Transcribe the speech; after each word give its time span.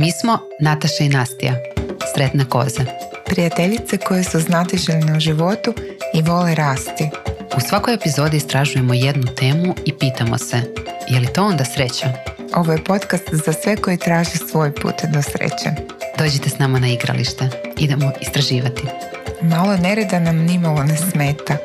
Mi 0.00 0.12
smo 0.12 0.38
Nataša 0.60 1.04
i 1.04 1.08
Nastija, 1.08 1.54
sretne 2.14 2.44
koze. 2.44 2.82
Prijateljice 3.26 3.98
koje 3.98 4.24
su 4.24 4.40
znatiželjne 4.40 5.16
u 5.16 5.20
životu 5.20 5.74
i 6.14 6.22
vole 6.22 6.54
rasti. 6.54 7.10
U 7.56 7.60
svakoj 7.60 7.94
epizodi 7.94 8.36
istražujemo 8.36 8.94
jednu 8.94 9.26
temu 9.34 9.74
i 9.84 9.92
pitamo 9.98 10.38
se, 10.38 10.56
je 11.08 11.20
li 11.20 11.26
to 11.34 11.44
onda 11.44 11.64
sreća? 11.64 12.12
Ovo 12.54 12.72
je 12.72 12.84
podcast 12.84 13.24
za 13.32 13.52
sve 13.52 13.76
koji 13.76 13.96
traže 13.96 14.30
svoj 14.50 14.74
put 14.74 14.94
do 15.14 15.22
sreće. 15.22 15.70
Dođite 16.18 16.50
s 16.50 16.58
nama 16.58 16.78
na 16.78 16.88
igralište. 16.88 17.50
Idemo 17.78 18.12
istraživati. 18.20 18.82
Malo 19.42 19.76
nereda 19.76 20.20
nam 20.20 20.36
nimalo 20.36 20.84
ne 20.84 20.96
smeta, 20.96 21.56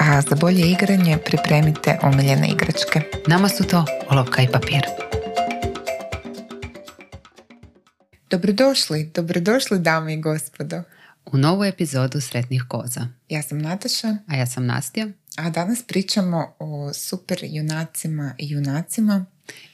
a 0.00 0.20
za 0.20 0.36
bolje 0.36 0.70
igranje 0.70 1.18
pripremite 1.18 1.98
omiljene 2.02 2.48
igračke. 2.48 3.00
Nama 3.26 3.48
su 3.48 3.64
to 3.64 3.84
olovka 4.10 4.42
i 4.42 4.48
papir. 4.48 5.03
Dobrodošli, 8.34 9.10
dobrodošli 9.14 9.78
dame 9.78 10.14
i 10.14 10.20
gospodo. 10.20 10.82
U 11.26 11.38
novu 11.38 11.64
epizodu 11.64 12.20
Sretnih 12.20 12.64
koza. 12.68 13.08
Ja 13.28 13.42
sam 13.42 13.58
Nataša, 13.58 14.16
A 14.26 14.36
ja 14.36 14.46
sam 14.46 14.66
Nastja 14.66 15.08
a 15.36 15.50
danas 15.50 15.82
pričamo 15.82 16.54
o 16.58 16.92
super 16.94 17.38
junacima 17.42 18.34
i 18.38 18.50
junacima. 18.50 19.26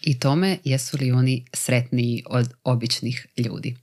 i 0.03 0.19
tome 0.19 0.59
jesu 0.65 0.97
li 1.01 1.13
oni 1.13 1.45
sretniji 1.55 2.25
od 2.27 2.53
običnih 2.65 3.27
ljudi. 3.37 3.77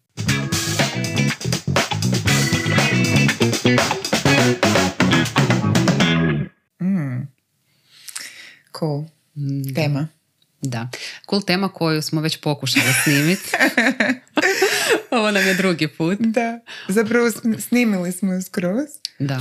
Mm. 6.81 7.27
Cool. 8.79 9.03
Mm, 9.35 9.75
Tema. 9.75 10.07
Da. 10.61 10.89
Cool 11.29 11.41
tema 11.41 11.69
koju 11.69 12.01
smo 12.01 12.21
već 12.21 12.37
pokušali 12.41 12.93
snimiti. 13.03 13.51
Ovo 15.11 15.31
nam 15.31 15.47
je 15.47 15.53
drugi 15.53 15.87
put. 15.87 16.17
Da, 16.19 16.59
zapravo 16.89 17.27
sn- 17.27 17.59
snimili 17.59 18.11
smo 18.11 18.33
ju 18.33 18.41
skroz, 18.41 18.87
Da. 19.19 19.39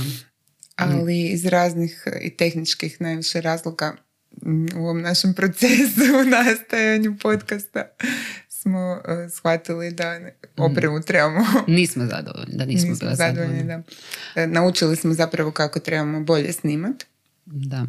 ali 0.75 1.21
iz 1.23 1.45
raznih 1.45 2.03
i 2.21 2.29
tehničkih 2.31 3.01
najviše 3.01 3.41
razloga 3.41 3.95
mm, 4.43 4.65
u 4.75 4.79
ovom 4.79 5.01
našem 5.01 5.33
procesu 5.33 6.01
u 6.21 6.25
nastajanju 6.25 7.15
podcasta 7.17 7.83
smo 8.49 8.91
uh, 8.93 9.31
shvatili 9.31 9.91
da 9.91 10.19
ne- 10.19 10.35
opremu 10.57 11.01
trebamo 11.01 11.45
Nismo 11.69 12.05
zadovoljni, 12.05 12.53
da 12.53 12.65
nismo, 12.65 12.89
nismo 12.89 13.09
zadovoljni. 13.09 13.57
zadovoljni. 13.57 13.83
Da. 14.35 14.41
E, 14.41 14.47
Naučili 14.47 14.95
smo 14.95 15.13
zapravo 15.13 15.51
kako 15.51 15.79
trebamo 15.79 16.19
bolje 16.21 16.53
snimat. 16.53 17.03
Da. 17.45 17.85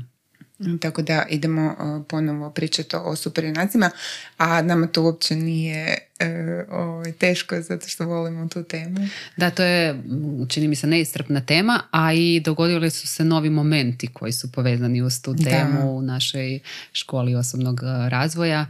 Tako 0.81 1.03
da 1.03 1.27
idemo 1.31 1.67
uh, 1.67 2.07
ponovo 2.09 2.51
pričati 2.51 2.97
o 2.97 3.17
superinacima, 3.17 3.91
a 4.39 4.63
nama 4.63 4.87
to 4.87 5.03
uopće 5.03 5.37
nije 5.37 5.99
uh, 6.21 6.79
ovaj, 6.79 7.13
teško 7.13 7.61
zato 7.61 7.89
što 7.89 8.07
volimo 8.07 8.49
tu 8.49 8.63
temu. 8.63 9.09
Da, 9.37 9.51
to 9.51 9.63
je, 9.63 10.03
čini 10.49 10.69
mi 10.69 10.77
se, 10.77 10.87
neistrpna 10.87 11.41
tema, 11.41 11.81
a 11.91 12.13
i 12.13 12.41
dogodili 12.41 12.91
su 12.91 13.07
se 13.07 13.25
novi 13.25 13.51
momenti 13.51 14.07
koji 14.07 14.33
su 14.33 14.53
povezani 14.53 15.03
uz 15.03 15.23
tu 15.23 15.35
Da. 15.35 15.51
temu 15.51 15.97
u 15.97 16.03
našoj 16.03 16.59
školi 16.93 17.35
osobnog 17.35 17.81
a, 17.83 18.09
razvoja. 18.09 18.67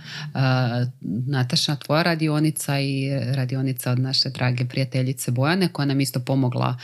Nataša, 1.27 1.77
tvoja 1.77 2.03
radionica 2.03 2.81
i 2.81 3.11
radionica 3.35 3.91
od 3.91 3.99
naše 3.99 4.29
drage 4.31 4.65
prijateljice 4.65 5.31
Bojane, 5.31 5.69
koja 5.73 5.87
nam 5.87 6.01
isto 6.01 6.21
pomogla 6.21 6.79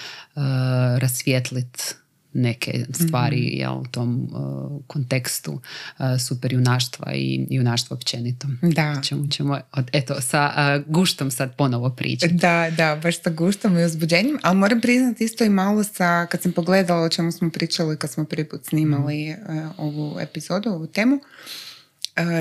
rasvijetlit 0.99 1.95
neke 2.35 2.85
stvari 2.93 3.39
jel, 3.39 3.73
u 3.75 3.87
tom 3.87 4.29
a, 4.35 4.79
kontekstu 4.87 5.61
a, 5.97 6.19
superjunaštva 6.19 7.13
i 7.15 7.47
junaštva 7.51 7.95
općenito. 7.95 8.49
Da. 8.63 9.01
Čemu 9.05 9.27
ćemo, 9.27 9.61
od- 9.73 9.91
eto, 9.93 10.21
sa 10.21 10.41
a, 10.55 10.81
guštom 10.87 11.31
sad 11.31 11.57
ponovo 11.57 11.91
pričati. 11.91 12.35
Da, 12.35 12.71
da, 12.77 13.01
baš 13.03 13.23
sa 13.23 13.31
guštom 13.31 13.79
i 13.79 13.85
uzbuđenjem, 13.85 14.39
ali 14.43 14.57
moram 14.57 14.81
priznati 14.81 15.25
isto 15.25 15.45
i 15.45 15.49
malo 15.49 15.85
sa, 15.85 16.27
kad 16.27 16.43
sam 16.43 16.53
pogledala 16.53 17.03
o 17.03 17.09
čemu 17.09 17.33
smo 17.33 17.51
pričali 17.51 17.97
kad 17.97 18.11
smo 18.11 18.25
prvi 18.25 18.49
put 18.49 18.67
snimali 18.67 19.29
e, 19.29 19.37
ovu 19.77 20.21
epizodu, 20.21 20.71
ovu 20.71 20.87
temu, 20.87 21.21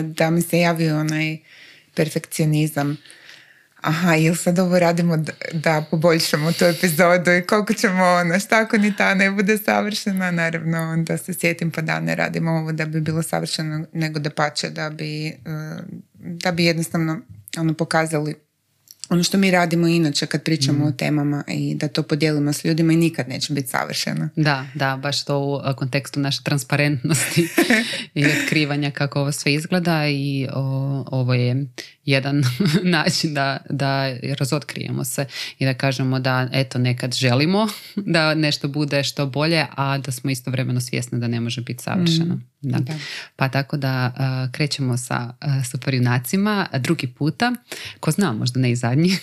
da 0.04 0.30
mi 0.30 0.42
se 0.42 0.60
javio 0.60 1.00
onaj 1.00 1.38
perfekcionizam. 1.96 2.98
Aha, 3.84 4.14
jel 4.14 4.36
sad 4.36 4.60
ovo 4.60 4.80
radimo 4.80 5.18
da, 5.18 5.32
da 5.54 5.86
poboljšamo 5.92 6.52
tu 6.52 6.66
epizodu 6.66 7.32
i 7.32 7.42
koliko 7.42 7.74
ćemo, 7.74 8.04
ono, 8.04 8.40
šta 8.40 8.62
ako 8.62 8.78
ni 8.78 8.96
ta 8.96 9.14
ne 9.14 9.32
bude 9.32 9.58
savršena, 9.58 10.32
naravno 10.32 10.82
onda 10.82 11.18
se 11.18 11.34
sjetim 11.34 11.72
pa 11.72 11.82
da 11.82 12.00
ne 12.00 12.16
radimo 12.16 12.52
ovo 12.52 12.72
da 12.72 12.86
bi 12.86 13.02
bilo 13.02 13.24
savršeno, 13.24 13.86
nego 13.94 14.20
da 14.20 14.30
pače 14.30 14.70
da 14.70 14.90
bi, 14.90 15.28
e, 15.28 15.34
da 16.14 16.52
bi 16.52 16.66
jednostavno 16.66 17.22
ono, 17.58 17.74
pokazali 17.74 18.36
ono 19.14 19.24
što 19.24 19.38
mi 19.38 19.52
radimo 19.52 19.88
inače 19.88 20.26
kad 20.26 20.44
pričamo 20.44 20.86
o 20.86 20.92
temama 20.92 21.44
i 21.48 21.76
da 21.76 21.88
to 21.88 22.04
podijelimo 22.04 22.54
s 22.54 22.66
ljudima 22.66 22.94
i 22.94 22.98
nikad 22.98 23.30
neće 23.30 23.54
biti 23.54 23.68
savršeno. 23.68 24.30
Da, 24.36 24.66
da, 24.74 24.98
baš 24.98 25.26
to 25.26 25.40
u 25.40 25.76
kontekstu 25.76 26.20
naše 26.20 26.44
transparentnosti 26.44 27.48
i 28.14 28.26
otkrivanja 28.26 28.92
kako 28.92 29.20
ovo 29.20 29.32
sve 29.32 29.54
izgleda 29.54 30.08
i 30.08 30.48
o, 30.54 31.06
ovo 31.12 31.34
je 31.34 31.68
jedan 32.06 32.44
način 32.84 33.34
da, 33.34 33.58
da 33.70 34.16
razotkrijemo 34.40 35.04
se 35.04 35.26
i 35.60 35.66
da 35.66 35.74
kažemo 35.74 36.20
da 36.20 36.50
eto 36.52 36.80
nekad 36.80 37.14
želimo 37.14 37.68
da 37.96 38.34
nešto 38.34 38.68
bude 38.68 39.04
što 39.04 39.26
bolje, 39.26 39.66
a 39.76 39.98
da 39.98 40.12
smo 40.12 40.30
istovremeno 40.30 40.82
svjesni 40.82 41.20
da 41.20 41.28
ne 41.28 41.40
može 41.40 41.62
biti 41.62 41.84
savršeno. 41.84 42.40
Da. 42.64 42.78
Da. 42.80 42.94
Pa 43.36 43.50
tako 43.50 43.78
da 43.78 43.90
a, 44.16 44.48
krećemo 44.52 44.98
sa 44.98 45.16
a, 45.40 45.64
superjunacima 45.64 46.68
a, 46.72 46.78
drugi 46.78 47.08
puta, 47.10 47.54
ko 48.00 48.12
zna, 48.12 48.34
možda 48.34 48.60
ne 48.60 48.72
i 48.72 48.76
zadnji. 48.76 49.18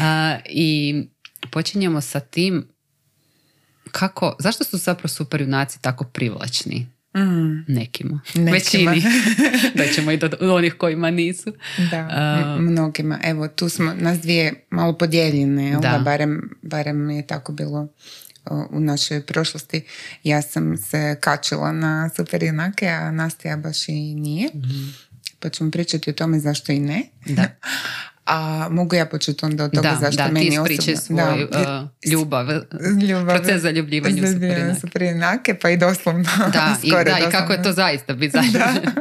A, 0.00 0.36
I 0.48 0.94
počinjemo 1.42 2.00
sa 2.00 2.20
tim 2.20 2.68
kako, 3.90 4.36
zašto 4.38 4.64
su 4.64 4.76
zapravo 4.78 5.08
superjunaci 5.08 5.82
tako 5.82 6.04
privlačni 6.04 6.86
Mm, 7.16 7.64
nekima? 7.68 8.20
Nekima. 8.34 8.52
Većini. 8.90 9.02
da 9.76 9.86
ćemo 9.86 10.10
i 10.10 10.16
do 10.16 10.28
onih 10.40 10.74
kojima 10.74 11.10
nisu. 11.10 11.52
da, 11.90 12.08
m- 12.48 12.64
mnogima. 12.64 13.18
Evo, 13.24 13.48
tu 13.48 13.68
smo 13.68 13.94
nas 13.94 14.20
dvije 14.20 14.66
malo 14.70 14.92
podijeljene, 14.92 15.64
jel 15.64 15.80
Da. 15.80 15.88
da, 15.88 15.98
barem, 15.98 16.50
barem 16.62 17.10
je 17.10 17.26
tako 17.26 17.52
bilo 17.52 17.88
u 18.70 18.80
našoj 18.80 19.26
prošlosti. 19.26 19.84
Ja 20.22 20.42
sam 20.42 20.76
se 20.76 21.16
kačila 21.20 21.72
na 21.72 22.10
super 22.16 22.42
junake, 22.42 22.88
a 22.88 23.10
Nastija 23.10 23.56
baš 23.56 23.88
i 23.88 24.14
nije. 24.14 24.50
Pa 25.40 25.48
ćemo 25.48 25.70
pričati 25.70 26.10
o 26.10 26.12
tome 26.12 26.38
zašto 26.38 26.72
i 26.72 26.80
ne. 26.80 27.02
Da. 27.26 27.44
A 28.26 28.68
mogu 28.70 28.94
ja 28.96 29.06
početi 29.06 29.44
onda 29.44 29.64
od 29.64 29.74
toga 29.74 29.90
Da, 29.90 29.96
zašto 30.00 30.22
da, 30.22 30.28
meni 30.28 30.50
ti 30.50 30.58
osobno... 30.58 30.96
svoj 30.96 31.46
Da, 31.52 31.90
uh, 32.04 32.10
ljubav, 32.12 32.46
ljubav, 33.08 33.36
proces 33.36 33.62
zaljubljivanju 33.62 34.22
superinake, 34.80 35.54
pa 35.54 35.70
i 35.70 35.76
doslovno. 35.76 36.24
Da, 36.52 36.76
i, 36.82 36.90
da, 36.90 37.00
i 37.00 37.30
kako 37.30 37.52
je 37.52 37.58
doslovno. 37.58 37.62
to 37.62 37.72
zaista 37.72 38.14
biti 38.20 38.32
zaljubljen 38.32 38.92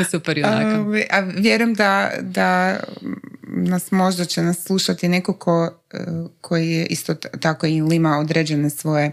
u 0.00 0.04
superjunaka. 0.04 0.80
Ovaj, 0.80 1.06
A, 1.10 1.20
vjerujem 1.20 1.74
da, 1.74 2.10
da 2.20 2.80
nas 3.56 3.90
možda 3.90 4.24
će 4.24 4.42
nas 4.42 4.64
slušati 4.64 5.08
neko 5.08 5.32
ko, 5.32 5.70
eh, 5.92 5.98
koji 6.40 6.70
je 6.70 6.86
isto 6.86 7.14
tako 7.14 7.66
ili 7.66 7.96
ima 7.96 8.18
određene 8.18 8.70
svoje 8.70 9.12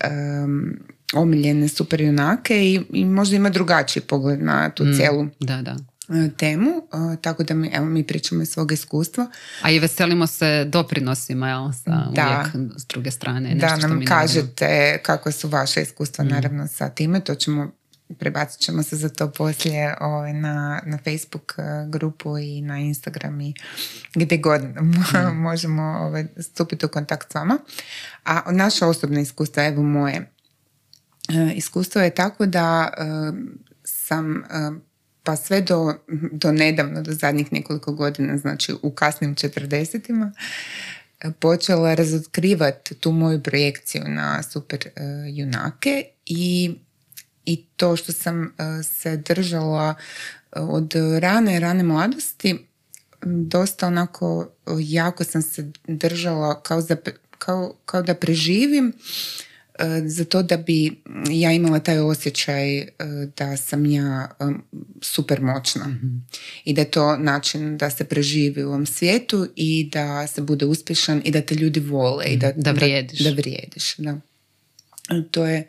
em, 0.00 0.78
omiljene 1.14 1.68
superjunake 1.68 2.64
i, 2.64 2.80
i 2.90 3.04
možda 3.04 3.36
ima 3.36 3.50
drugačiji 3.50 4.02
pogled 4.02 4.42
na 4.42 4.70
tu 4.70 4.84
cijelu 4.96 5.26
Da, 5.40 5.62
da. 5.62 5.76
eh, 6.08 6.30
temu. 6.30 6.70
Eh, 6.70 7.16
tako 7.16 7.44
da 7.44 7.54
mi, 7.54 7.70
evo, 7.74 7.86
mi 7.86 8.04
pričamo 8.04 8.42
iz 8.42 8.48
svog 8.48 8.72
iskustva. 8.72 9.26
A 9.62 9.70
i 9.70 9.78
veselimo 9.78 10.26
se 10.26 10.64
doprinosima, 10.64 11.48
jel, 11.48 11.72
sa 11.74 12.08
Da. 12.12 12.44
uvijek 12.52 12.78
s 12.78 12.86
druge 12.86 13.10
strane. 13.10 13.48
da 13.48 13.66
nešto 13.66 13.78
što 13.78 13.88
nam 13.88 13.98
mi 13.98 14.06
kažete 14.06 14.98
kako 15.02 15.32
su 15.32 15.48
vaše 15.48 15.82
iskustva 15.82 16.24
naravno 16.24 16.66
sa 16.68 16.88
time. 16.88 17.20
To 17.20 17.34
ćemo 17.34 17.70
prebacit 18.18 18.60
ćemo 18.60 18.82
se 18.82 18.96
za 18.96 19.08
to 19.08 19.32
poslije 19.32 19.96
ovaj, 20.00 20.32
na, 20.32 20.82
na 20.86 20.98
Facebook 20.98 21.54
eh, 21.58 21.62
grupu 21.88 22.38
i 22.38 22.60
na 22.60 22.78
Instagram 22.78 23.40
i 23.40 23.54
gdje 24.14 24.38
god 24.38 24.62
možemo 25.48 25.82
ovaj, 25.82 26.26
stupiti 26.38 26.86
u 26.86 26.88
kontakt 26.88 27.32
s 27.32 27.34
vama. 27.34 27.58
A 28.24 28.52
naše 28.52 28.84
osobne 28.84 29.22
iskustva, 29.22 29.66
evo 29.66 29.82
moje, 29.82 30.30
eh, 31.28 31.52
iskustvo 31.54 32.00
je 32.00 32.10
tako 32.10 32.46
da 32.46 32.92
eh, 32.98 33.32
sam 33.84 34.36
eh, 34.36 34.70
pa 35.22 35.36
sve 35.36 35.60
do, 35.60 35.94
do 36.32 36.52
nedavno, 36.52 37.02
do 37.02 37.12
zadnjih 37.12 37.52
nekoliko 37.52 37.92
godina, 37.92 38.38
znači 38.38 38.74
u 38.82 38.90
kasnim 38.90 39.34
četrdesetima, 39.34 40.32
počela 41.40 41.94
razotkrivati 41.94 42.94
tu 42.94 43.12
moju 43.12 43.42
projekciju 43.42 44.02
na 44.06 44.42
super 44.42 44.78
junake 45.28 46.04
i, 46.26 46.74
i 47.46 47.64
to 47.76 47.96
što 47.96 48.12
sam 48.12 48.44
eh, 48.44 48.82
se 48.82 49.16
držala 49.16 49.94
eh, 49.98 50.60
od 50.60 50.94
rane, 51.18 51.60
rane 51.60 51.82
mladosti, 51.82 52.58
dosta 53.22 53.86
onako 53.86 54.48
eh, 54.66 54.70
jako 54.78 55.24
sam 55.24 55.42
se 55.42 55.72
držala 55.88 56.62
kao, 56.62 56.80
za, 56.80 56.96
kao, 57.38 57.74
kao 57.84 58.02
da 58.02 58.14
preživim 58.14 58.92
za 60.04 60.24
to 60.24 60.42
da 60.42 60.56
bi 60.56 61.02
ja 61.30 61.52
imala 61.52 61.78
taj 61.78 61.98
osjećaj 61.98 62.86
da 63.36 63.56
sam 63.56 63.86
ja 63.86 64.28
super 65.02 65.40
moćna 65.40 65.96
i 66.64 66.74
da 66.74 66.80
je 66.80 66.90
to 66.90 67.16
način 67.16 67.76
da 67.76 67.90
se 67.90 68.04
preživi 68.04 68.64
u 68.64 68.68
ovom 68.68 68.86
svijetu 68.86 69.48
i 69.56 69.90
da 69.92 70.26
se 70.26 70.42
bude 70.42 70.66
uspješan 70.66 71.22
i 71.24 71.30
da 71.30 71.40
te 71.40 71.54
ljudi 71.54 71.80
vole 71.80 72.24
i 72.24 72.36
da, 72.36 72.52
da 72.56 72.72
vrijediš. 72.72 73.20
Da, 73.20 73.30
da 73.30 73.36
vrijediš, 73.36 73.96
da. 73.96 74.20
To 75.30 75.46
je 75.46 75.68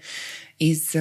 iz, 0.59 0.95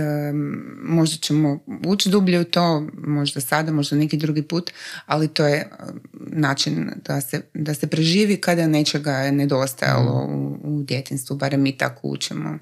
možda 0.83 1.17
ćemo 1.17 1.59
ući 1.87 2.11
dublje 2.11 2.41
u 2.41 2.45
to, 2.45 2.89
možda 2.95 3.41
sada, 3.41 3.73
možda 3.73 3.97
neki 3.97 4.17
drugi 4.17 4.43
put, 4.43 4.71
ali 5.07 5.29
to 5.29 5.47
je 5.47 5.71
način 6.13 6.91
da 7.05 7.21
se, 7.21 7.41
da 7.55 7.75
se 7.75 7.87
preživi 7.87 8.37
kada 8.37 8.67
nečega 8.67 9.13
je 9.13 9.33
nedostajalo 9.33 10.27
mm. 10.27 10.35
u, 10.35 10.59
u 10.63 10.83
djetinstvu, 10.83 11.37
barem 11.37 11.63
mi 11.63 11.79
tako 11.79 12.09
učimo 12.09 12.59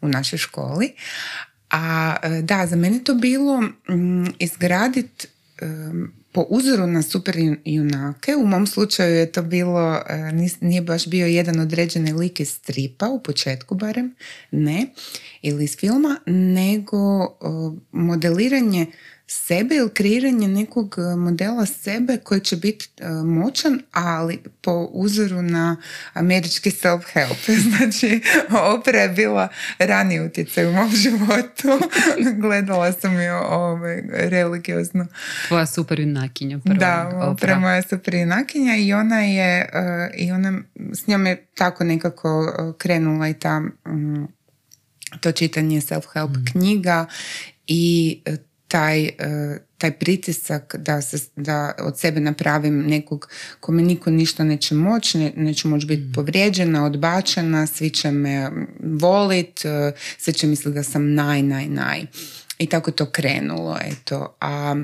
u 0.00 0.08
našoj 0.08 0.38
školi. 0.38 0.92
A 1.70 2.16
e, 2.22 2.42
da, 2.42 2.66
za 2.66 2.76
mene 2.76 3.04
to 3.04 3.14
bilo 3.14 3.62
izgraditi 4.38 5.28
po 6.32 6.46
uzoru 6.48 6.86
na 6.86 7.02
super 7.02 7.36
junake, 7.64 8.36
u 8.36 8.46
mom 8.46 8.66
slučaju 8.66 9.14
je 9.14 9.32
to 9.32 9.42
bilo, 9.42 10.02
e, 10.08 10.32
nije 10.60 10.82
baš 10.82 11.06
bio 11.06 11.26
jedan 11.26 11.60
određeni 11.60 12.12
lik 12.12 12.40
iz 12.40 12.48
stripa, 12.48 13.08
u 13.08 13.22
početku 13.22 13.74
barem, 13.74 14.14
ne, 14.50 14.86
ili 15.42 15.64
iz 15.64 15.76
filma, 15.76 16.16
nego 16.26 16.98
modeliranje 17.92 18.86
sebe 19.32 19.74
ili 19.74 19.90
kreiranje 19.94 20.48
nekog 20.48 20.94
e, 20.98 21.16
modela 21.16 21.66
sebe 21.66 22.16
koji 22.16 22.40
će 22.40 22.56
biti 22.56 22.88
e, 22.98 23.08
moćan, 23.08 23.80
ali 23.92 24.42
po 24.60 24.88
uzoru 24.92 25.42
na 25.42 25.76
američki 26.12 26.70
self-help. 26.70 27.36
Znači, 27.72 28.20
opera 28.78 28.98
je 28.98 29.08
bila 29.08 29.48
rani 29.78 30.20
utjecaj 30.20 30.66
u 30.66 30.72
mom 30.72 30.90
životu. 30.90 31.68
Gledala 32.42 32.92
sam 32.92 33.20
ju 33.20 33.34
ovaj, 33.34 34.02
religiozno. 34.12 35.06
Tvoja 35.48 35.66
super 35.66 36.00
junakinja 36.00 36.58
Da, 36.64 37.20
opera 37.22 37.58
moja 37.58 37.82
super 37.82 38.14
junakinja 38.14 38.76
i 38.76 38.92
ona 38.92 39.20
je, 39.20 39.70
e, 39.72 40.10
i 40.16 40.32
ona, 40.32 40.60
s 40.92 41.06
njom 41.06 41.26
je 41.26 41.46
tako 41.54 41.84
nekako 41.84 42.52
krenula 42.78 43.28
i 43.28 43.34
ta 43.34 43.60
mm, 43.60 44.26
to 45.20 45.32
čitanje 45.32 45.80
self-help 45.80 46.28
mm. 46.28 46.44
knjiga 46.52 47.06
i 47.66 48.20
taj, 48.72 49.04
e, 49.04 49.58
taj 49.78 49.92
pritisak 49.98 50.76
da, 50.78 51.02
se, 51.02 51.18
da 51.36 51.74
od 51.78 51.98
sebe 51.98 52.20
napravim 52.20 52.82
nekog 52.86 53.28
kome 53.60 53.82
niko 53.82 54.10
ništa 54.10 54.44
neće 54.44 54.74
moći, 54.74 55.18
ne, 55.18 55.32
neću 55.36 55.68
moći 55.68 55.86
biti 55.86 56.02
mm. 56.02 56.12
povrijeđena, 56.12 56.84
odbačena, 56.84 57.66
svi 57.66 57.90
će 57.90 58.10
me 58.10 58.50
volit, 58.80 59.64
e, 59.64 59.92
svi 60.18 60.32
će 60.32 60.46
misliti 60.46 60.74
da 60.74 60.82
sam 60.82 61.14
naj, 61.14 61.42
naj, 61.42 61.68
naj. 61.68 62.06
I 62.58 62.66
tako 62.66 62.90
to 62.90 63.10
krenulo, 63.10 63.78
eto. 63.80 64.36
A 64.40 64.76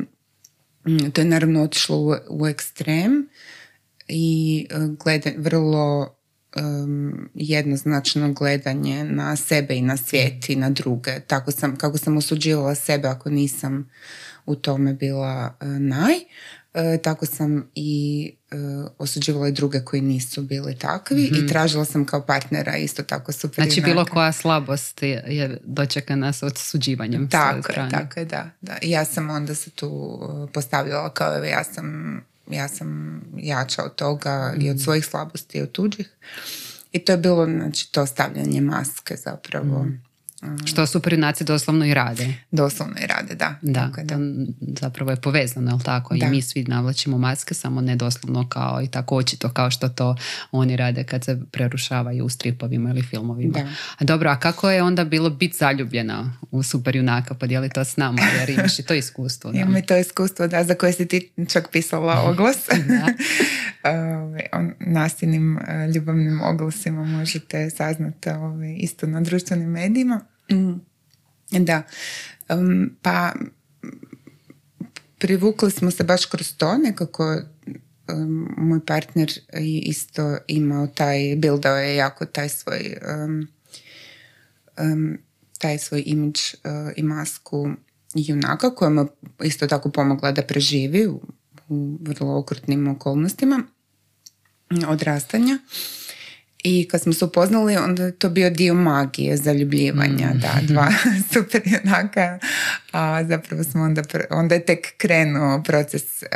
to 1.13 1.21
je 1.21 1.25
naravno 1.25 1.63
otišlo 1.63 1.97
u, 1.97 2.15
u 2.31 2.47
ekstrem 2.47 3.29
i 4.09 4.67
e, 4.71 4.75
gleda, 5.05 5.31
vrlo 5.37 6.15
um, 6.57 7.29
jednoznačno 7.35 8.33
gledanje 8.33 9.05
na 9.05 9.37
sebe 9.37 9.75
i 9.75 9.83
na 9.83 9.97
svijet 9.97 10.51
i 10.51 10.57
na 10.57 10.71
druge. 10.71 11.21
Tako 11.27 11.51
sam, 11.51 11.77
kako 11.77 11.99
sam 11.99 12.17
osuđivala 12.17 12.75
sebe 12.75 13.09
ako 13.09 13.31
nisam 13.31 13.91
u 14.47 14.55
tome 14.55 14.95
bila 14.95 15.57
uh, 15.61 15.69
naj, 15.69 16.15
uh, 16.15 17.03
tako 17.03 17.27
sam 17.27 17.71
i 17.75 18.33
uh, 18.53 18.91
osuđivala 18.99 19.49
i 19.49 19.53
druge 19.53 19.81
koji 19.81 20.03
nisu 20.03 20.43
bili 20.43 20.75
takvi 20.75 21.25
i 21.25 21.39
mhm. 21.39 21.47
tražila 21.47 21.85
sam 21.85 22.05
kao 22.05 22.27
partnera 22.27 22.77
isto 22.77 23.03
tako 23.03 23.33
super. 23.33 23.65
Znači 23.65 23.81
bilo 23.81 24.05
koja 24.05 24.33
slabost 24.33 25.03
je, 25.03 25.25
je 25.27 25.61
dočekana 25.65 26.33
s 26.33 26.43
osuđivanjem 26.43 27.29
tako 27.29 27.73
je, 27.73 27.89
tako 27.91 28.21
je, 28.21 28.25
da, 28.25 28.51
da. 28.61 28.77
Ja 28.83 29.05
sam 29.05 29.31
onda 29.31 29.55
se 29.55 29.71
tu 29.71 30.21
postavljala 30.53 31.11
kao 31.11 31.45
ja 31.45 31.65
sam 31.65 32.21
ja 32.51 32.69
sam 32.69 33.21
jača 33.37 33.85
od 33.85 33.95
toga 33.95 34.55
i 34.61 34.71
od 34.71 34.77
mm. 34.77 34.79
svojih 34.79 35.07
slabosti 35.07 35.59
i 35.59 35.63
od 35.63 35.73
tuđih. 35.73 36.11
I 36.93 36.99
to 36.99 37.13
je 37.13 37.19
bilo 37.19 37.47
znači, 37.47 37.93
to 37.93 38.07
stavljanje 38.07 38.61
maske 38.61 39.17
zapravo. 39.17 39.83
Mm. 39.83 40.08
Što 40.65 40.87
superjunaci 40.87 41.45
doslovno 41.45 41.85
i 41.85 41.95
rade. 41.95 42.35
Doslovno 42.51 42.95
i 43.05 43.07
rade, 43.07 43.35
da. 43.35 43.55
Da, 43.63 43.91
da. 44.03 44.17
zapravo 44.81 45.11
je 45.11 45.17
povezano, 45.17 45.71
jel 45.71 45.81
tako? 45.81 46.15
I 46.15 46.23
mi 46.31 46.43
svi 46.43 46.65
navlačimo 46.65 47.19
maske, 47.19 47.55
samo 47.55 47.81
ne 47.81 47.97
doslovno 47.97 48.49
kao 48.49 48.83
i 48.83 48.87
tako 48.87 49.17
očito 49.17 49.49
kao 49.49 49.71
što 49.71 49.89
to 49.89 50.17
oni 50.51 50.77
rade 50.77 51.05
kad 51.05 51.25
se 51.25 51.41
prerušavaju 51.51 52.25
u 52.25 52.29
stripovima 52.29 52.91
ili 52.91 53.03
filmovima. 53.03 53.53
Da. 53.53 53.69
A 53.99 54.05
dobro, 54.05 54.31
a 54.31 54.39
kako 54.39 54.71
je 54.71 54.83
onda 54.83 55.05
bilo 55.05 55.31
biti 55.31 55.57
zaljubljena 55.57 56.33
u 56.51 56.63
superjunaka? 56.63 57.35
Podijeli 57.35 57.69
to 57.69 57.85
s 57.85 57.97
nama, 57.97 58.23
jer 58.23 58.51
imaš 58.51 58.79
i 58.79 58.83
to 58.83 58.95
iskustvo. 58.95 59.51
Imam 59.55 59.77
i 59.77 59.87
to 59.87 59.97
iskustvo, 59.97 60.49
da, 60.49 60.65
za 60.65 60.75
koje 60.75 60.93
si 60.93 61.09
ti 61.09 61.31
čak 61.49 61.69
pisala 61.73 62.23
oglas. 62.31 62.57
o 64.53 64.63
nastinim 64.81 65.59
e, 65.59 65.89
ljubavnim 65.95 66.41
oglasima 66.43 67.05
možete 67.05 67.71
saznati 67.71 68.31
isto 68.79 69.07
na 69.07 69.21
društvenim 69.21 69.71
medijima. 69.71 70.21
Mm. 70.51 70.81
Da, 71.51 71.83
pa 73.03 73.33
privukli 75.19 75.71
smo 75.71 75.91
se 75.91 76.05
baš 76.05 76.27
kroz 76.27 76.57
to, 76.57 76.79
nekako 76.79 77.41
moj 78.57 78.87
partner 78.87 79.33
isto 79.83 80.39
imao 80.47 80.87
taj, 80.87 81.37
bildao 81.37 81.77
je 81.77 81.97
jako 81.97 82.27
taj 82.27 82.49
svoj 82.49 82.97
taj 85.59 85.79
svoj 85.79 86.03
imidž 86.07 86.41
uh, 86.41 86.93
i 86.97 87.03
masku 87.03 87.71
junaka 88.15 88.75
koja 88.75 88.91
mu 88.91 89.09
isto 89.45 89.67
tako 89.67 89.91
pomogla 89.91 90.33
da 90.33 90.43
preživi 90.43 91.07
u, 91.07 91.21
u 91.69 91.99
vrlo 92.01 92.39
okrutnim 92.39 92.89
okolnostima 92.89 93.63
odrastanja. 94.89 95.59
I 96.63 96.89
kad 96.89 97.01
smo 97.01 97.13
se 97.13 97.25
upoznali, 97.25 97.77
onda 97.77 98.05
je 98.05 98.19
to 98.19 98.29
bio 98.29 98.51
dio 98.51 98.75
magije, 98.75 99.37
zaljubljivanja, 99.37 100.31
mm. 100.35 100.39
da, 100.39 100.61
dva 100.63 100.89
super 101.33 101.63
junaka, 101.65 102.39
a 102.93 103.25
zapravo 103.25 103.65
smo 103.65 103.83
onda, 103.83 104.03
onda 104.31 104.55
je 104.55 104.65
tek 104.65 104.97
krenuo 104.97 105.63
proces 105.63 106.23
uh, 106.23 106.29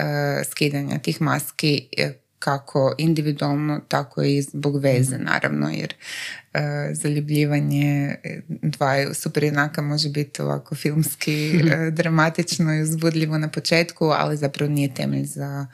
skidanja 0.50 0.98
tih 0.98 1.20
maski 1.20 1.88
e, 1.98 2.12
kako 2.38 2.94
individualno, 2.98 3.80
tako 3.88 4.22
i 4.22 4.42
zbog 4.42 4.80
veze, 4.80 5.19
mm. 5.19 5.24
naravno, 5.24 5.70
jer 5.70 5.94
uh, 6.54 6.60
zaljubljivanje 6.92 8.16
dva 8.48 9.14
super 9.14 9.44
junaka 9.44 9.82
može 9.82 10.08
biti 10.08 10.42
ovako 10.42 10.74
filmski 10.74 11.60
uh, 11.64 11.94
dramatično 11.98 12.74
i 12.74 12.82
uzbudljivo 12.82 13.38
na 13.38 13.48
početku, 13.48 14.04
ali 14.04 14.36
zapravo 14.36 14.72
nije 14.72 14.94
temelj 14.94 15.24
za, 15.24 15.66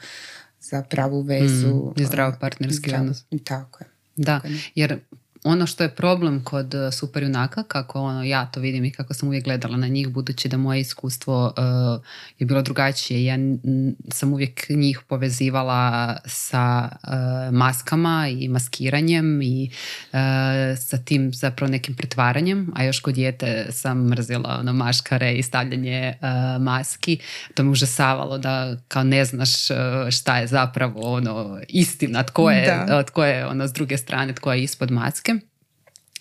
za 0.59 0.83
pravu 0.83 1.21
vezu. 1.21 1.93
Mm, 1.97 2.01
I 2.01 2.05
zdrav 2.05 2.39
partnerski 2.39 2.93
odnos. 2.95 3.25
Tako 3.43 3.83
je. 3.83 3.98
Da, 4.19 4.41
jer 4.75 4.99
ono 5.43 5.67
što 5.67 5.83
je 5.83 5.89
problem 5.89 6.43
kod 6.43 6.73
e, 6.73 6.91
superjunaka, 6.91 7.63
kako 7.63 8.01
ono, 8.01 8.23
ja 8.23 8.45
to 8.45 8.59
vidim 8.59 8.85
i 8.85 8.91
kako 8.91 9.13
sam 9.13 9.27
uvijek 9.27 9.43
gledala 9.43 9.77
na 9.77 9.87
njih, 9.87 10.09
budući 10.09 10.49
da 10.49 10.57
moje 10.57 10.79
iskustvo 10.79 11.53
uh, 11.57 12.03
je 12.39 12.45
bilo 12.45 12.61
drugačije. 12.61 13.25
Ja 13.25 13.37
sam 14.11 14.33
uvijek 14.33 14.69
njih 14.69 14.99
povezivala 15.07 16.17
sa 16.25 16.89
uh, 16.91 17.55
maskama 17.55 18.27
i 18.27 18.47
maskiranjem 18.47 19.41
i 19.41 19.69
uh, 20.11 20.19
sa 20.77 20.97
tim 20.97 21.33
zapravo 21.33 21.71
nekim 21.71 21.95
pretvaranjem, 21.95 22.71
a 22.75 22.83
još 22.83 22.99
kod 22.99 23.13
dijete 23.13 23.67
sam 23.71 24.07
mrzila 24.07 24.57
ono, 24.59 24.73
maškare 24.73 25.33
i 25.33 25.43
stavljanje 25.43 26.13
maski. 26.59 27.17
To 27.53 27.63
me 27.63 27.69
užasavalo 27.69 28.37
da 28.37 28.75
kao 28.87 29.03
ne 29.03 29.25
znaš 29.25 29.49
šta 30.09 30.37
je 30.37 30.47
zapravo 30.47 31.13
ono, 31.13 31.59
istina, 31.67 32.23
tko 32.23 32.51
je, 32.51 32.85
tko 33.07 33.25
je 33.25 33.47
ono, 33.47 33.67
s 33.67 33.73
druge 33.73 33.97
strane, 33.97 34.33
tko 34.33 34.53
je 34.53 34.63
ispod 34.63 34.91
maske. 34.91 35.38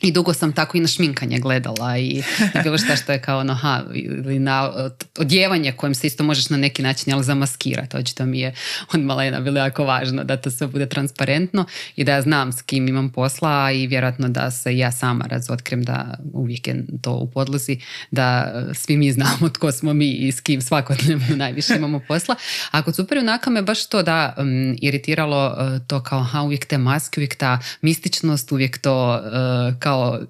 I 0.02 0.12
dugo 0.12 0.34
sam 0.34 0.52
tako 0.52 0.76
i 0.76 0.80
na 0.80 0.88
šminkanje 0.88 1.38
gledala 1.38 1.98
i 1.98 2.22
na 2.54 2.62
bilo 2.62 2.78
šta 2.78 2.96
što 2.96 3.12
je 3.12 3.20
kao 3.20 3.38
ono, 3.38 3.54
ha, 3.54 3.84
ili 3.94 4.38
na 4.38 4.70
odjevanje 5.18 5.72
kojem 5.72 5.94
se 5.94 6.06
isto 6.06 6.24
možeš 6.24 6.50
na 6.50 6.56
neki 6.56 6.82
način 6.82 7.12
jel, 7.12 7.22
zamaskirati. 7.22 7.96
Očito 7.96 8.26
mi 8.26 8.40
je 8.40 8.54
od 8.92 9.00
malena 9.00 9.40
bilo 9.40 9.58
jako 9.58 9.84
važno 9.84 10.24
da 10.24 10.36
to 10.36 10.50
sve 10.50 10.66
bude 10.66 10.86
transparentno 10.86 11.64
i 11.96 12.04
da 12.04 12.12
ja 12.12 12.22
znam 12.22 12.52
s 12.52 12.62
kim 12.62 12.88
imam 12.88 13.12
posla 13.12 13.72
i 13.72 13.86
vjerojatno 13.86 14.28
da 14.28 14.50
se 14.50 14.76
ja 14.76 14.92
sama 14.92 15.24
razotkrim 15.28 15.82
da 15.82 16.18
uvijek 16.32 16.66
je 16.66 16.84
to 17.02 17.12
u 17.12 17.30
podlozi, 17.30 17.80
da 18.10 18.52
svi 18.74 18.96
mi 18.96 19.12
znamo 19.12 19.48
tko 19.48 19.72
smo 19.72 19.94
mi 19.94 20.10
i 20.10 20.32
s 20.32 20.40
kim 20.40 20.60
svakodnevno 20.60 21.36
najviše 21.44 21.74
imamo 21.76 22.00
posla. 22.08 22.34
A 22.70 22.82
kod 22.82 22.96
super 22.96 23.18
junaka 23.18 23.50
me 23.50 23.62
baš 23.62 23.86
to 23.86 24.02
da 24.02 24.34
um, 24.38 24.76
iritiralo 24.82 25.46
uh, 25.46 25.86
to 25.86 26.02
kao 26.02 26.22
ha, 26.22 26.42
uvijek 26.42 26.66
te 26.66 26.78
maske, 26.78 27.20
uvijek 27.20 27.34
ta 27.34 27.58
mističnost, 27.82 28.52
uvijek 28.52 28.78
to 28.78 29.20
uh, 29.24 29.80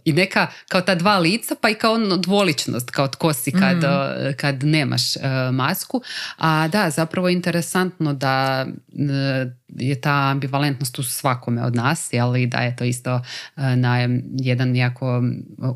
i 0.04 0.12
neka, 0.12 0.46
kao 0.68 0.80
ta 0.80 0.94
dva 0.94 1.18
lica 1.18 1.54
pa 1.60 1.68
i 1.68 1.74
kao 1.74 1.92
ono 1.92 2.16
dvoličnost 2.16 2.90
kao 2.90 3.08
tko 3.08 3.32
si 3.32 3.52
kad, 3.52 3.76
mm. 3.76 4.32
kad 4.36 4.64
nemaš 4.64 5.16
uh, 5.16 5.22
masku. 5.52 6.02
A 6.36 6.68
da, 6.68 6.90
zapravo 6.90 7.28
je 7.28 7.34
interesantno 7.34 8.12
da 8.12 8.66
uh, 8.68 9.52
je 9.68 10.00
ta 10.00 10.30
ambivalentnost 10.30 10.98
u 10.98 11.02
svakome 11.02 11.62
od 11.62 11.74
nas, 11.74 12.10
ali 12.20 12.46
da 12.46 12.58
je 12.58 12.76
to 12.76 12.84
isto 12.84 13.20
na 13.56 14.08
jedan 14.32 14.76
jako 14.76 15.22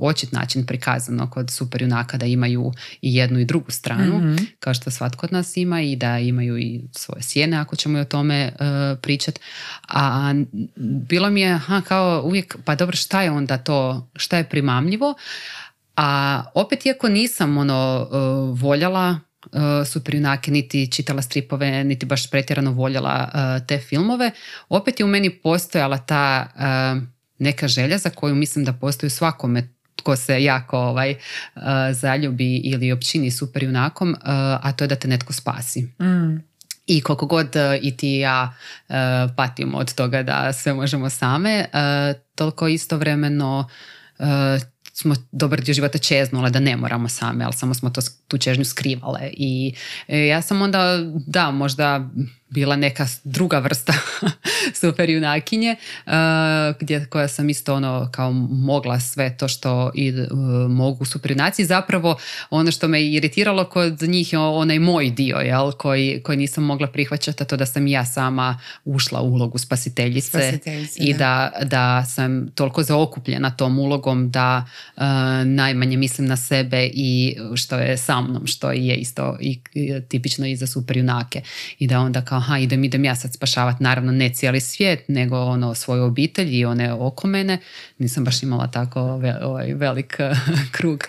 očit 0.01 0.33
način 0.33 0.67
prikazano 0.67 1.31
kod 1.31 1.51
superjunaka 1.51 2.19
da 2.19 2.27
imaju 2.27 2.73
i 3.03 3.15
jednu 3.15 3.39
i 3.39 3.45
drugu 3.45 3.71
stranu, 3.71 4.19
mm 4.19 4.37
kao 4.59 4.75
što 4.75 4.91
svatko 4.91 5.27
od 5.27 5.33
nas 5.33 5.57
ima 5.57 5.81
i 5.81 5.97
da 5.97 6.19
imaju 6.19 6.59
i 6.59 6.81
svoje 6.93 7.23
sjene 7.23 7.57
ako 7.57 7.77
ćemo 7.77 7.99
i 7.99 8.01
o 8.01 8.05
tome 8.05 8.53
uh, 8.53 8.99
pričati. 9.03 9.41
A 9.89 10.35
bilo 11.09 11.31
mi 11.31 11.41
je 11.41 11.53
aha, 11.53 11.81
kao 11.81 12.23
uvijek, 12.25 12.57
pa 12.65 12.75
dobro 12.75 12.97
šta 12.97 13.23
je 13.23 13.31
onda 13.31 13.59
to, 13.59 14.09
šta 14.17 14.37
je 14.37 14.49
primamljivo, 14.49 15.15
a 15.97 16.43
opet 16.55 16.87
iako 16.87 17.09
nisam 17.09 17.59
ono 17.59 18.09
voljela 18.55 19.21
uh, 19.47 19.87
superjunake, 19.87 20.51
niti 20.51 20.93
čitala 20.93 21.23
stripove, 21.23 21.85
niti 21.85 22.07
baš 22.07 22.31
pretjerano 22.31 22.73
voljela 22.73 23.31
te 23.69 23.79
filmove, 23.79 24.31
opet 24.69 25.01
je 25.01 25.05
u 25.05 25.09
meni 25.09 25.31
postojala 25.31 25.99
ta 25.99 26.49
neka 27.39 27.69
želja 27.69 27.99
za 27.99 28.11
koju 28.11 28.35
mislim 28.35 28.65
da 28.65 28.73
postoji 28.73 29.09
u 29.09 29.11
svakome 29.11 29.69
tko 29.97 30.17
se 30.17 30.43
jako 30.43 30.79
ovaj, 30.79 31.15
zaljubi 31.93 32.57
ili 32.57 32.93
općini 32.93 33.31
super 33.31 33.63
junakom, 33.63 34.17
a 34.63 34.73
to 34.73 34.85
je 34.85 34.89
da 34.89 34.97
te 34.97 35.09
netko 35.09 35.33
spasi. 35.33 35.83
Mm. 35.83 36.53
I 36.87 37.01
koliko 37.01 37.27
god 37.27 37.57
i 37.83 37.97
ti 37.97 38.17
i 38.17 38.19
ja 38.19 38.55
patimo 39.37 39.79
od 39.79 39.95
toga 39.95 40.23
da 40.23 40.53
sve 40.53 40.75
možemo 40.75 41.11
same, 41.11 41.65
toliko 42.35 42.69
istovremeno 42.69 43.69
smo 44.93 45.15
dobar 45.33 45.61
dio 45.61 45.75
života 45.75 45.99
čeznule 45.99 46.51
da 46.51 46.61
ne 46.61 46.77
moramo 46.77 47.09
same, 47.09 47.45
ali 47.45 47.53
samo 47.53 47.75
smo 47.75 47.91
to, 47.91 48.01
tu 48.29 48.39
čežnju 48.39 48.65
skrivale. 48.65 49.31
I 49.33 49.75
e, 50.09 50.27
ja 50.27 50.43
sam 50.43 50.63
onda, 50.63 50.99
da, 51.27 51.51
možda 51.51 52.11
bila 52.53 52.77
neka 52.77 53.07
druga 53.25 53.59
vrsta 53.59 53.93
super 54.81 55.11
junakinje 55.11 55.77
uh, 56.07 56.13
gdje, 56.81 57.07
koja 57.07 57.29
sam 57.29 57.51
isto 57.51 57.75
ono 57.75 58.09
kao 58.13 58.33
mogla 58.51 59.01
sve 59.01 59.37
to 59.37 59.49
što 59.49 59.91
i 59.95 60.13
uh, 60.13 60.29
mogu 60.71 61.05
super 61.05 61.31
junaci. 61.31 61.65
Zapravo 61.65 62.19
ono 62.51 62.71
što 62.71 62.89
me 62.89 63.05
iritiralo 63.05 63.65
kod 63.65 64.03
njih 64.03 64.33
je 64.33 64.39
onaj 64.39 64.79
moj 64.79 65.11
dio 65.11 65.37
jel, 65.37 65.73
koji, 65.73 66.21
koji 66.23 66.39
nisam 66.39 66.65
mogla 66.65 66.87
prihvaćati, 66.87 67.45
to 67.45 67.57
da 67.57 67.67
sam 67.67 67.87
ja 67.87 68.07
sama 68.07 68.59
ušla 68.85 69.21
u 69.21 69.33
ulogu 69.33 69.59
spasiteljice, 69.59 70.59
i 70.97 71.15
da. 71.15 71.53
da. 71.63 72.05
sam 72.05 72.49
toliko 72.55 72.83
zaokupljena 72.83 73.51
tom 73.51 73.79
ulogom 73.79 74.31
da 74.31 74.65
uh, 74.97 75.03
najmanje 75.45 75.97
mislim 75.97 76.27
na 76.27 76.37
sebe 76.37 76.91
i 76.95 77.37
što 77.55 77.77
je 77.77 77.97
sa 77.97 78.21
mnom, 78.21 78.47
što 78.47 78.73
je 78.73 78.97
isto 78.97 79.37
i, 79.41 79.61
tipično 80.09 80.47
i 80.47 80.57
za 80.57 80.67
super 80.67 80.97
junake 80.97 81.43
i 81.79 81.87
da 81.87 82.01
onda 82.01 82.25
kao 82.25 82.42
aha, 82.43 82.59
idem, 82.59 82.85
idem 82.85 83.05
ja 83.05 83.17
sad 83.17 83.33
spašavati, 83.33 83.83
naravno 83.83 84.13
ne 84.13 84.29
cijeli 84.29 84.61
svijet, 84.61 85.09
nego 85.09 85.41
ono 85.41 85.75
svoju 85.75 86.05
obitelj 86.05 86.57
i 86.57 86.65
one 86.65 86.93
oko 86.93 87.27
mene. 87.27 87.59
Nisam 87.99 88.25
baš 88.25 88.43
imala 88.43 88.67
tako 88.67 89.01
ovaj 89.43 89.75
velik 89.75 90.17
krug. 90.77 91.05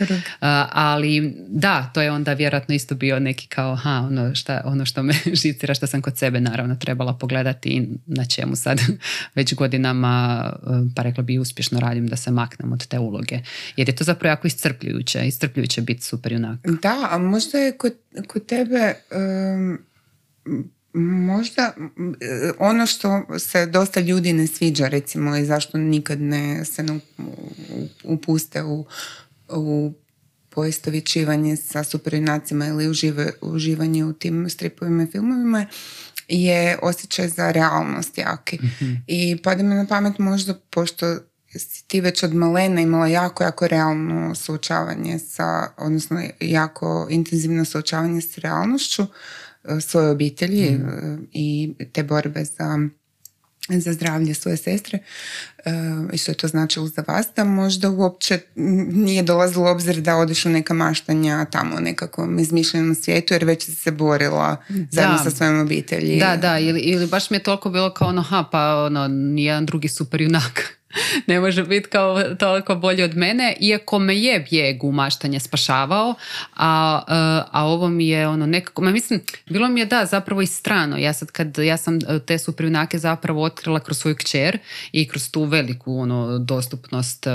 ali 0.70 1.36
da, 1.48 1.92
to 1.94 2.02
je 2.02 2.12
onda 2.12 2.34
vjerojatno 2.34 2.76
isto 2.76 2.96
bio 2.96 3.20
neki 3.20 3.48
kao, 3.48 3.76
ha, 3.76 4.04
ono, 4.08 4.36
šta, 4.36 4.62
ono 4.66 4.86
što 4.86 5.04
me 5.04 5.14
žicira, 5.44 5.74
što 5.74 5.88
sam 5.88 6.02
kod 6.02 6.18
sebe 6.18 6.42
naravno 6.42 6.76
trebala 6.76 7.18
pogledati 7.18 7.70
i 7.70 7.88
na 8.06 8.26
čemu 8.26 8.56
sad 8.56 8.82
već 9.36 9.54
godinama, 9.56 10.44
pa 10.96 11.02
rekla 11.04 11.24
bi 11.24 11.40
uspješno 11.40 11.80
radim 11.80 12.08
da 12.08 12.16
se 12.16 12.32
maknem 12.32 12.74
od 12.74 12.88
te 12.88 13.00
uloge. 13.00 13.40
Jer 13.78 13.90
je 13.90 13.96
to 13.96 14.04
zapravo 14.04 14.32
jako 14.32 14.48
iscrpljujuće, 14.48 15.28
iscrpljujuće 15.28 15.82
biti 15.82 16.04
super 16.04 16.32
junak. 16.32 16.60
Da, 16.82 17.08
a 17.12 17.18
možda 17.18 17.58
je 17.58 17.78
kod, 17.78 17.94
kod 18.28 18.46
tebe 18.46 18.94
Možda 20.94 21.74
ono 22.60 22.86
što 22.86 23.26
se 23.40 23.66
dosta 23.66 24.00
ljudi 24.00 24.34
ne 24.34 24.48
sviđa 24.48 24.88
recimo 24.88 25.36
i 25.38 25.46
zašto 25.46 25.78
nikad 25.78 26.22
ne 26.22 26.66
se 26.66 26.84
ne 26.84 27.00
upuste 28.04 28.64
u, 28.64 28.86
u 29.50 29.94
poistovjećivanje 30.50 31.56
sa 31.56 31.84
superinacima 31.84 32.68
ili 32.68 32.90
užive, 32.90 33.32
uživanje 33.42 34.06
u 34.06 34.14
tim 34.14 34.50
stripovima 34.50 35.04
i 35.04 35.12
filmovima 35.12 35.66
je 36.28 36.78
osjećaj 36.82 37.28
za 37.28 37.52
realnost 37.52 38.18
jaki. 38.18 38.60
mm 38.62 39.04
I 39.08 39.38
pada 39.44 39.64
mi 39.64 39.76
na 39.76 39.88
pamet 39.88 40.20
možda 40.20 40.54
pošto 40.70 41.18
si 41.60 41.88
ti 41.88 42.02
već 42.02 42.24
od 42.24 42.34
malena 42.34 42.82
imala 42.82 43.08
jako, 43.08 43.44
jako 43.44 43.68
realno 43.68 44.36
suočavanje 44.36 45.20
sa, 45.20 45.68
odnosno 45.78 46.22
jako 46.40 47.08
intenzivno 47.10 47.66
suočavanje 47.66 48.22
s 48.22 48.38
realnošću, 48.38 49.06
svoje 49.82 50.10
obitelji 50.10 50.72
mm. 50.72 50.90
e, 50.90 51.18
i 51.32 51.74
te 51.94 52.04
borbe 52.04 52.44
za 52.44 52.90
za 53.70 53.94
zdravlje 53.94 54.34
svoje 54.34 54.58
sestre 54.58 55.00
e, 55.66 55.72
i 56.14 56.18
što 56.18 56.32
je 56.32 56.36
to 56.36 56.48
značilo 56.48 56.88
za 56.88 57.04
vas 57.08 57.28
da 57.36 57.44
možda 57.44 57.90
uopće 57.90 58.40
nije 58.92 59.24
dolazilo 59.24 59.72
obzir 59.72 60.02
da 60.02 60.16
odeš 60.16 60.46
u 60.46 60.50
neka 60.50 60.74
maštanja 60.74 61.46
tamo 61.46 61.76
u 61.76 61.82
nekakvom 61.82 62.40
izmišljenom 62.40 62.96
svijetu 62.96 63.34
jer 63.34 63.46
već 63.46 63.66
si 63.66 63.76
se 63.76 63.92
borila 63.92 64.58
zajedno 64.92 65.18
sa 65.24 65.32
svojom 65.32 65.60
obitelji. 65.60 66.20
Da, 66.20 66.38
da, 66.38 66.60
ili, 66.60 66.80
ili 66.80 67.08
baš 67.08 67.30
mi 67.30 67.38
je 67.38 67.44
toliko 67.44 67.70
bilo 67.70 67.94
kao 67.94 68.08
ono, 68.08 68.22
ha, 68.22 68.50
pa 68.52 68.84
ono, 68.86 69.08
nijedan 69.08 69.66
drugi 69.66 69.88
super 69.88 70.22
junak 70.22 70.78
ne 71.28 71.40
može 71.40 71.64
biti 71.64 71.90
kao 71.90 72.24
toliko 72.24 72.76
bolji 72.76 73.04
od 73.04 73.18
mene, 73.18 73.56
iako 73.60 74.00
me 74.00 74.18
je 74.18 74.40
bijeg 74.50 74.84
u 74.84 74.92
maštanje 74.92 75.40
spašavao, 75.40 76.16
a, 76.56 77.02
e, 77.08 77.14
a 77.52 77.66
ovo 77.66 77.90
mi 77.90 78.08
je 78.08 78.28
ono 78.28 78.46
nekako, 78.46 78.82
ma 78.82 78.92
mislim, 78.92 79.22
bilo 79.46 79.68
mi 79.68 79.80
je 79.80 79.86
da 79.86 80.06
zapravo 80.06 80.42
i 80.42 80.48
strano, 80.48 80.98
ja 80.98 81.14
sad 81.14 81.32
kad, 81.32 81.58
ja 81.58 81.78
sam 81.78 81.96
e, 81.96 82.20
te 82.20 82.38
suprivnake 82.38 83.00
zapravo 83.00 83.44
otkrila 83.44 83.80
kroz 83.80 83.98
svoju 83.98 84.16
kćer 84.16 84.58
i 84.92 85.08
kroz 85.08 85.32
tu 85.32 85.44
veliku 85.44 86.00
ono 86.00 86.40
dostupnost 86.40 87.28
uh, 87.28 87.34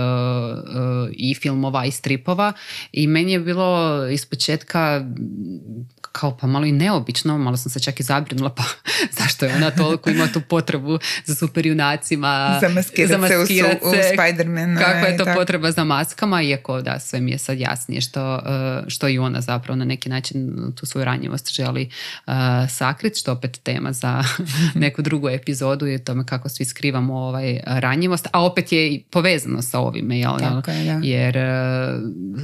i 1.13 1.35
filmova 1.35 1.85
i 1.85 1.91
stripova 1.91 2.53
i 2.93 3.07
meni 3.07 3.33
je 3.33 3.41
bilo 3.41 4.07
ispočetka 4.09 5.05
kao 6.13 6.37
pa 6.37 6.47
malo 6.47 6.67
i 6.67 6.73
neobično, 6.73 7.39
malo 7.39 7.57
sam 7.57 7.73
se 7.73 7.81
čak 7.81 8.01
i 8.01 8.03
zabrinula 8.03 8.55
pa 8.55 8.63
zašto 9.19 9.47
je 9.47 9.55
ona 9.55 9.71
toliko 9.71 10.11
ima 10.11 10.27
tu 10.33 10.41
potrebu 10.41 10.99
za 11.25 11.35
super 11.35 11.67
junacima. 11.67 12.59
Zamaskirati 13.49 13.81
se 13.81 13.87
u, 13.87 13.91
u 13.91 14.17
Spider-Man. 14.17 14.79
Kakva 14.79 15.09
je 15.09 15.17
to 15.17 15.25
potreba 15.35 15.71
za 15.71 15.85
maskama, 15.85 16.43
iako 16.43 16.83
da 16.83 16.99
sve 16.99 17.21
mi 17.21 17.31
je 17.31 17.39
sad 17.39 17.59
jasnije 17.59 18.01
što, 18.01 18.37
e, 18.37 18.91
što 18.91 19.09
i 19.09 19.19
ona 19.19 19.41
zapravo 19.41 19.77
na 19.77 19.85
neki 19.85 20.09
način 20.09 20.73
tu 20.77 20.87
svoju 20.87 21.05
ranjivost 21.05 21.55
želi 21.55 21.91
uh, 22.27 22.33
sakriti, 22.69 23.19
što 23.19 23.33
opet 23.33 23.61
tema 23.63 23.93
za 23.93 24.25
neku 24.75 25.03
drugu 25.03 25.29
epizodu 25.29 25.87
je 25.87 26.05
tome 26.05 26.27
kako 26.27 26.49
svi 26.49 26.65
skrivamo 26.65 27.15
ovaj 27.15 27.61
ranjivost, 27.67 28.29
a 28.33 28.45
opet 28.45 28.73
je 28.73 28.89
i 28.89 29.03
povezano 29.11 29.63
sa 29.63 29.79
ovime, 29.79 30.19
jel? 30.19 30.39
jer 31.03 31.37
e, 31.37 31.47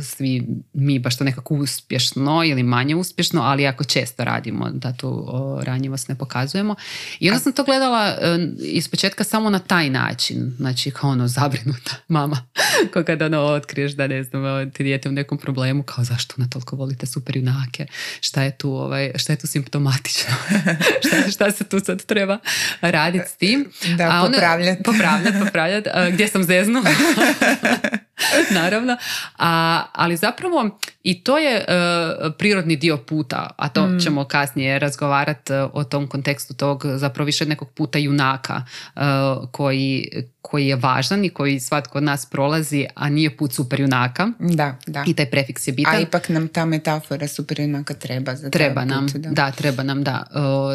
svi 0.03 0.47
mi 0.73 0.99
baš 0.99 1.19
to 1.19 1.25
nekako 1.25 1.55
uspješno 1.55 2.45
ili 2.45 2.63
manje 2.63 2.95
uspješno, 2.95 3.43
ali 3.43 3.63
jako 3.63 3.85
često 3.85 4.25
radimo 4.25 4.71
da 4.71 4.93
tu 4.93 5.29
ranjivost 5.63 6.09
ne 6.09 6.15
pokazujemo. 6.15 6.75
I 7.21 7.31
onda 7.31 7.41
sam 7.41 7.53
to 7.53 7.65
gledala 7.65 8.17
iz 8.59 8.89
početka 8.89 9.25
samo 9.25 9.51
na 9.51 9.59
taj 9.59 9.91
način. 9.91 10.55
Znači 10.57 10.91
kao 10.95 11.11
ono 11.11 11.29
zabrinuta 11.29 11.97
mama. 12.09 12.47
Ko 12.93 13.05
kada 13.05 13.27
ono 13.27 13.41
otkriješ 13.41 13.93
da 13.93 14.07
ne 14.07 14.23
znam, 14.23 14.71
ti 14.71 14.83
dijete 14.83 15.09
u 15.09 15.13
nekom 15.13 15.39
problemu, 15.39 15.83
kao 15.83 16.05
zašto 16.05 16.35
ona 16.39 16.49
toliko 16.49 16.77
volite 16.77 17.07
super 17.07 17.37
junake? 17.37 17.87
Šta 18.21 18.43
je 18.43 18.59
tu, 18.59 18.71
ovaj, 18.71 19.13
šta 19.17 19.33
je 19.33 19.37
tu 19.37 19.47
simptomatično? 19.47 20.35
šta, 21.07 21.31
šta 21.31 21.51
se 21.51 21.65
tu 21.65 21.81
sad 21.81 22.05
treba 22.05 22.39
raditi 22.81 23.29
s 23.29 23.37
tim? 23.37 23.73
Da, 23.97 24.29
popravljati. 24.33 24.83
Popravljati, 24.83 25.39
popravljati. 25.45 25.91
Gdje 26.13 26.29
sam 26.29 26.45
zeznu? 26.45 26.83
Naravno. 28.61 28.97
A, 29.39 29.83
ali 29.93 30.17
zapravo 30.17 30.71
i 31.03 31.25
to 31.25 31.39
je 31.39 31.57
uh, 31.69 32.33
prirodni 32.39 32.77
dio 32.77 32.97
puta, 32.97 33.51
a 33.57 33.69
to 33.69 33.87
mm. 33.87 33.99
ćemo 34.01 34.25
kasnije 34.25 34.79
razgovarati 34.79 35.53
uh, 35.53 35.71
o 35.73 35.85
tom 35.85 36.07
kontekstu 36.07 36.55
tog 36.55 36.85
zapravo 36.95 37.27
više 37.27 37.47
nekog 37.47 37.71
puta 37.71 37.99
junaka 37.99 38.63
uh, 38.97 39.03
koji, 39.51 40.09
koji 40.41 40.67
je 40.67 40.77
važan 40.77 41.25
i 41.25 41.31
koji 41.31 41.61
svatko 41.61 41.99
od 41.99 42.05
nas 42.05 42.27
prolazi, 42.27 42.87
a 42.95 43.09
nije 43.09 43.37
put 43.37 43.53
super 43.53 43.81
junaka. 43.81 44.29
Da, 44.39 44.77
da. 44.87 45.05
I 45.07 45.15
taj 45.15 45.31
prefiks 45.31 45.69
je 45.69 45.73
bitan. 45.73 45.95
A 45.95 46.01
ipak 46.01 46.29
nam 46.29 46.49
ta 46.49 46.65
metafora 46.65 47.29
super 47.29 47.61
junaka 47.61 47.95
treba 47.95 48.35
za 48.35 48.51
treba 48.51 48.75
taj 48.75 48.87
nam, 48.87 49.07
put. 49.07 49.21
Da. 49.21 49.31
da, 49.31 49.51
treba 49.51 49.83
nam, 49.83 50.05
da, 50.05 50.25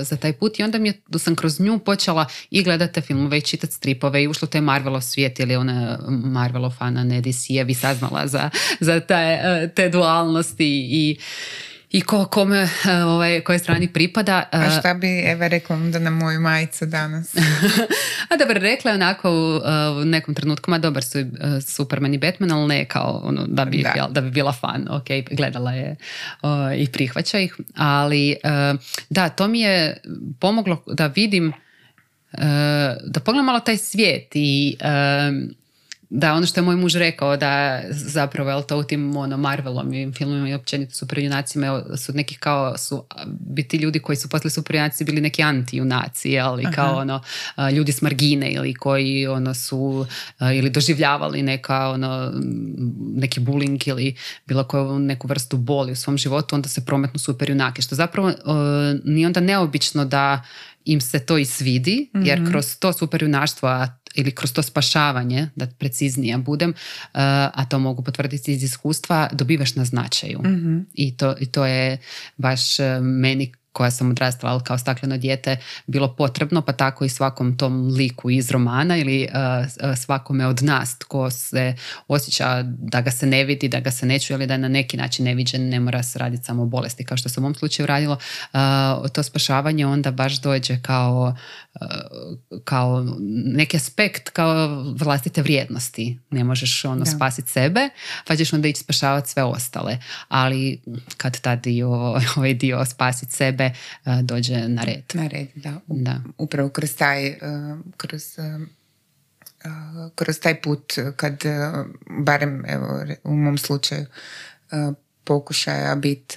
za 0.03 0.15
taj 0.15 0.33
put. 0.33 0.59
I 0.59 0.63
onda 0.63 0.77
mi 0.77 0.89
je, 0.89 1.01
sam 1.17 1.35
kroz 1.35 1.59
nju 1.59 1.79
počela 1.79 2.25
i 2.49 2.63
gledati 2.63 3.01
filmove 3.01 3.37
i 3.37 3.41
čitati 3.41 3.73
stripove 3.73 4.23
i 4.23 4.27
ušlo 4.27 4.47
taj 4.47 4.61
Marvelov 4.61 5.01
svijet 5.01 5.39
ili 5.39 5.55
ona 5.55 5.99
Marvelov 6.07 6.71
fana 6.71 7.03
ne 7.29 7.33
DC-evi 7.33 7.73
saznala 7.73 8.27
za, 8.27 8.49
za 8.79 8.99
te, 8.99 9.71
te 9.75 9.89
dualnosti 9.89 10.87
i 10.91 11.17
i 11.91 12.01
ko, 12.01 12.25
kome, 12.25 12.69
e, 12.85 13.03
ovaj, 13.03 13.41
koje 13.41 13.59
strani 13.59 13.87
pripada. 13.87 14.49
A 14.51 14.65
e, 14.65 14.79
šta 14.79 14.93
bi 14.93 15.19
Eva 15.19 15.47
rekla 15.47 15.75
onda 15.75 15.99
na 15.99 16.09
moju 16.09 16.41
majicu 16.41 16.85
danas? 16.85 17.35
A 18.29 18.37
dobro, 18.39 18.59
rekla 18.59 18.91
je 18.91 18.95
onako 18.95 19.31
u, 19.31 19.61
u 20.01 20.05
nekom 20.05 20.35
trenutku, 20.35 20.71
ma 20.71 20.77
dobar 20.77 21.03
su 21.03 21.19
Superman 21.67 22.13
i 22.13 22.17
Batman, 22.17 22.51
ali 22.51 22.67
ne 22.67 22.85
kao 22.85 23.21
ono, 23.23 23.45
da, 23.47 23.65
bi, 23.65 23.83
da. 23.83 24.07
da 24.11 24.21
bi 24.21 24.31
bila 24.31 24.51
fan. 24.51 24.87
Ok, 24.89 25.05
gledala 25.31 25.71
je 25.71 25.95
i 26.77 26.87
prihvaća 26.87 27.39
ih. 27.39 27.55
Ali 27.75 28.35
da, 29.09 29.29
to 29.29 29.47
mi 29.47 29.59
je 29.59 29.97
pomoglo 30.39 30.83
da 30.87 31.07
vidim 31.07 31.53
da 33.05 33.19
pogledam 33.25 33.45
malo 33.45 33.59
taj 33.59 33.77
svijet 33.77 34.31
i 34.33 34.77
da, 36.09 36.33
ono 36.33 36.45
što 36.45 36.59
je 36.59 36.63
moj 36.63 36.75
muž 36.75 36.95
rekao 36.95 37.37
da 37.37 37.81
zapravo 37.89 38.51
je 38.51 38.67
to 38.67 38.77
u 38.77 38.83
tim 38.83 39.17
ono, 39.17 39.37
Marvelovim 39.37 40.13
filmima 40.13 40.49
i 40.49 40.53
općenito 40.53 40.95
superjunacima 40.95 41.83
su 41.97 42.13
neki 42.13 42.35
kao 42.35 42.77
su 42.77 43.05
biti 43.39 43.77
ljudi 43.77 43.99
koji 43.99 44.15
su 44.15 44.29
poslije 44.29 44.51
superjunaci 44.51 45.03
bili 45.03 45.21
neki 45.21 45.43
antijunaci, 45.43 46.39
ali 46.39 46.65
kao 46.75 46.97
ono 46.97 47.21
ljudi 47.73 47.91
s 47.91 48.01
margine 48.01 48.51
ili 48.51 48.73
koji 48.73 49.27
ono 49.27 49.53
su 49.53 50.05
ili 50.55 50.69
doživljavali 50.69 51.41
neka 51.41 51.89
ono 51.89 52.31
neki 53.15 53.39
bullying 53.39 53.89
ili 53.89 54.15
bilo 54.45 54.63
koju 54.63 54.99
neku 54.99 55.27
vrstu 55.27 55.57
boli 55.57 55.91
u 55.91 55.95
svom 55.95 56.17
životu, 56.17 56.55
onda 56.55 56.69
se 56.69 56.85
prometnu 56.85 57.19
superjunake, 57.19 57.81
što 57.81 57.95
zapravo 57.95 58.31
nije 59.03 59.27
onda 59.27 59.39
neobično 59.39 60.05
da 60.05 60.43
im 60.85 61.01
se 61.01 61.19
to 61.19 61.37
i 61.37 61.45
svidi, 61.45 62.09
jer 62.13 62.41
mhm. 62.41 62.51
kroz 62.51 62.77
to 62.79 62.93
superjunaštvo, 62.93 63.87
ili 64.15 64.31
kroz 64.31 64.53
to 64.53 64.63
spašavanje, 64.63 65.49
da 65.55 65.67
preciznija 65.67 66.37
budem, 66.37 66.69
uh, 66.69 66.75
a 67.53 67.65
to 67.69 67.79
mogu 67.79 68.03
potvrditi 68.03 68.53
iz 68.53 68.63
iskustva, 68.63 69.29
dobivaš 69.31 69.75
na 69.75 69.85
značaju. 69.85 70.39
Mhm. 70.45 70.79
I, 70.93 71.17
to, 71.17 71.35
I 71.39 71.45
to 71.45 71.65
je 71.65 71.97
baš 72.37 72.79
uh, 72.79 72.85
meni 73.01 73.51
koja 73.79 73.91
sam 73.91 74.09
odrastala 74.09 74.59
kao 74.59 74.77
stakleno 74.77 75.17
dijete 75.17 75.57
bilo 75.87 76.15
potrebno, 76.15 76.61
pa 76.61 76.73
tako 76.73 77.05
i 77.05 77.09
svakom 77.09 77.57
tom 77.57 77.87
liku 77.87 78.29
iz 78.29 78.51
romana 78.51 78.97
ili 78.97 79.27
uh, 79.27 79.95
svakome 79.97 80.47
od 80.47 80.63
nas 80.63 80.97
tko 80.97 81.29
se 81.31 81.75
osjeća 82.07 82.63
da 82.63 83.01
ga 83.01 83.11
se 83.11 83.25
ne 83.25 83.43
vidi, 83.43 83.67
da 83.67 83.79
ga 83.79 83.91
se 83.91 84.05
ne 84.05 84.19
čuje 84.19 84.35
ili 84.35 84.47
da 84.47 84.53
je 84.53 84.57
na 84.57 84.67
neki 84.67 84.97
način 84.97 85.25
neviđen, 85.25 85.69
ne 85.69 85.79
mora 85.79 86.03
se 86.03 86.19
raditi 86.19 86.43
samo 86.43 86.63
o 86.63 86.65
bolesti 86.65 87.05
kao 87.05 87.17
što 87.17 87.29
se 87.29 87.39
u 87.39 87.43
mom 87.43 87.55
slučaju 87.55 87.87
radilo. 87.87 88.17
to 89.13 89.23
spašavanje 89.23 89.85
onda 89.85 90.11
baš 90.11 90.41
dođe 90.41 90.81
kao 90.81 91.35
kao 92.63 93.05
neki 93.45 93.77
aspekt 93.77 94.29
kao 94.29 94.83
vlastite 94.99 95.41
vrijednosti. 95.41 96.19
Ne 96.29 96.43
možeš 96.43 96.85
ono 96.85 97.05
spasiti 97.05 97.49
sebe, 97.49 97.89
pa 98.27 98.35
ćeš 98.35 98.53
onda 98.53 98.67
ići 98.67 98.79
spašavati 98.79 99.29
sve 99.29 99.43
ostale. 99.43 99.97
Ali 100.27 100.81
kad 101.17 101.41
ta 101.41 101.55
dio, 101.55 101.89
ovaj 102.37 102.53
dio 102.53 102.85
spasiti 102.85 103.31
sebe 103.31 103.68
dođe 104.23 104.67
na 104.67 104.83
red. 104.83 105.03
Na 105.13 105.27
red, 105.27 105.47
da. 105.55 105.79
da. 105.87 106.21
Upravo 106.37 106.69
kroz 106.69 106.95
taj, 106.95 107.37
kroz, 107.97 108.23
kroz 110.15 110.39
taj 110.39 110.61
put 110.61 110.93
kad 111.15 111.43
barem 112.09 112.65
evo, 112.67 113.05
u 113.23 113.35
mom 113.35 113.57
slučaju 113.57 114.05
pokušaja 115.23 115.95
biti 115.95 116.35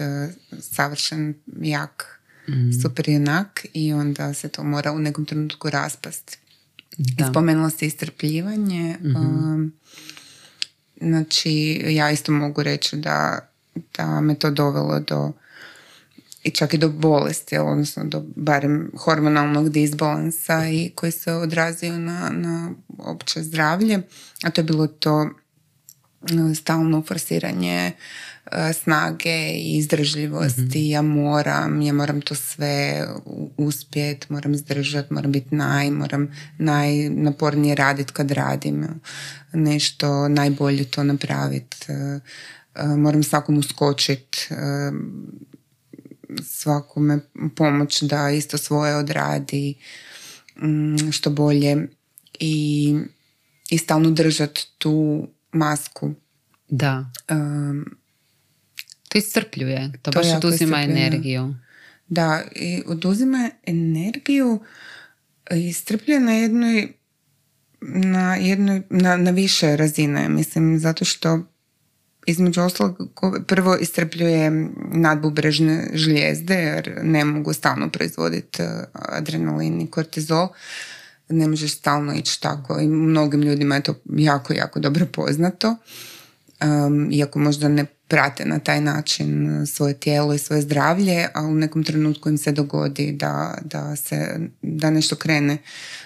savršen 0.61 1.35
jak 1.62 2.21
mm. 2.49 2.83
super 2.83 3.09
junak 3.09 3.67
i 3.73 3.93
onda 3.93 4.35
se 4.35 4.49
to 4.49 4.65
mora 4.65 4.93
u 4.93 4.99
nekom 4.99 5.25
trenutku 5.25 5.71
raspasti. 5.71 6.39
Da. 6.99 7.31
Spomenula 7.31 7.71
se 7.71 7.87
istrpljivanje. 7.87 8.97
mm 9.01 9.17
Um, 9.17 9.73
znači, 11.01 11.83
ja 11.87 12.11
isto 12.11 12.33
mogu 12.33 12.62
reći 12.62 12.97
da, 12.97 13.49
da 13.97 14.21
me 14.21 14.35
to 14.35 14.51
dovelo 14.51 15.01
do 15.01 15.33
i 16.45 16.51
čak 16.51 16.75
i 16.75 16.79
do 16.79 16.89
bolesti, 16.89 17.59
odnosno 17.59 18.05
do 18.05 18.25
barem 18.37 18.91
hormonalnog 18.99 19.71
disbalansa 19.71 20.69
i 20.69 20.91
koji 20.95 21.13
se 21.13 21.33
odrazio 21.33 21.99
na, 21.99 22.31
na 22.31 22.71
opće 22.99 23.43
zdravlje, 23.43 24.03
a 24.43 24.51
to 24.51 24.61
je 24.61 24.65
bilo 24.65 24.87
to 24.87 25.31
stalno 26.55 27.03
forsiranje 27.03 27.93
E, 28.51 28.73
snage 28.73 29.53
i 29.55 29.77
izdržljivosti. 29.77 30.63
mm 30.63 30.91
Ja 30.91 31.03
moram, 31.03 31.83
ja 31.83 31.93
moram 31.93 32.21
to 32.21 32.35
sve 32.35 33.07
uspjet, 33.57 34.31
moram 34.31 34.57
zdržati, 34.57 35.15
moram 35.15 35.33
biti 35.33 35.55
naj, 35.55 35.91
moram 35.91 36.29
najnapornije 36.59 37.75
raditi 37.75 38.13
kad 38.13 38.31
radim 38.31 38.89
nešto, 39.53 40.29
najbolje 40.29 40.85
to 40.85 41.05
napraviti. 41.05 41.93
E, 41.93 42.21
e, 42.75 42.87
moram 42.87 43.23
svakom 43.23 43.59
uskočiti, 43.59 44.49
svakome 46.45 47.21
pomoć 47.57 48.03
da 48.03 48.31
isto 48.31 48.59
svoje 48.59 48.97
odradi 48.97 49.75
mm, 50.62 51.12
što 51.12 51.31
bolje 51.31 51.89
i, 52.39 52.95
i 53.71 53.78
stalno 53.78 54.11
držati 54.11 54.67
tu 54.78 55.28
masku. 55.52 56.15
Da. 56.69 57.06
To 59.09 59.19
iscrpljuje, 59.19 59.93
to, 60.02 60.11
to 60.11 60.19
baš 60.19 60.26
oduzima 60.37 60.83
energiju. 60.83 61.54
Da, 62.09 62.43
i 62.56 62.83
oduzima 62.87 63.50
energiju 63.67 64.61
i 65.54 65.69
iscrpljuje 65.69 66.21
na 66.21 66.33
jednoj 66.33 66.93
na, 67.83 68.37
jednoj, 68.37 68.83
na, 68.91 69.17
na 69.17 69.30
više 69.30 69.76
razine, 69.76 70.28
mislim, 70.28 70.78
zato 70.78 71.04
što 71.04 71.51
između 72.26 72.61
ostalog 72.61 72.97
prvo 73.47 73.76
istrpljuje 73.76 74.50
nadbubrežne 74.93 75.91
žlijezde 75.95 76.54
jer 76.54 76.99
ne 77.02 77.25
mogu 77.25 77.52
stalno 77.52 77.91
proizvoditi 77.91 78.63
eh, 78.63 78.85
adrenalin 78.95 79.80
i 79.80 79.91
kortizol. 79.91 80.49
Ne 81.28 81.49
možeš 81.49 81.75
stalno 81.75 82.15
ići 82.15 82.41
tako 82.41 82.80
i 82.80 82.89
mnogim 82.89 83.43
ljudima 83.43 83.75
je 83.75 83.82
to 83.82 83.95
jako, 84.04 84.52
jako 84.52 84.80
dobro 84.80 85.06
poznato 85.06 85.76
um, 86.63 87.13
iako 87.13 87.39
možda 87.39 87.69
ne 87.69 87.85
prate 87.85 88.45
na 88.45 88.59
taj 88.59 88.81
način 88.81 89.49
svoje 89.67 89.95
tijelo 89.95 90.35
i 90.35 90.39
svoje 90.39 90.63
zdravlje, 90.63 91.29
a 91.35 91.43
u 91.43 91.55
nekom 91.55 91.85
trenutku 91.85 92.29
im 92.29 92.39
se 92.39 92.53
dogodi 92.53 93.13
da, 93.13 93.59
da, 93.65 93.97
se, 93.97 94.39
da 94.63 94.91
nešto 94.91 95.17
krene 95.17 95.59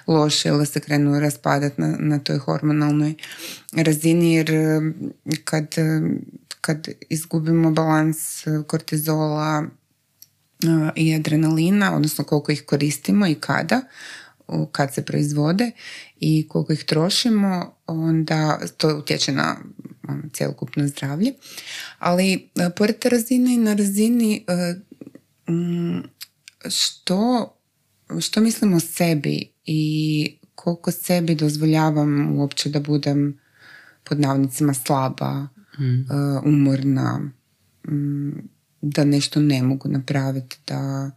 loše 0.06 0.48
ili 0.48 0.66
se 0.66 0.80
krenu 0.80 1.20
raspadati 1.20 1.80
na, 1.80 1.96
na 1.98 2.18
toj 2.18 2.38
hormonalnoj 2.38 3.14
razini 3.72 4.34
jer 4.34 4.50
kad, 5.44 5.74
kad 6.60 6.88
izgubimo 7.08 7.70
balans 7.70 8.44
kortizola 8.66 9.64
i 10.94 11.14
adrenalina, 11.14 11.96
odnosno 11.96 12.24
koliko 12.24 12.52
ih 12.52 12.62
koristimo 12.66 13.26
i 13.26 13.34
kada, 13.34 13.80
kad 14.72 14.94
se 14.94 15.04
proizvode 15.04 15.70
i 16.20 16.48
koliko 16.48 16.72
ih 16.72 16.84
trošimo, 16.84 17.74
onda 17.86 18.58
to 18.76 18.96
utječe 18.98 19.32
na 19.32 19.56
cjelokupno 20.32 20.88
zdravlje. 20.88 21.32
Ali 21.98 22.32
e, 22.34 22.70
pored 22.76 22.98
te 22.98 23.08
razine 23.08 23.54
i 23.54 23.58
na 23.58 23.74
razini 23.74 24.44
e, 24.48 24.74
što, 26.70 27.52
što 28.20 28.40
mislim 28.40 28.74
o 28.74 28.80
sebi 28.80 29.52
i 29.64 30.38
koliko 30.54 30.90
sebi 30.90 31.34
dozvoljavam 31.34 32.38
uopće 32.38 32.68
da 32.68 32.80
budem 32.80 33.40
pod 34.04 34.20
navodnicima 34.20 34.74
slaba, 34.74 35.48
mm. 35.78 36.06
umorna, 36.44 37.30
da 38.82 39.04
nešto 39.04 39.40
ne 39.40 39.62
mogu 39.62 39.88
napraviti, 39.88 40.58
da 40.66 41.10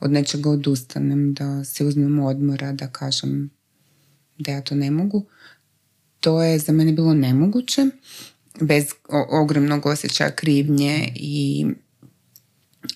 od 0.00 0.12
nečega 0.12 0.50
odustanem, 0.50 1.34
da 1.34 1.64
se 1.64 1.84
uzmem 1.84 2.18
odmora, 2.18 2.72
da 2.72 2.88
kažem 2.88 3.50
da 4.38 4.52
ja 4.52 4.60
to 4.60 4.74
ne 4.74 4.90
mogu. 4.90 5.26
To 6.26 6.42
je 6.42 6.58
za 6.58 6.72
mene 6.72 6.92
bilo 6.92 7.14
nemoguće, 7.14 7.86
bez 8.60 8.84
ogromnog 9.30 9.86
osjećaja 9.86 10.30
krivnje 10.30 11.12
i 11.14 11.66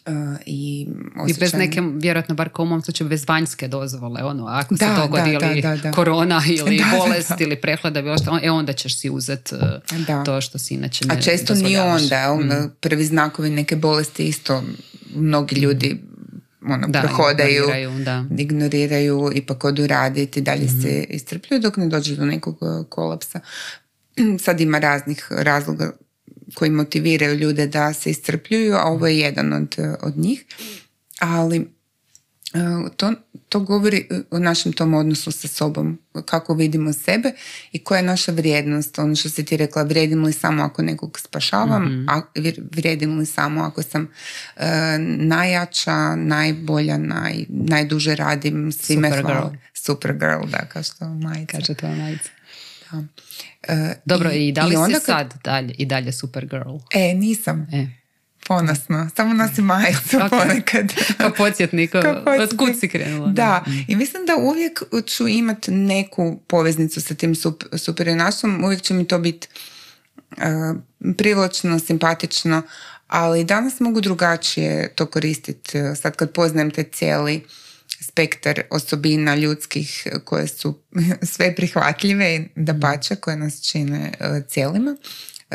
Uh, 0.06 0.38
i, 0.46 0.88
I 1.28 1.34
bez 1.40 1.52
neke, 1.54 1.80
vjerojatno 1.94 2.34
bar 2.34 2.48
kao 2.48 2.62
u 2.62 2.66
mom 2.66 2.82
slučaju, 2.82 3.08
bez 3.08 3.28
vanjske 3.28 3.68
dozvole, 3.68 4.22
ono, 4.24 4.46
ako 4.46 4.74
da, 4.74 4.86
se 4.86 5.02
dogodi 5.02 5.30
ili 5.30 5.62
korona 5.94 6.42
ili 6.58 6.82
bolest 6.98 7.40
ili 7.40 7.60
prehlada, 7.60 8.02
bilo 8.02 8.18
što, 8.18 8.38
e 8.42 8.50
onda 8.50 8.72
ćeš 8.72 8.98
si 8.98 9.10
uzeti 9.10 9.54
uh, 9.54 10.24
to 10.24 10.40
što 10.40 10.58
si 10.58 10.74
inače 10.74 11.04
ne 11.04 11.14
A 11.14 11.20
često 11.20 11.54
nije 11.54 11.82
onda, 11.82 12.34
mm. 12.34 12.70
prvi 12.80 13.04
znakovi 13.04 13.50
neke 13.50 13.76
bolesti 13.76 14.24
isto 14.24 14.62
mnogi 15.14 15.56
ljudi 15.56 16.00
ono, 16.62 16.88
da, 16.88 17.00
prohodaju, 17.00 17.62
ignoriraju, 17.62 18.04
da. 18.04 18.24
ignoriraju, 18.38 19.30
ipak 19.34 19.64
odu 19.64 19.86
raditi, 19.86 20.40
dalje 20.40 20.64
mm 20.64 20.82
se 20.82 21.06
istrpljuju 21.08 21.60
dok 21.60 21.76
ne 21.76 21.86
dođe 21.86 22.16
do 22.16 22.24
nekog 22.24 22.58
uh, 22.60 22.86
kolapsa. 22.88 23.40
Sad 24.44 24.60
ima 24.60 24.78
raznih 24.78 25.26
razloga 25.30 25.92
koji 26.54 26.70
motiviraju 26.70 27.34
ljude 27.34 27.66
da 27.66 27.92
se 27.92 28.10
iscrpljuju, 28.10 28.74
a 28.74 28.84
ovo 28.84 29.06
je 29.06 29.18
jedan 29.18 29.52
od, 29.52 29.74
uh, 29.78 29.94
od 30.02 30.16
njih. 30.16 30.44
Ali 31.18 31.66
to, 32.96 33.12
to 33.48 33.60
govori 33.60 34.08
o 34.30 34.38
našem 34.38 34.72
tom 34.72 34.94
odnosu 34.94 35.32
sa 35.32 35.48
sobom, 35.48 35.98
kako 36.24 36.54
vidimo 36.54 36.92
sebe 36.92 37.32
i 37.72 37.84
koja 37.84 37.98
je 37.98 38.02
naša 38.02 38.32
vrijednost. 38.32 38.98
Ono 38.98 39.16
što 39.16 39.28
si 39.28 39.44
ti 39.44 39.56
rekla, 39.56 39.82
vrijedim 39.82 40.24
li 40.24 40.32
samo 40.32 40.62
ako 40.62 40.82
nekog 40.82 41.18
spašavam, 41.18 41.82
mm 41.82 42.06
a 42.08 42.22
vrijedim 42.72 43.18
li 43.18 43.26
samo 43.26 43.62
ako 43.62 43.82
sam 43.82 44.02
uh, 44.56 44.62
najjača, 45.18 46.16
najbolja, 46.16 46.98
naj, 46.98 47.44
najduže 47.48 48.14
radim, 48.14 48.72
svime 48.72 49.10
Super 49.10 49.22
hvala. 49.22 49.54
Super 49.74 50.12
girl, 50.12 50.50
da, 50.50 50.58
kao 50.58 50.82
što 50.82 51.08
majica. 51.08 51.58
Kaže 51.58 51.74
tvoja 51.74 51.96
majica. 51.96 52.30
Da. 52.92 52.98
Uh, 52.98 53.92
Dobro, 54.04 54.32
i, 54.32 54.48
i 54.48 54.52
da 54.52 54.64
li 54.64 54.74
i 54.74 54.76
onda 54.76 54.98
si 54.98 55.04
sad 55.04 55.34
dalje, 55.44 55.74
i 55.78 55.86
dalje 55.86 56.12
super 56.12 56.46
girl? 56.46 56.76
E, 56.94 57.14
nisam. 57.14 57.66
E 57.72 57.99
ponosno. 58.50 59.08
Samo 59.16 59.34
nosi 59.34 59.62
majicu 59.62 60.18
ponekad. 60.30 60.92
Kao 61.18 61.30
podsjetnik, 61.36 61.94
od 62.40 62.56
kud 62.56 62.80
si 62.80 62.88
krenula. 62.88 63.28
Da, 63.28 63.64
i 63.88 63.96
mislim 63.96 64.26
da 64.26 64.36
uvijek 64.36 64.82
ću 65.06 65.28
imati 65.28 65.70
neku 65.70 66.40
poveznicu 66.46 67.00
sa 67.00 67.14
tim 67.14 67.34
super, 67.78 68.08
uvijek 68.64 68.82
će 68.82 68.94
mi 68.94 69.08
to 69.08 69.18
biti 69.18 69.48
uh, 70.30 70.42
privlačno, 71.16 71.78
simpatično, 71.78 72.62
ali 73.06 73.44
danas 73.44 73.80
mogu 73.80 74.00
drugačije 74.00 74.94
to 74.94 75.06
koristiti. 75.06 75.78
Sad 76.00 76.16
kad 76.16 76.32
poznajem 76.32 76.70
te 76.70 76.82
cijeli 76.82 77.44
spektar 78.00 78.62
osobina 78.70 79.34
ljudskih 79.34 80.06
koje 80.24 80.46
su 80.46 80.78
sve 81.34 81.56
prihvatljive 81.56 82.36
i 82.36 82.48
da 82.56 82.74
pače 82.80 83.16
koje 83.16 83.36
nas 83.36 83.62
čine 83.62 84.12
uh, 84.20 84.46
cijelima 84.48 84.96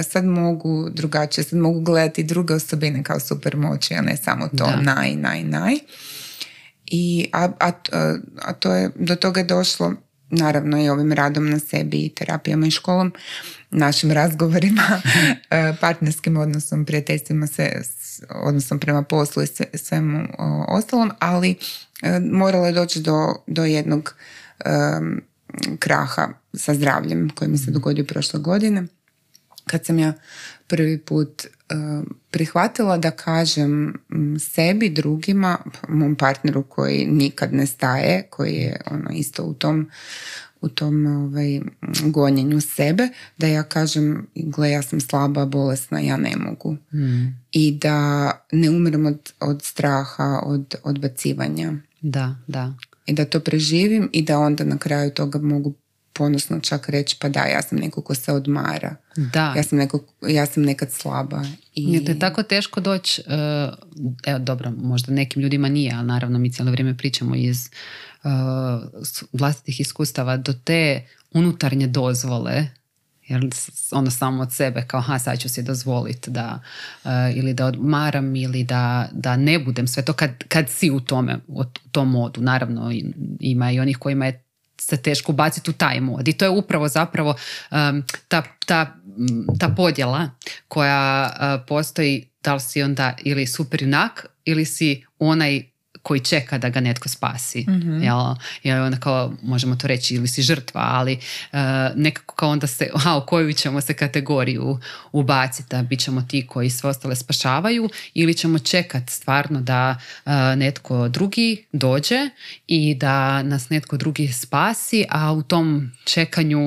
sad 0.04 0.26
mogu 0.26 0.90
drugačije, 0.90 1.44
sad 1.44 1.60
mogu 1.60 1.82
gledati 1.82 2.24
druge 2.24 2.54
osobine 2.54 3.04
kao 3.04 3.20
super 3.20 3.58
moći, 3.58 3.94
a 3.94 4.02
ne 4.02 4.18
samo 4.18 4.48
to 4.48 4.66
da. 4.66 4.82
naj, 4.82 5.16
naj, 5.16 5.44
naj. 5.44 5.76
I, 6.86 7.30
a, 7.34 7.50
a, 7.60 7.72
a 8.42 8.54
to 8.54 8.74
je, 8.74 8.90
do 8.96 9.16
toga 9.16 9.40
je 9.40 9.46
došlo 9.46 9.94
naravno 10.30 10.84
i 10.84 10.90
ovim 10.90 11.14
radom 11.14 11.50
na 11.50 11.60
sebi 11.60 11.98
i 11.98 12.10
terapijama 12.10 12.68
i 12.68 12.72
školom, 12.72 13.14
našim 13.72 14.12
razgovorima, 14.12 14.84
e, 15.50 15.74
partnerskim 15.82 16.38
odnosom, 16.38 16.86
prijateljstvima 16.86 17.48
se, 17.48 17.82
odnosom 18.30 18.80
prema 18.80 19.04
poslu 19.04 19.44
i 19.44 19.78
svemu 19.78 20.28
ostalom, 20.68 21.12
ali 21.20 21.56
e, 22.02 22.20
moralo 22.20 22.66
je 22.66 22.72
doći 22.72 23.02
do, 23.02 23.36
do 23.48 23.66
jednog 23.66 24.16
kraha 25.80 26.30
sa 26.54 26.74
zdravljem 26.74 27.30
koji 27.30 27.52
mi 27.52 27.58
se 27.58 27.72
dogodio 27.72 28.06
prošle 28.06 28.40
godine 28.40 28.88
kad 29.66 29.86
sam 29.86 30.00
ja 30.00 30.14
prvi 30.68 30.98
put 30.98 31.46
uh, 31.46 32.08
prihvatila 32.32 32.98
da 32.98 33.12
kažem 33.12 33.94
sebi, 34.40 34.90
drugima, 34.90 35.58
mom 35.90 36.16
partneru 36.16 36.64
koji 36.64 37.06
nikad 37.06 37.54
ne 37.54 37.66
staje, 37.66 38.28
koji 38.30 38.54
je 38.54 38.82
ono 38.92 39.10
isto 39.10 39.44
u 39.44 39.54
tom 39.54 39.90
u 40.66 40.70
tom 40.70 41.06
ovaj, 41.06 41.62
gonjenju 42.06 42.62
sebe, 42.62 43.10
da 43.38 43.48
ja 43.48 43.64
kažem, 43.64 44.28
gle, 44.36 44.72
ja 44.72 44.82
sam 44.82 45.00
slaba, 45.02 45.46
bolesna, 45.46 46.00
ja 46.00 46.18
ne 46.18 46.36
mogu. 46.38 46.78
Hmm. 46.90 47.44
I 47.52 47.78
da 47.82 48.32
ne 48.52 48.70
umrem 48.70 49.06
od, 49.06 49.34
od 49.40 49.64
straha, 49.64 50.42
od 50.44 50.76
odbacivanja. 50.84 51.74
Da, 52.02 52.36
da. 52.48 52.74
I 53.06 53.14
da 53.14 53.26
to 53.26 53.40
preživim 53.40 54.10
i 54.12 54.22
da 54.22 54.40
onda 54.40 54.64
na 54.64 54.78
kraju 54.78 55.12
toga 55.12 55.40
mogu 55.40 55.74
ponosno 56.18 56.60
čak 56.60 56.90
reći 56.90 57.18
pa 57.20 57.30
da, 57.30 57.40
ja 57.40 57.62
sam 57.62 57.78
neko 57.78 58.02
ko 58.02 58.16
se 58.16 58.32
odmara. 58.32 58.96
Da. 59.16 59.54
Ja 59.58 59.64
sam, 59.64 59.78
neko, 59.78 60.00
ja 60.28 60.46
sam 60.46 60.64
nekad 60.64 60.92
slaba. 60.92 61.42
I... 61.74 61.94
Je 61.94 62.06
to 62.06 62.12
je 62.12 62.20
tako 62.20 62.44
teško 62.44 62.80
doći, 62.80 63.22
uh, 63.28 63.74
evo 64.26 64.40
dobro, 64.40 64.72
možda 64.72 65.14
nekim 65.14 65.42
ljudima 65.42 65.70
nije, 65.70 65.94
ali 65.96 66.08
naravno 66.08 66.40
mi 66.40 66.52
cijelo 66.52 66.72
vrijeme 66.72 66.98
pričamo 66.98 67.36
iz 67.36 67.70
uh, 68.24 68.32
vlastitih 69.34 69.80
iskustava 69.80 70.38
do 70.38 70.54
te 70.54 71.08
unutarnje 71.34 71.88
dozvole 71.88 72.68
jer 73.28 73.50
ono 73.92 74.12
samo 74.12 74.42
od 74.42 74.54
sebe 74.54 74.84
kao 74.88 75.02
ha 75.02 75.20
sad 75.20 75.40
ću 75.40 75.50
si 75.50 75.64
dozvoliti 75.64 76.32
da 76.32 76.60
uh, 77.04 77.12
ili 77.36 77.54
da 77.54 77.66
odmaram 77.66 78.36
ili 78.36 78.64
da, 78.64 79.10
da 79.12 79.38
ne 79.38 79.60
budem 79.60 79.88
sve 79.88 80.06
to 80.06 80.14
kad, 80.14 80.44
kad 80.48 80.70
si 80.70 80.92
u 80.92 81.00
tome 81.00 81.40
u 81.48 81.64
tom 81.92 82.12
modu 82.12 82.42
naravno 82.42 82.92
ima 83.40 83.72
i 83.72 83.80
onih 83.80 83.98
kojima 83.98 84.26
je 84.26 84.45
se 84.82 84.98
teško 84.98 85.32
baciti 85.32 85.70
u 85.70 85.74
taj 85.74 86.02
mod. 86.02 86.28
I 86.28 86.34
to 86.34 86.46
je 86.46 86.50
upravo 86.50 86.88
zapravo 86.88 87.30
um, 87.72 88.04
ta, 88.28 88.44
ta, 88.66 88.96
ta 89.60 89.70
podjela 89.70 90.30
koja 90.68 91.30
uh, 91.30 91.66
postoji 91.68 92.30
da 92.44 92.54
li 92.54 92.60
si 92.60 92.84
onda 92.84 93.14
ili 93.24 93.48
super 93.48 93.84
junak 93.84 94.26
ili 94.46 94.66
si 94.66 95.06
onaj 95.20 95.75
koji 96.06 96.20
čeka 96.20 96.58
da 96.58 96.70
ga 96.70 96.80
netko 96.80 97.10
spasi. 97.10 97.66
Mm-hmm. 97.70 98.04
Jel? 98.04 98.18
Jel, 98.64 98.84
onda 98.84 98.98
kao, 98.98 99.34
možemo 99.44 99.76
to 99.76 99.88
reći, 99.88 100.16
ili 100.16 100.28
si 100.28 100.42
žrtva, 100.42 100.82
ali 100.82 101.14
uh, 101.14 101.60
nekako 101.96 102.36
kao 102.36 102.50
onda 102.50 102.68
se, 102.68 102.90
a 103.06 103.18
u 103.18 103.26
koju 103.26 103.54
ćemo 103.54 103.82
se 103.82 103.94
kategoriju 103.94 104.80
ubaciti, 105.12 105.76
bit 105.90 106.00
ćemo 106.00 106.22
ti 106.22 106.48
koji 106.48 106.70
sve 106.70 106.90
ostale 106.90 107.16
spašavaju 107.16 107.90
ili 108.14 108.34
ćemo 108.34 108.60
čekati 108.60 109.14
stvarno 109.14 109.62
da 109.62 109.98
uh, 110.26 110.32
netko 110.58 111.08
drugi 111.08 111.66
dođe 111.72 112.30
i 112.68 112.96
da 112.96 113.44
nas 113.44 113.70
netko 113.70 113.98
drugi 113.98 114.28
spasi, 114.28 115.06
a 115.10 115.32
u 115.32 115.44
tom 115.44 115.92
čekanju 116.04 116.60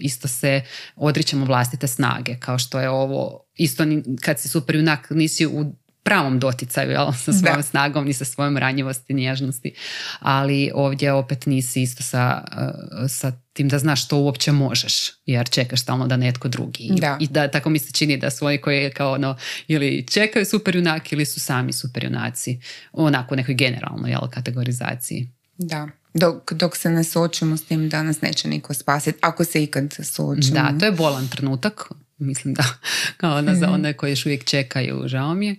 isto 0.00 0.28
se 0.28 0.62
odričemo 0.96 1.44
vlastite 1.44 1.86
snage, 1.86 2.36
kao 2.40 2.58
što 2.58 2.80
je 2.80 2.90
ovo 2.90 3.44
isto 3.56 3.84
kad 4.20 4.40
si 4.40 4.48
super 4.48 4.76
junak 4.76 5.10
nisi 5.10 5.46
u 5.46 5.72
pravom 6.06 6.38
doticaju 6.38 6.90
jel, 6.90 7.12
sa 7.12 7.32
svojom 7.32 7.62
snagom 7.62 8.04
ni 8.04 8.12
sa 8.12 8.24
svojom 8.24 8.56
ranjivosti, 8.56 9.14
nježnosti. 9.14 9.74
Ali 10.20 10.70
ovdje 10.74 11.12
opet 11.12 11.46
nisi 11.46 11.82
isto 11.82 12.02
sa, 12.02 12.44
uh, 12.52 13.10
sa 13.10 13.32
tim 13.52 13.68
da 13.68 13.78
znaš 13.78 14.04
što 14.04 14.18
uopće 14.18 14.52
možeš, 14.52 14.94
jer 15.26 15.48
čekaš 15.48 15.82
stalno 15.82 16.06
da 16.06 16.16
netko 16.16 16.48
drugi. 16.48 16.88
Da. 17.00 17.16
I 17.20 17.26
da 17.26 17.50
tako 17.50 17.70
mi 17.70 17.78
se 17.78 17.92
čini 17.92 18.16
da 18.16 18.30
su 18.30 18.46
oni 18.46 18.58
koji 18.58 18.90
kao 18.90 19.12
ono, 19.12 19.36
ili 19.68 20.06
čekaju 20.06 20.44
super 20.44 20.76
junaki 20.76 21.14
ili 21.14 21.26
su 21.26 21.40
sami 21.40 21.72
super 21.72 22.04
junaci. 22.04 22.60
Onako 22.92 23.34
u 23.34 23.36
nekoj 23.36 23.54
generalnoj 23.54 24.10
jel, 24.10 24.28
kategorizaciji. 24.30 25.30
Da. 25.58 25.88
Dok, 26.14 26.52
dok 26.52 26.76
se 26.76 26.90
ne 26.90 27.04
suočimo 27.04 27.56
s 27.56 27.64
tim 27.64 27.88
da 27.88 28.02
nas 28.02 28.20
neće 28.20 28.48
niko 28.48 28.74
spasiti, 28.74 29.18
ako 29.22 29.44
se 29.44 29.62
ikad 29.62 29.94
suočimo. 30.02 30.54
Da, 30.54 30.78
to 30.80 30.86
je 30.86 30.92
bolan 30.92 31.28
trenutak, 31.28 31.88
mislim 32.18 32.54
da 32.54 32.64
kao 33.16 33.36
ono 33.36 33.54
za 33.54 33.66
mhm. 33.66 33.74
one 33.74 33.92
koji 33.92 34.10
još 34.10 34.26
uvijek 34.26 34.44
čekaju, 34.44 35.02
žao 35.06 35.34
mi 35.34 35.46
je. 35.46 35.56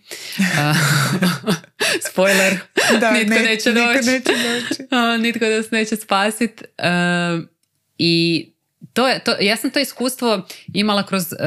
spoiler, 2.12 2.60
da, 3.02 3.12
nitko 3.12 3.36
ne, 3.36 3.42
neće 3.42 3.72
doći. 3.72 4.10
Neće 4.10 4.32
doći. 4.32 5.22
nitko 5.22 5.46
nas 5.46 5.72
neće 5.72 5.96
spasiti. 5.96 6.64
I 7.98 8.46
to 8.94 9.20
to, 9.26 9.36
ja 9.40 9.58
sam 9.58 9.70
to 9.70 9.80
iskustvo 9.80 10.48
imala 10.74 11.04
kroz 11.06 11.24
uh, 11.24 11.38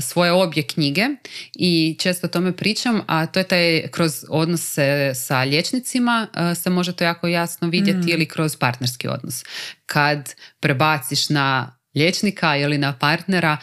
svoje 0.00 0.32
obje 0.32 0.62
knjige 0.62 1.06
i 1.54 1.96
često 2.00 2.26
o 2.26 2.30
tome 2.30 2.56
pričam, 2.56 3.02
a 3.06 3.26
to 3.26 3.40
je 3.40 3.44
taj 3.44 3.88
kroz 3.90 4.24
odnose 4.28 5.12
sa 5.14 5.42
liječnicima 5.42 6.26
uh, 6.32 6.58
se 6.58 6.70
može 6.70 6.96
to 6.96 7.04
jako 7.04 7.26
jasno 7.26 7.68
vidjeti 7.68 7.98
mm. 7.98 8.08
ili 8.08 8.26
kroz 8.26 8.56
partnerski 8.56 9.08
odnos. 9.08 9.44
Kad 9.86 10.34
prebaciš 10.60 11.28
na 11.28 11.79
liječnika 12.00 12.56
ili 12.56 12.78
na 12.78 12.92
partnera 12.92 13.56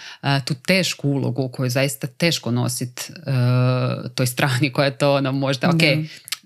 tu 0.45 0.53
tešku 0.53 1.09
ulogu 1.09 1.49
koju 1.49 1.69
zaista 1.69 2.07
teško 2.07 2.51
nositi 2.51 3.11
toj 4.15 4.27
strani 4.27 4.71
koja 4.73 4.85
je 4.85 4.97
to 4.97 5.15
ono 5.15 5.31
možda 5.31 5.69
ok, 5.69 5.81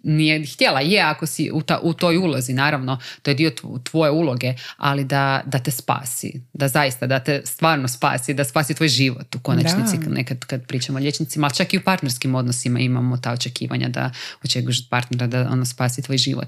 nije 0.03 0.45
htjela, 0.45 0.81
je 0.81 1.01
ako 1.01 1.25
si 1.25 1.51
u, 1.53 1.61
ta, 1.61 1.79
u 1.83 1.93
toj 1.93 2.17
ulozi, 2.17 2.53
naravno, 2.53 2.99
to 3.21 3.31
je 3.31 3.35
dio 3.35 3.51
tvoje 3.83 4.11
uloge, 4.11 4.53
ali 4.77 5.03
da, 5.03 5.41
da 5.45 5.59
te 5.59 5.71
spasi, 5.71 6.41
da 6.53 6.67
zaista, 6.67 7.07
da 7.07 7.19
te 7.19 7.41
stvarno 7.45 7.87
spasi, 7.87 8.33
da 8.33 8.43
spasi 8.43 8.73
tvoj 8.73 8.87
život 8.87 9.35
u 9.35 9.39
konačnici, 9.39 9.97
da. 9.97 10.09
nekad 10.09 10.45
kad 10.45 10.65
pričamo 10.67 10.97
o 10.97 11.01
liječnicima, 11.01 11.47
ali 11.47 11.55
čak 11.55 11.73
i 11.73 11.77
u 11.77 11.81
partnerskim 11.81 12.35
odnosima 12.35 12.79
imamo 12.79 13.17
ta 13.17 13.31
očekivanja 13.31 13.89
da 13.89 14.11
očekuješ 14.43 14.79
od 14.79 14.85
partnera 14.89 15.27
da 15.27 15.49
ono 15.51 15.65
spasi 15.65 16.01
tvoj 16.01 16.17
život. 16.17 16.47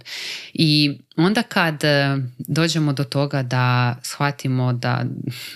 I 0.53 0.99
onda 1.15 1.43
kad 1.43 1.83
e, 1.83 2.17
dođemo 2.37 2.93
do 2.93 3.03
toga 3.03 3.43
da 3.43 3.95
shvatimo 4.01 4.73
da, 4.73 5.05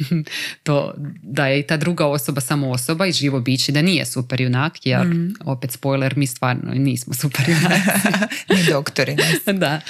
to, 0.64 0.94
da 1.22 1.48
je 1.48 1.60
i 1.60 1.68
ta 1.68 1.78
druga 1.78 2.06
osoba 2.06 2.42
samo 2.42 2.70
osoba 2.72 3.06
i 3.06 3.12
živo 3.12 3.40
biće, 3.40 3.72
da 3.72 3.82
nije 3.82 4.06
super 4.06 4.42
junak, 4.42 4.86
jer 4.86 5.06
mm. 5.06 5.34
opet 5.46 5.72
spoiler, 5.72 6.18
mi 6.18 6.28
stvarno 6.28 6.74
nismo 6.74 7.14
super 7.14 7.46
Ni 8.56 8.64
doktori. 8.72 9.18
da, 9.54 9.82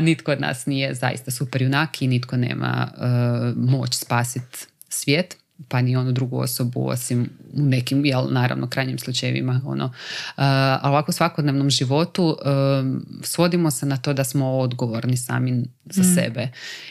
nitko 0.00 0.32
od 0.32 0.40
nas 0.40 0.66
nije 0.66 0.94
zaista 0.94 1.30
super 1.30 1.62
junak 1.62 2.02
i 2.02 2.06
nitko 2.06 2.36
nema 2.36 2.88
moć 3.56 3.94
spasiti 3.94 4.58
svijet 4.88 5.36
pa 5.68 5.80
ni 5.80 5.96
onu 5.96 6.12
drugu 6.12 6.38
osobu 6.38 6.88
osim 6.88 7.30
u 7.52 7.62
nekim, 7.62 8.04
jel, 8.04 8.26
naravno, 8.30 8.68
krajnjim 8.68 8.98
slučajevima. 8.98 9.60
Ono. 9.64 9.84
Uh, 9.84 9.92
ali 10.36 10.90
ovako 10.90 11.10
u 11.10 11.12
svakodnevnom 11.12 11.70
životu 11.70 12.36
svodimo 13.22 13.70
se 13.70 13.86
na 13.86 13.96
to 13.96 14.12
da 14.12 14.24
smo 14.24 14.58
odgovorni 14.58 15.16
sami 15.16 15.64
za 15.84 16.02
mm. 16.02 16.14
sebe. 16.14 16.48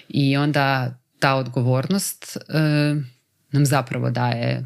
I 0.10 0.38
onda 0.38 0.98
ta 1.20 1.36
odgovornost 1.36 2.38
nam 3.52 3.66
zapravo 3.66 4.10
daje 4.10 4.66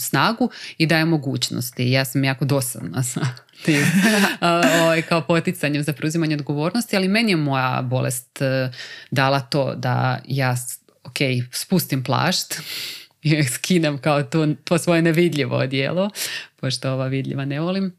snagu 0.00 0.50
i 0.78 0.86
daje 0.86 1.04
mogućnosti. 1.04 1.90
Ja 1.90 2.04
sam 2.04 2.24
jako 2.24 2.44
dosadna 2.44 3.02
sa 3.02 3.20
tim 3.64 3.82
ovaj, 4.82 5.02
kao 5.02 5.20
poticanjem 5.20 5.82
za 5.82 5.92
preuzimanje 5.92 6.34
odgovornosti, 6.34 6.96
ali 6.96 7.08
meni 7.08 7.32
je 7.32 7.36
moja 7.36 7.82
bolest 7.82 8.42
e, 8.42 8.70
dala 9.10 9.40
to 9.40 9.74
da 9.74 10.18
ja 10.26 10.56
ok, 11.04 11.18
spustim 11.52 12.04
plašt 12.04 12.54
i 13.22 13.44
skinem 13.44 13.98
kao 13.98 14.22
to, 14.22 14.54
to 14.64 14.78
svoje 14.78 15.02
nevidljivo 15.02 15.56
odijelo, 15.56 16.10
pošto 16.56 16.92
ova 16.92 17.06
vidljiva 17.06 17.44
ne 17.44 17.60
volim, 17.60 17.92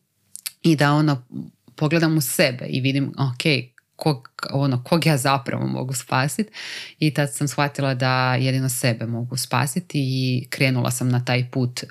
i 0.61 0.75
da 0.75 0.91
ono 0.91 1.25
pogledam 1.75 2.17
u 2.17 2.21
sebe 2.21 2.65
i 2.65 2.81
vidim 2.81 3.13
ok, 3.17 3.43
ono, 4.51 4.83
kog 4.83 5.05
ja 5.05 5.17
zapravo 5.17 5.67
mogu 5.67 5.93
spasiti 5.93 6.51
i 6.99 7.13
tad 7.13 7.33
sam 7.33 7.47
shvatila 7.47 7.93
da 7.93 8.35
jedino 8.35 8.69
sebe 8.69 9.05
mogu 9.05 9.37
spasiti 9.37 9.99
i 9.99 10.45
krenula 10.49 10.91
sam 10.91 11.09
na 11.09 11.25
taj 11.25 11.49
put 11.51 11.83
uh, 11.83 11.89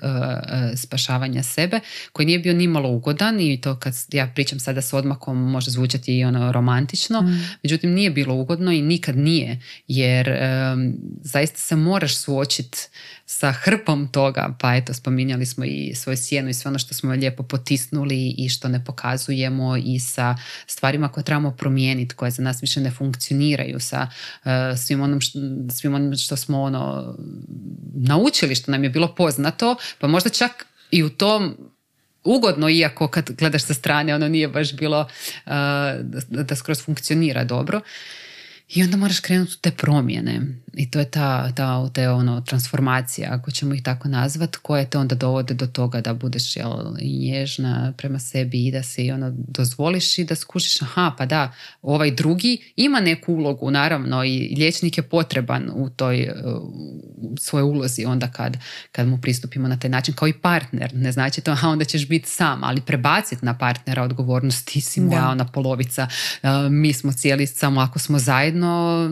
spašavanja 0.75 1.43
sebe 1.43 1.79
koji 2.11 2.25
nije 2.25 2.39
bio 2.39 2.53
nimalo 2.53 2.89
ugodan 2.89 3.39
i 3.39 3.61
to 3.61 3.75
kad 3.75 3.93
ja 4.11 4.31
pričam 4.35 4.59
sada 4.59 4.81
s 4.81 4.93
odmakom 4.93 5.51
može 5.51 5.71
zvučati 5.71 6.17
i 6.17 6.25
ono 6.25 6.51
romantično, 6.51 7.21
mm. 7.21 7.41
međutim 7.63 7.91
nije 7.91 8.11
bilo 8.11 8.35
ugodno 8.35 8.71
i 8.71 8.81
nikad 8.81 9.17
nije 9.17 9.61
jer 9.87 10.29
um, 10.29 10.93
zaista 11.21 11.57
se 11.57 11.75
moraš 11.75 12.15
suočiti 12.17 12.77
sa 13.31 13.51
hrpom 13.51 14.07
toga, 14.07 14.55
pa 14.59 14.75
eto 14.75 14.93
spominjali 14.93 15.45
smo 15.45 15.65
i 15.65 15.95
svoju 15.95 16.17
sjenu 16.17 16.49
i 16.49 16.53
sve 16.53 16.69
ono 16.69 16.79
što 16.79 16.93
smo 16.93 17.11
lijepo 17.11 17.43
potisnuli 17.43 18.35
i 18.37 18.49
što 18.49 18.67
ne 18.67 18.85
pokazujemo 18.85 19.77
i 19.77 19.99
sa 19.99 20.35
stvarima 20.67 21.07
koje 21.07 21.23
trebamo 21.23 21.51
promijeniti, 21.51 22.15
koje 22.15 22.31
za 22.39 22.43
nas 22.43 22.63
više 22.63 22.81
ne 22.81 22.91
funkcioniraju, 22.91 23.79
sa 23.79 24.07
uh, 24.07 24.51
svim, 24.77 25.01
onom 25.01 25.21
što, 25.21 25.39
svim 25.71 25.93
onom 25.93 26.15
što 26.15 26.35
smo 26.35 26.61
ono 26.61 27.15
naučili, 27.93 28.55
što 28.55 28.71
nam 28.71 28.83
je 28.83 28.89
bilo 28.89 29.15
poznato, 29.15 29.75
pa 29.99 30.07
možda 30.07 30.29
čak 30.29 30.65
i 30.91 31.03
u 31.03 31.09
tom 31.09 31.57
ugodno, 32.23 32.69
iako 32.69 33.07
kad 33.07 33.31
gledaš 33.31 33.63
sa 33.63 33.73
strane 33.73 34.15
ono 34.15 34.27
nije 34.27 34.47
baš 34.47 34.73
bilo 34.75 35.01
uh, 35.01 35.51
da 36.29 36.55
skroz 36.55 36.83
funkcionira 36.83 37.43
dobro. 37.43 37.81
I 38.69 38.83
onda 38.83 38.97
moraš 38.97 39.19
krenuti 39.19 39.53
u 39.53 39.61
te 39.61 39.71
promjene. 39.71 40.41
I 40.73 40.91
to 40.91 40.99
je 40.99 41.05
ta, 41.05 41.51
ta 41.51 41.89
te 41.93 42.09
ono, 42.09 42.41
transformacija, 42.41 43.29
ako 43.31 43.51
ćemo 43.51 43.73
ih 43.73 43.83
tako 43.83 44.07
nazvat, 44.07 44.55
koje 44.55 44.85
te 44.85 44.97
onda 44.97 45.15
dovode 45.15 45.53
do 45.53 45.67
toga 45.67 46.01
da 46.01 46.13
budeš 46.13 46.55
jel, 46.55 46.71
nježna 47.01 47.93
prema 47.97 48.19
sebi 48.19 48.67
i 48.67 48.71
da 48.71 48.83
se 48.83 49.13
ono, 49.13 49.33
dozvoliš 49.35 50.17
i 50.17 50.23
da 50.23 50.35
skušiš, 50.35 50.81
aha, 50.81 51.15
pa 51.17 51.25
da, 51.25 51.51
ovaj 51.81 52.11
drugi 52.11 52.73
ima 52.75 52.99
neku 52.99 53.33
ulogu, 53.33 53.71
naravno, 53.71 54.23
i 54.25 54.55
liječnik 54.57 54.97
je 54.97 55.03
potreban 55.03 55.69
u 55.73 55.89
toj 55.89 56.29
u 57.21 57.37
svojoj 57.37 57.63
ulozi 57.63 58.05
onda 58.05 58.27
kad, 58.27 58.57
kad 58.91 59.07
mu 59.07 59.21
pristupimo 59.21 59.67
na 59.67 59.79
taj 59.79 59.89
način, 59.89 60.13
kao 60.13 60.27
i 60.27 60.33
partner. 60.33 60.93
Ne 60.93 61.11
znači 61.11 61.41
to, 61.41 61.51
aha, 61.51 61.69
onda 61.69 61.85
ćeš 61.85 62.07
biti 62.07 62.29
sam, 62.29 62.63
ali 62.63 62.81
prebaciti 62.81 63.45
na 63.45 63.57
partnera 63.57 64.03
odgovornost, 64.03 64.67
ti 64.67 64.81
si 64.81 65.01
moja 65.01 65.29
ona 65.29 65.45
polovica, 65.45 66.07
mi 66.69 66.93
smo 66.93 67.11
cijeli 67.11 67.47
samo 67.47 67.81
ako 67.81 67.99
smo 67.99 68.19
zajedno, 68.19 69.09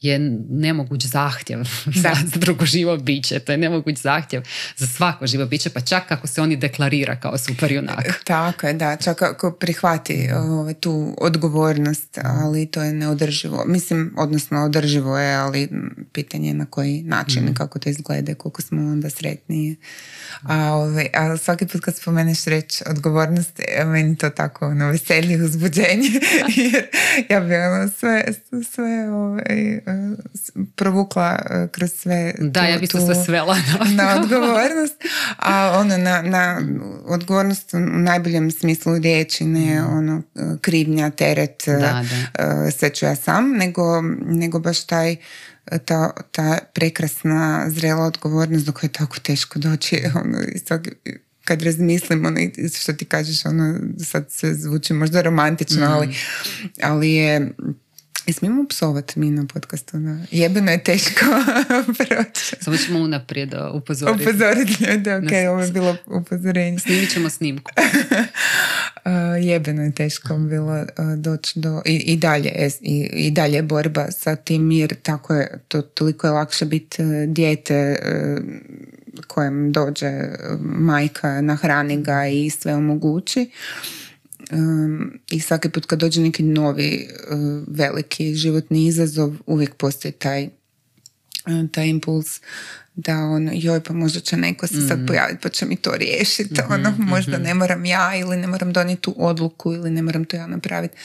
je 0.00 0.18
nemoguć 0.48 1.06
zahtjev 1.06 1.58
za, 2.02 2.10
drugo 2.34 2.64
živo 2.64 2.96
biće. 2.96 3.38
To 3.38 3.52
je 3.52 3.58
nemoguć 3.58 3.98
zahtjev 3.98 4.42
za 4.76 4.86
svako 4.86 5.26
živo 5.26 5.46
biće, 5.46 5.70
pa 5.70 5.80
čak 5.80 6.12
ako 6.12 6.26
se 6.26 6.42
oni 6.42 6.56
deklarira 6.56 7.16
kao 7.16 7.38
super 7.38 7.72
junak. 7.72 8.06
E, 8.06 8.12
tako 8.24 8.66
je, 8.66 8.72
da. 8.72 8.96
Čak 8.96 9.22
ako 9.22 9.52
prihvati 9.52 10.28
ovaj, 10.36 10.74
tu 10.74 11.16
odgovornost, 11.20 12.18
ali 12.24 12.66
to 12.66 12.82
je 12.82 12.92
neodrživo. 12.92 13.64
Mislim, 13.66 14.14
odnosno 14.18 14.64
održivo 14.64 15.18
je, 15.18 15.34
ali 15.34 15.68
pitanje 16.12 16.48
je 16.48 16.54
na 16.54 16.66
koji 16.66 17.02
način 17.02 17.44
mm. 17.44 17.54
kako 17.54 17.78
to 17.78 17.88
izgleda, 17.88 18.34
koliko 18.34 18.62
smo 18.62 18.80
onda 18.80 19.10
sretniji. 19.10 19.76
A, 20.42 20.72
ovaj, 20.72 21.08
a 21.14 21.36
svaki 21.36 21.66
put 21.66 21.80
kad 21.80 21.96
spomeneš 21.96 22.44
reč 22.44 22.82
odgovornost, 22.86 23.60
e, 23.68 23.84
meni 23.84 24.16
to 24.16 24.30
tako 24.30 24.66
ono, 24.66 24.88
veselje, 24.88 25.44
uzbuđenje. 25.44 26.10
Jer 26.56 26.84
ja 27.28 27.40
bi 27.40 27.54
ono 27.56 27.88
sve, 27.88 28.24
sve 28.72 29.10
ovaj, 29.10 29.80
provukla 30.76 31.38
e, 31.50 31.68
kroz 31.72 31.92
sve 31.92 32.34
da, 32.38 32.60
ja 32.60 32.78
bi 32.78 32.86
se 32.86 33.00
sve 33.00 33.24
svela 33.24 33.56
na, 33.94 34.14
odgovornost 34.20 34.94
a 35.36 35.78
ono 35.80 35.96
na, 35.98 36.22
na 36.22 36.60
odgovornost 37.04 37.74
u 37.74 37.78
najboljem 37.78 38.50
smislu 38.50 38.98
riječi 38.98 39.44
ne 39.44 39.80
mm. 39.80 39.96
ono 39.96 40.22
krivnja, 40.60 41.10
teret 41.10 41.68
e, 41.68 41.72
da, 41.72 42.04
da. 42.34 42.70
sve 42.70 42.90
ću 42.90 43.06
ja 43.06 43.16
sam 43.16 43.50
nego, 43.50 44.02
nego 44.26 44.58
baš 44.58 44.86
taj 44.86 45.16
ta, 45.84 46.10
ta 46.32 46.58
prekrasna 46.74 47.64
zrela 47.68 48.04
odgovornost 48.04 48.66
do 48.66 48.72
koje 48.72 48.88
je 48.88 48.92
tako 48.92 49.20
teško 49.20 49.58
doći 49.58 50.02
ono, 50.24 50.38
kad 51.44 51.62
razmislim 51.62 52.26
ono, 52.26 52.40
što 52.80 52.92
ti 52.92 53.04
kažeš 53.04 53.46
ono, 53.46 53.78
sad 54.04 54.26
se 54.28 54.54
zvuči 54.54 54.92
možda 54.92 55.22
romantično 55.22 55.86
ali, 55.86 56.06
mm. 56.06 56.12
ali 56.82 57.10
je 57.10 57.50
i 58.30 58.32
smijemo 58.32 58.64
psovati 58.68 59.20
mi 59.20 59.30
na 59.30 59.46
podcastu? 59.52 59.98
Da? 59.98 60.16
Jebeno 60.30 60.70
je 60.70 60.84
teško 60.84 61.24
proći. 61.98 62.56
Samo 62.60 62.76
ćemo 62.76 62.98
unaprijed 62.98 63.54
upozoriti. 63.74 64.22
Upozoriti 64.22 64.84
ljude, 64.84 65.16
ok, 65.16 65.30
ovo 65.50 65.60
je 65.60 65.70
bilo 65.70 65.96
upozorenje. 66.06 66.78
Snimit 66.78 67.12
ćemo 67.12 67.30
snimku. 67.30 67.70
uh, 69.04 69.12
jebeno 69.48 69.82
je 69.82 69.92
teško 69.92 70.36
bilo 70.36 70.80
uh, 70.80 70.86
doći 71.16 71.60
do... 71.60 71.82
I, 71.86 71.96
i 71.96 72.16
dalje 72.16 72.68
i, 72.80 73.10
i 73.12 73.30
dalje 73.30 73.62
borba 73.62 74.10
sa 74.10 74.36
tim 74.36 74.70
jer 74.70 74.94
tako 75.02 75.34
je, 75.34 75.58
to, 75.68 75.82
toliko 75.82 76.26
je 76.26 76.30
lakše 76.30 76.64
biti 76.64 77.02
uh, 77.02 77.08
dijete 77.26 77.98
uh, 78.02 78.44
kojem 79.26 79.72
dođe 79.72 80.12
majka, 80.60 81.40
nahrani 81.40 82.02
ga 82.02 82.26
i 82.26 82.50
sve 82.50 82.74
omogući 82.74 83.50
i 85.30 85.40
svaki 85.40 85.70
put 85.70 85.86
kad 85.86 85.98
dođe 85.98 86.20
neki 86.20 86.42
novi 86.42 87.08
veliki 87.66 88.34
životni 88.34 88.86
izazov 88.86 89.34
uvijek 89.46 89.74
postoji 89.74 90.12
taj 90.12 90.48
taj 91.72 91.86
impuls 91.86 92.40
da 92.94 93.16
ono, 93.16 93.50
joj 93.54 93.80
pa 93.80 93.92
možda 93.94 94.20
će 94.20 94.36
neko 94.36 94.66
se 94.66 94.88
sad 94.88 94.98
mhm. 94.98 95.06
pojaviti 95.06 95.40
pa 95.42 95.48
će 95.48 95.66
mi 95.66 95.76
to 95.76 95.96
riješiti, 95.96 96.54
mm 96.54 96.72
ono, 96.72 96.94
možda 96.98 97.32
mhm. 97.32 97.42
ne 97.42 97.54
moram 97.54 97.84
ja 97.84 98.16
ili 98.16 98.36
ne 98.36 98.46
moram 98.46 98.72
donijeti 98.72 99.02
tu 99.02 99.14
odluku 99.18 99.72
ili 99.72 99.90
ne 99.90 100.02
moram 100.02 100.24
to 100.24 100.36
ja 100.36 100.46
napraviti. 100.46 100.96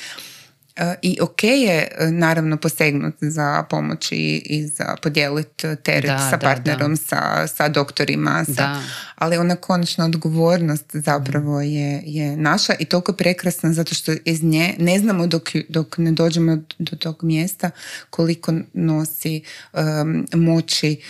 I 1.01 1.17
ok 1.21 1.43
je 1.43 1.88
e, 1.97 2.11
naravno 2.11 2.57
posegnuti 2.57 3.29
za 3.29 3.63
pomoć 3.69 4.11
i, 4.11 4.67
za 4.67 4.95
podijeliti 5.03 5.67
teret 5.83 6.19
sa 6.29 6.38
partnerom, 6.38 6.97
Sa, 6.97 7.47
sa 7.47 7.69
doktorima, 7.69 8.45
sa, 8.55 8.81
ali 9.15 9.38
ona 9.38 9.55
konačna 9.55 10.05
odgovornost 10.05 10.85
zapravo 10.93 11.61
je, 11.61 12.01
je 12.05 12.38
naša 12.38 12.73
i 12.79 12.85
toliko 12.85 13.13
prekrasna 13.13 13.73
zato 13.73 13.95
što 13.95 14.11
iz 14.25 14.43
nje 14.43 14.75
ne 14.79 14.99
znamo 14.99 15.27
dok, 15.27 15.49
dok 15.69 15.97
ne 15.97 16.11
dođemo 16.11 16.57
do 16.79 16.95
tog 16.95 17.23
mjesta 17.23 17.71
koliko 18.09 18.53
nosi 18.73 19.41
moći 20.33 21.01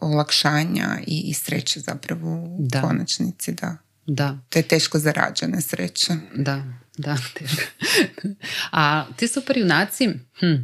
olakšanja 0.00 0.98
i, 1.06 1.20
i 1.26 1.34
sreće 1.34 1.80
zapravo 1.80 2.34
u 2.34 2.68
konačnici. 2.82 3.52
Da. 3.52 3.83
Da. 4.06 4.38
To 4.48 4.58
je 4.58 4.62
teško 4.62 4.98
zarađene 4.98 5.60
sreće. 5.60 6.12
Da, 6.34 6.64
da, 6.98 7.16
teško. 7.38 7.62
A 8.70 9.06
ti 9.16 9.28
super 9.28 9.58
junaci, 9.58 10.08
hm, 10.40 10.54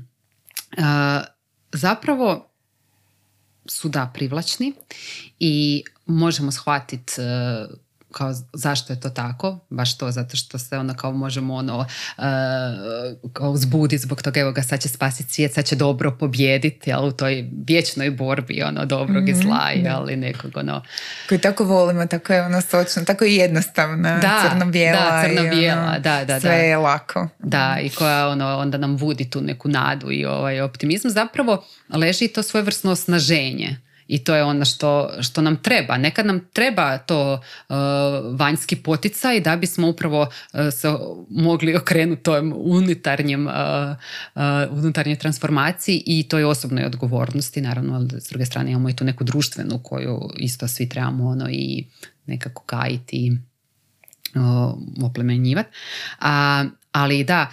zapravo 1.72 2.50
su 3.66 3.88
da 3.88 4.10
privlačni 4.14 4.72
i 5.38 5.84
možemo 6.06 6.52
shvatiti 6.52 7.12
kao 8.12 8.32
zašto 8.52 8.92
je 8.92 9.00
to 9.00 9.10
tako, 9.10 9.58
baš 9.70 9.98
to 9.98 10.10
zato 10.10 10.36
što 10.36 10.58
se 10.58 10.78
ono 10.78 10.94
kao 10.94 11.12
možemo 11.12 11.54
ono 11.54 11.78
uh, 11.78 12.24
kao 13.32 13.50
uzbuditi 13.50 13.98
zbog 13.98 14.22
toga 14.22 14.40
evo 14.40 14.52
ga 14.52 14.62
sad 14.62 14.80
će 14.80 14.88
spasiti 14.88 15.32
svijet, 15.32 15.52
sad 15.52 15.64
će 15.64 15.76
dobro 15.76 16.16
pobijediti, 16.20 16.92
ali 16.92 17.08
u 17.08 17.12
toj 17.12 17.50
vječnoj 17.68 18.10
borbi 18.10 18.62
ono 18.62 18.84
dobrog 18.84 19.22
mm-hmm, 19.22 19.40
i 19.40 19.42
zla 19.42 19.70
ali 19.90 20.16
nekog 20.16 20.50
ono. 20.56 20.82
Koji 21.28 21.40
tako 21.40 21.64
volimo, 21.64 22.06
tako 22.06 22.32
je 22.32 22.42
ono 22.42 22.60
sočno, 22.60 23.04
tako 23.04 23.24
i 23.24 23.34
jednostavna, 23.34 24.18
da, 24.18 24.48
crno-bijela 24.48 25.00
da, 25.00 25.22
crno-bijela, 25.24 25.82
ono, 25.82 25.98
da, 25.98 26.24
da, 26.24 26.40
sve 26.40 26.56
je 26.56 26.76
lako. 26.76 27.28
Da, 27.38 27.78
i 27.82 27.88
koja 27.88 28.28
ono 28.28 28.58
onda 28.58 28.78
nam 28.78 28.96
budi 28.96 29.30
tu 29.30 29.40
neku 29.40 29.68
nadu 29.68 30.12
i 30.12 30.24
ovaj 30.24 30.60
optimizam, 30.60 31.10
zapravo 31.10 31.64
leži 31.94 32.28
to 32.28 32.42
svojevrsno 32.42 32.90
osnaženje 32.90 33.89
i 34.10 34.24
to 34.24 34.34
je 34.34 34.44
ono 34.44 34.64
što, 34.64 35.10
što 35.20 35.42
nam 35.42 35.56
treba. 35.56 35.98
Nekad 35.98 36.26
nam 36.26 36.48
treba 36.52 36.98
to 36.98 37.32
uh, 37.68 37.76
vanjski 38.38 38.76
poticaj 38.76 39.40
da 39.40 39.56
bismo 39.56 39.88
upravo 39.88 40.20
uh, 40.22 40.60
se 40.72 40.88
mogli 41.30 41.76
okrenuti 41.76 42.22
tom 42.22 42.54
unutarnjem, 42.56 43.46
uh, 43.46 43.52
unutarnjoj 44.70 45.16
transformaciji 45.16 46.02
i 46.06 46.28
toj 46.28 46.44
osobnoj 46.44 46.84
odgovornosti. 46.84 47.60
Naravno, 47.60 47.94
ali 47.94 48.20
s 48.20 48.28
druge 48.28 48.46
strane 48.46 48.70
imamo 48.70 48.88
i 48.88 48.96
tu 48.96 49.04
neku 49.04 49.24
društvenu 49.24 49.80
koju 49.82 50.20
isto 50.36 50.68
svi 50.68 50.88
trebamo 50.88 51.28
ono 51.28 51.48
i 51.50 51.86
nekako 52.26 52.62
kajiti 52.62 53.32
oplemenjivati. 55.02 55.68
ali 56.92 57.24
da, 57.24 57.50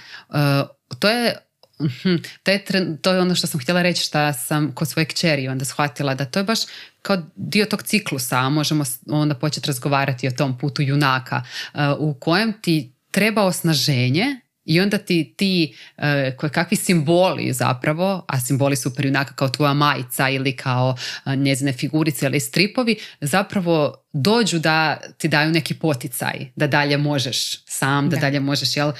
to 0.99 1.09
je 1.09 1.35
Mhm. 1.81 2.15
To 2.43 2.51
je, 2.51 2.65
to 3.01 3.13
je 3.13 3.19
ono 3.19 3.35
što 3.35 3.47
sam 3.47 3.59
htjela 3.59 3.81
reći 3.81 4.03
što 4.03 4.33
sam 4.33 4.71
kod 4.71 4.89
svoje 4.89 5.05
kćeri 5.05 5.47
onda 5.47 5.65
shvatila 5.65 6.15
da 6.15 6.25
to 6.25 6.39
je 6.39 6.43
baš 6.43 6.59
kao 7.01 7.17
dio 7.35 7.65
tog 7.65 7.83
ciklusa, 7.83 8.37
a 8.37 8.49
možemo 8.49 8.83
onda 9.07 9.35
početi 9.35 9.67
razgovarati 9.67 10.27
o 10.27 10.31
tom 10.31 10.57
putu 10.57 10.81
junaka 10.81 11.43
uh, 11.73 11.79
u 11.97 12.13
kojem 12.13 12.53
ti 12.61 12.93
treba 13.11 13.43
osnaženje 13.43 14.41
I 14.67 14.81
onda 14.81 14.97
ti 14.97 15.33
ti 15.37 15.75
uh, 15.97 16.49
kakvi 16.51 16.77
simboli 16.77 17.53
zapravo, 17.53 18.25
a 18.27 18.39
simboli 18.39 18.75
super 18.75 19.05
junaka 19.05 19.33
kao 19.33 19.49
tvoja 19.49 19.73
majica 19.73 20.29
ili 20.29 20.55
kao 20.55 20.95
uh, 21.25 21.33
njezine 21.35 21.73
figurice 21.73 22.25
ili 22.25 22.39
stripovi, 22.39 22.97
zapravo 23.21 23.95
dođu 24.13 24.59
da 24.59 24.97
ti 25.17 25.27
daju 25.27 25.51
neki 25.51 25.73
poticaj, 25.73 26.51
da 26.55 26.67
dalje 26.67 26.97
možeš 26.97 27.65
sam, 27.65 28.09
da, 28.09 28.15
da. 28.15 28.21
dalje 28.21 28.39
možeš 28.39 28.77
jel, 28.77 28.91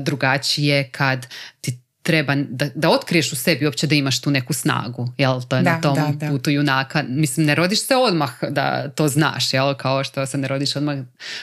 drugačije 0.00 0.90
kad 0.90 1.26
ti 1.60 1.83
treba 2.04 2.34
da, 2.34 2.68
da 2.74 2.90
otkriješ 2.90 3.32
u 3.32 3.36
sebi 3.36 3.66
uopće 3.66 3.86
da 3.86 3.94
imaš 3.94 4.20
tu 4.20 4.30
neku 4.30 4.52
snagu, 4.52 5.12
jel, 5.18 5.42
to 5.48 5.56
je 5.56 5.62
na 5.62 5.80
tom 5.80 6.16
da, 6.18 6.28
putu 6.28 6.50
junaka. 6.50 7.04
Mislim, 7.08 7.46
ne 7.46 7.54
rodiš 7.54 7.86
se 7.86 7.96
odmah 7.96 8.30
da 8.50 8.88
to 8.88 9.08
znaš, 9.08 9.54
jel, 9.54 9.74
kao 9.74 10.04
što 10.04 10.26
se 10.26 10.38
ne 10.38 10.48
rodiš 10.48 10.76
odmah 10.76 10.98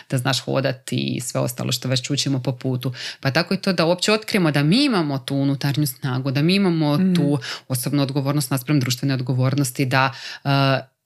da 0.09 0.17
znaš 0.17 0.39
hodati 0.39 0.95
i 0.95 1.21
sve 1.21 1.41
ostalo 1.41 1.71
što 1.71 1.87
već 1.87 2.09
učimo 2.09 2.41
po 2.43 2.51
putu. 2.51 2.93
Pa 3.19 3.31
tako 3.31 3.53
je 3.53 3.61
to 3.61 3.73
da 3.73 3.85
uopće 3.85 4.11
otkrijemo 4.11 4.51
da 4.51 4.63
mi 4.63 4.85
imamo 4.85 5.19
tu 5.19 5.35
unutarnju 5.35 5.87
snagu, 5.87 6.31
da 6.31 6.41
mi 6.41 6.55
imamo 6.55 6.97
mm. 6.97 7.15
tu 7.15 7.39
osobnu 7.67 8.03
odgovornost 8.03 8.51
naspram 8.51 8.79
društvene 8.79 9.13
odgovornosti, 9.13 9.85
da 9.85 10.11
uh, 10.43 10.51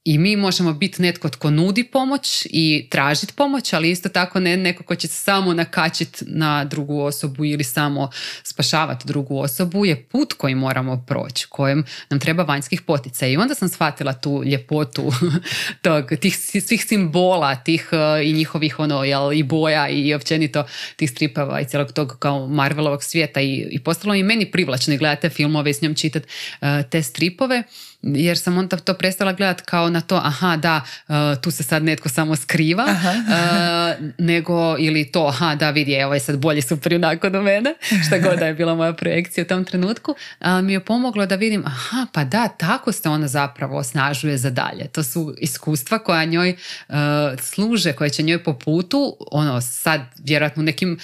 i 0.05 0.17
mi 0.17 0.35
možemo 0.35 0.73
biti 0.73 1.01
netko 1.01 1.29
tko 1.29 1.49
nudi 1.49 1.83
pomoć 1.83 2.47
i 2.49 2.87
tražiti 2.89 3.33
pomoć, 3.33 3.73
ali 3.73 3.91
isto 3.91 4.09
tako 4.09 4.39
ne 4.39 4.57
neko 4.57 4.83
ko 4.83 4.95
će 4.95 5.07
samo 5.07 5.53
nakačiti 5.53 6.25
na 6.27 6.65
drugu 6.65 7.01
osobu 7.01 7.45
ili 7.45 7.63
samo 7.63 8.09
spašavati 8.43 9.07
drugu 9.07 9.39
osobu 9.39 9.85
je 9.85 10.03
put 10.03 10.33
koji 10.33 10.55
moramo 10.55 11.03
proći, 11.07 11.47
kojem 11.49 11.83
nam 12.09 12.19
treba 12.19 12.43
vanjskih 12.43 12.81
poticaja. 12.81 13.31
I 13.31 13.37
onda 13.37 13.55
sam 13.55 13.69
shvatila 13.69 14.13
tu 14.13 14.43
ljepotu 14.45 15.11
tog, 15.81 16.11
tih 16.21 16.37
svih 16.37 16.85
simbola, 16.85 17.55
tih 17.55 17.89
e, 17.91 18.25
i 18.25 18.33
njihovih 18.33 18.79
ono, 18.79 19.03
jel, 19.03 19.33
i 19.33 19.43
boja 19.43 19.89
i 19.89 20.13
općenito 20.13 20.63
tih 20.95 21.11
stripava 21.11 21.61
i 21.61 21.65
cijelog 21.65 21.91
tog 21.91 22.17
kao 22.19 22.47
Marvelovog 22.47 23.03
svijeta 23.03 23.41
i, 23.41 23.67
i 23.71 23.79
postalo 23.79 24.15
i 24.15 24.23
meni 24.23 24.51
privlačno 24.51 24.97
gledati 24.97 25.29
filmove 25.29 25.71
i 25.71 25.73
s 25.73 25.81
njom 25.81 25.95
čitati 25.95 26.27
e, 26.61 26.83
te 26.91 27.03
stripove 27.03 27.63
jer 28.05 28.37
sam 28.37 28.57
onda 28.57 28.77
to 28.77 28.93
prestala 28.93 29.33
gledati 29.33 29.63
kao 29.65 29.89
na 29.89 30.01
to, 30.01 30.21
aha 30.23 30.57
da, 30.57 30.81
uh, 31.07 31.15
tu 31.41 31.51
se 31.51 31.63
sad 31.63 31.83
netko 31.83 32.09
samo 32.09 32.35
skriva, 32.35 32.83
uh, 32.83 34.05
nego 34.17 34.75
ili 34.79 35.11
to, 35.11 35.25
aha 35.27 35.55
da 35.55 35.69
vidi, 35.69 35.93
evo 35.93 36.13
je 36.13 36.19
sad 36.19 36.37
bolji 36.37 36.61
super 36.61 36.93
junak 36.93 37.23
od 37.23 37.33
mene, 37.33 37.73
šta 38.07 38.17
god 38.19 38.39
da 38.39 38.45
je 38.45 38.53
bila 38.53 38.75
moja 38.75 38.93
projekcija 38.93 39.43
u 39.43 39.47
tom 39.47 39.65
trenutku, 39.65 40.15
mi 40.63 40.73
je 40.73 40.79
pomoglo 40.79 41.25
da 41.25 41.35
vidim, 41.35 41.63
aha 41.65 42.07
pa 42.13 42.23
da, 42.23 42.47
tako 42.47 42.91
se 42.91 43.09
ona 43.09 43.27
zapravo 43.27 43.77
osnažuje 43.77 44.37
za 44.37 44.49
dalje. 44.49 44.87
To 44.87 45.03
su 45.03 45.35
iskustva 45.37 45.99
koja 45.99 46.25
njoj 46.25 46.55
uh, 46.89 46.95
služe, 47.39 47.93
koje 47.93 48.09
će 48.09 48.23
njoj 48.23 48.43
po 48.43 48.53
putu, 48.53 49.17
ono 49.31 49.61
sad 49.61 50.01
vjerojatno 50.17 50.63
nekim 50.63 50.99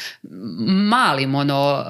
malim 0.90 1.36
ono 1.36 1.86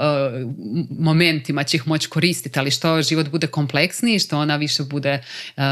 momentima 0.99 1.63
će 1.63 1.77
ih 1.77 1.87
moći 1.87 2.09
koristiti, 2.09 2.59
ali 2.59 2.71
što 2.71 3.01
život 3.01 3.29
bude 3.29 3.47
kompleksniji, 3.47 4.19
što 4.19 4.39
ona 4.39 4.55
više 4.55 4.83
bude 4.83 5.00
bude 5.01 5.19
uh, 5.57 5.63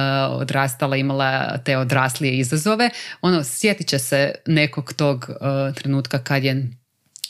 odrastala, 0.42 0.98
imala 0.98 1.58
te 1.58 1.78
odraslije 1.78 2.38
izazove, 2.40 2.90
ono, 3.22 3.44
sjetit 3.44 3.88
će 3.88 4.00
se 4.00 4.36
nekog 4.46 4.94
tog 4.94 5.30
uh, 5.30 5.76
trenutka 5.76 6.20
kad 6.20 6.44
je 6.44 6.54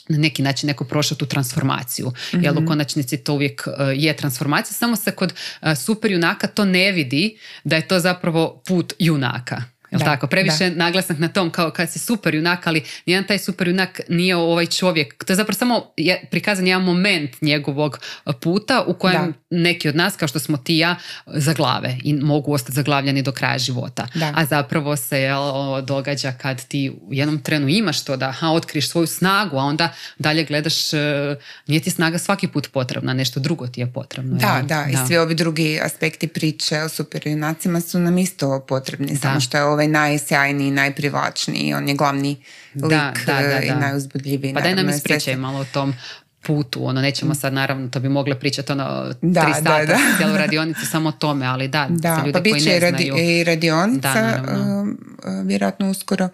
na 0.08 0.18
neki 0.18 0.42
način 0.42 0.66
neko 0.66 0.84
prošao 0.84 1.16
tu 1.16 1.26
transformaciju. 1.26 2.12
mm 2.34 2.44
Jer 2.44 2.52
u 2.52 2.60
mhm. 2.60 2.66
konačnici 2.66 3.16
to 3.16 3.34
uvijek 3.34 3.66
uh, 3.66 3.74
je 3.94 4.16
transformacija, 4.16 4.74
samo 4.74 4.96
se 4.96 5.10
kod 5.10 5.32
uh, 5.32 5.68
super 5.76 6.10
junaka 6.12 6.46
to 6.46 6.64
ne 6.64 6.92
vidi 6.92 7.38
da 7.64 7.76
je 7.76 7.88
to 7.88 7.98
zapravo 8.00 8.62
put 8.66 8.92
junaka. 8.98 9.62
Jel 9.90 10.00
tako? 10.00 10.26
Previše 10.26 10.70
naglasak 10.70 11.18
na 11.18 11.28
tom 11.28 11.50
kao 11.50 11.70
kad 11.70 11.92
si 11.92 11.98
super 11.98 12.34
junak, 12.34 12.66
ali 12.66 12.82
nijedan 13.06 13.26
taj 13.26 13.38
super 13.38 13.68
junak 13.68 14.00
nije 14.08 14.36
ovaj 14.36 14.66
čovjek. 14.66 15.24
To 15.24 15.32
je 15.32 15.36
zapravo 15.36 15.58
samo 15.58 15.92
je, 15.96 16.24
prikazan 16.30 16.66
jedan 16.66 16.84
moment 16.84 17.42
njegovog 17.42 18.00
puta 18.40 18.84
u 18.86 18.94
kojem 18.94 19.34
neki 19.50 19.88
od 19.88 19.96
nas, 19.96 20.16
kao 20.16 20.28
što 20.28 20.38
smo 20.38 20.56
ti 20.56 20.76
ja, 20.76 20.96
zaglave 21.26 21.96
i 22.04 22.14
mogu 22.14 22.52
ostati 22.52 22.72
zaglavljeni 22.72 23.22
do 23.22 23.32
kraja 23.32 23.58
života. 23.58 24.06
A 24.34 24.44
zapravo 24.44 24.96
se 24.96 25.20
jel, 25.20 25.40
događa 25.82 26.32
kad 26.32 26.66
ti 26.66 26.90
u 27.02 27.14
jednom 27.14 27.42
trenu 27.42 27.68
imaš 27.68 28.04
to 28.04 28.16
da 28.16 28.28
aha, 28.28 28.48
otkriješ 28.48 28.88
svoju 28.88 29.06
snagu, 29.06 29.56
a 29.56 29.62
onda 29.62 29.92
dalje 30.18 30.44
gledaš, 30.44 30.92
e, 30.92 31.36
nije 31.66 31.80
ti 31.80 31.90
snaga 31.90 32.18
svaki 32.18 32.48
put 32.48 32.68
potrebna, 32.72 33.12
nešto 33.12 33.40
drugo 33.40 33.66
ti 33.66 33.80
je 33.80 33.92
potrebno. 33.92 34.36
Da, 34.36 34.62
da, 34.64 34.86
i 34.90 35.06
svi 35.06 35.18
ovi 35.18 35.34
drugi 35.34 35.80
aspekti 35.82 36.28
priče 36.28 36.78
o 36.78 36.88
super 36.88 37.26
junacima 37.26 37.80
su 37.80 37.98
nam 37.98 38.18
isto 38.18 38.64
potrebni, 38.68 39.16
samo 39.16 39.40
što 39.40 39.56
je 39.56 39.64
ovaj 39.80 39.88
najsjajniji, 39.88 40.70
najprivlačniji, 40.70 41.74
on 41.74 41.88
je 41.88 41.94
glavni 41.94 42.42
lik 42.74 43.26
da, 43.26 43.60
i 43.62 43.70
najuzbudljiviji. 43.70 44.54
Pa 44.54 44.60
daj 44.60 44.74
nam 44.74 44.88
ispričaj 44.88 45.36
malo 45.36 45.58
o 45.58 45.64
tom 45.64 45.94
putu, 46.42 46.86
ono 46.86 47.00
nećemo 47.00 47.34
sad 47.34 47.52
naravno, 47.52 47.88
to 47.88 48.00
bi 48.00 48.08
mogle 48.08 48.40
pričati 48.40 48.72
ono 48.72 49.14
da, 49.22 49.42
tri 49.42 49.54
sata 49.54 49.84
da, 49.84 49.98
cijelu 50.16 50.36
radionicu 50.36 50.86
samo 50.86 51.08
o 51.08 51.12
tome, 51.12 51.46
ali 51.46 51.68
da, 51.68 51.86
da 51.90 52.22
ljudi 52.26 52.32
pa 52.32 52.42
koji 52.42 52.62
ne 52.62 52.80
radi, 52.80 53.12
i 53.18 53.44
radionica 53.44 54.42
um, 54.48 54.90
uh, 54.90 55.46
vjerojatno 55.46 55.90
uskoro 55.90 56.28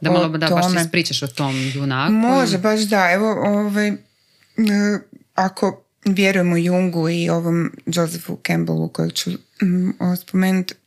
da 0.00 0.10
malo 0.10 0.28
da 0.28 0.48
baš 0.48 0.84
ispričaš 0.84 1.22
o 1.22 1.26
tom 1.26 1.70
junaku 1.74 2.12
može 2.12 2.58
baš 2.58 2.80
da, 2.80 3.10
evo 3.12 3.30
ovaj, 3.30 3.90
uh, 3.90 3.96
ako 5.34 5.82
vjerujemo 6.04 6.56
Jungu 6.56 7.08
i 7.08 7.30
ovom 7.30 7.72
Josephu 7.86 8.38
Campbellu 8.46 8.88
kojeg 8.88 9.12
ću 9.12 9.30
um, 9.62 10.16
spomenuti 10.16 10.74
E, 10.74 10.85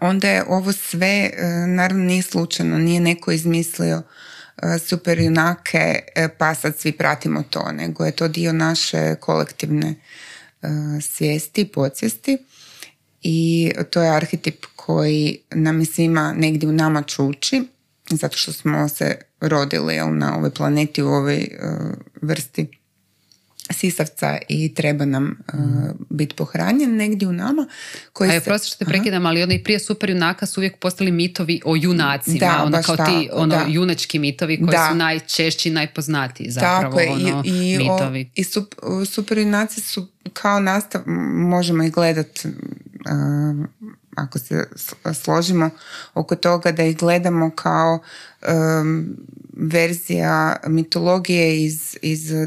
onda 0.00 0.28
je 0.28 0.44
ovo 0.48 0.72
sve, 0.72 1.30
e, 1.36 1.46
naravno 1.66 2.04
nije 2.04 2.22
slučajno, 2.22 2.78
nije 2.78 3.00
neko 3.00 3.32
izmislio 3.32 4.02
e, 4.62 4.78
super 4.78 5.18
junake 5.18 5.98
pa 6.38 6.54
sad 6.54 6.78
svi 6.78 6.92
pratimo 6.92 7.42
to, 7.50 7.72
nego 7.72 8.04
je 8.04 8.12
to 8.12 8.28
dio 8.28 8.52
naše 8.52 9.14
kolektivne 9.14 9.94
svijesti, 11.00 11.64
podsvijesti. 11.64 12.38
I 13.22 13.70
to 13.90 14.02
je 14.02 14.16
arhetip 14.16 14.64
koji 14.76 15.38
nam 15.50 15.80
je 15.80 15.86
svima 15.86 16.34
negdje 16.36 16.68
u 16.68 16.72
nama 16.72 17.02
čuči, 17.02 17.62
zato 18.10 18.36
što 18.36 18.52
smo 18.52 18.88
se 18.88 19.16
rodili 19.40 19.96
na 19.96 20.36
ovoj 20.36 20.50
planeti, 20.50 21.02
u 21.02 21.08
ovoj 21.08 21.48
vrsti 22.22 22.81
sisavca 23.70 24.38
i 24.48 24.74
treba 24.74 25.04
nam 25.04 25.38
uh, 25.52 25.60
biti 26.10 26.34
pohranjen 26.34 26.96
negdje 26.96 27.28
u 27.28 27.32
nama. 27.32 27.66
Koji 28.12 28.30
A 28.30 28.34
je 28.34 28.40
prosto 28.40 28.66
što 28.66 28.78
te 28.78 28.84
prekidam, 28.84 29.26
ali 29.26 29.42
oni 29.42 29.64
prije 29.64 29.78
super 29.78 30.10
junaka 30.10 30.46
su 30.46 30.60
uvijek 30.60 30.78
postali 30.78 31.12
mitovi 31.12 31.60
o 31.64 31.76
junacima. 31.76 32.38
Da, 32.38 32.62
ono 32.64 32.82
kao 32.82 32.96
ti 32.96 33.28
ono, 33.32 33.64
junački 33.68 34.18
mitovi 34.18 34.66
koji 34.66 34.78
su 34.90 34.94
najčešći 34.94 35.68
i 35.68 35.72
najpoznatiji 35.72 36.50
zapravo. 36.50 36.96
Tako 36.96 37.12
ono, 37.12 37.42
i, 37.44 37.72
i, 37.72 37.78
mitovi. 37.78 38.30
I 38.34 38.44
super 39.06 39.38
junaci 39.38 39.80
su 39.80 40.08
kao 40.32 40.60
nastav, 40.60 41.02
možemo 41.34 41.84
ih 41.84 41.92
gledati 41.92 42.48
uh, 42.48 43.92
ako 44.16 44.38
se 44.38 44.64
složimo 45.14 45.70
oko 46.14 46.36
toga 46.36 46.72
da 46.72 46.82
ih 46.82 46.96
gledamo 46.96 47.50
kao 47.50 47.98
um, 48.82 49.16
verzija 49.56 50.56
mitologije 50.66 51.64
iz, 51.64 51.96
iz 52.02 52.30
uh, 52.30 52.38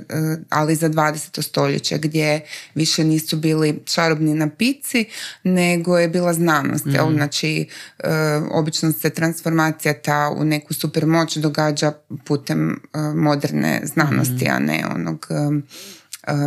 ali 0.50 0.76
za 0.76 0.90
20. 0.90 1.42
stoljeće 1.42 1.98
gdje 1.98 2.42
više 2.76 3.04
nisu 3.04 3.38
bili 3.38 3.80
čarobni 3.86 4.34
napici 4.34 5.06
nego 5.44 5.98
je 5.98 6.08
bila 6.08 6.34
znanost. 6.34 6.86
mm 6.86 7.16
Znači 7.16 7.68
uh, 8.04 8.10
obično 8.52 8.92
se 8.92 9.10
transformacija 9.10 9.94
ta 9.94 10.36
u 10.38 10.46
neku 10.46 10.74
super 10.74 11.06
moć 11.06 11.38
događa 11.38 11.92
putem 12.26 12.70
uh, 12.70 13.16
moderne 13.16 13.82
znanosti, 13.84 14.46
mhm. 14.46 14.54
a 14.56 14.60
ne 14.60 14.86
onog 14.96 15.28
um, 15.30 15.64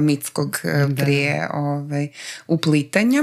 mitskog 0.00 0.60
prije 0.96 1.48
ovaj, 1.52 2.08
uplitanja. 2.46 3.22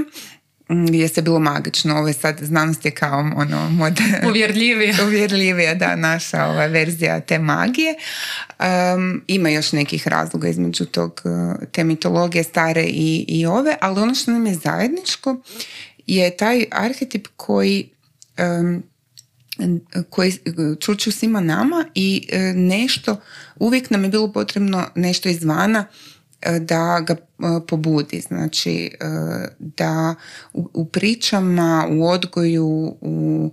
Mm, 0.70 0.94
je 0.94 1.08
se 1.08 1.22
bilo 1.22 1.40
magično. 1.40 1.98
Ovo 1.98 2.08
je 2.08 2.14
sad, 2.14 2.38
znanost 2.42 2.86
je 2.86 2.92
kao 2.92 3.20
ono, 3.36 3.70
mod... 3.70 4.00
uvjerljivija. 4.30 4.96
uvjerljivija, 5.06 5.76
da, 5.84 5.96
naša 5.96 6.46
ova 6.46 6.66
verzija 6.66 7.20
te 7.20 7.40
magije. 7.40 7.96
Um, 8.96 9.24
ima 9.28 9.50
još 9.50 9.72
nekih 9.72 10.08
razloga 10.08 10.48
između 10.48 10.86
tog, 10.86 11.22
uh, 11.24 11.68
te 11.72 11.84
mitologije 11.84 12.44
stare 12.44 12.84
i, 12.84 13.26
i 13.28 13.46
ove, 13.46 13.76
ali 13.82 14.02
ono 14.02 14.16
što 14.16 14.32
nam 14.32 14.46
je 14.46 14.56
zajedničko 14.56 15.42
je 16.08 16.38
taj 16.38 16.66
arhetip 16.72 17.28
koji 17.36 17.90
um, 18.60 18.84
koji 20.10 20.34
čuču 20.80 21.12
svima 21.12 21.40
nama 21.40 21.86
i 21.96 22.28
uh, 22.34 22.56
nešto, 22.56 23.22
uvijek 23.56 23.90
nam 23.90 24.04
je 24.04 24.10
bilo 24.10 24.32
potrebno 24.32 24.86
nešto 24.96 25.30
izvana 25.30 25.86
E, 25.86 26.15
da 26.60 27.04
ga 27.08 27.14
e, 27.14 27.18
pobudi. 27.68 28.22
Znači 28.22 28.72
e, 28.72 29.08
da 29.60 30.16
u, 30.54 30.86
pričama, 30.86 31.88
u 31.92 32.08
odgoju, 32.08 32.98
u 33.02 33.52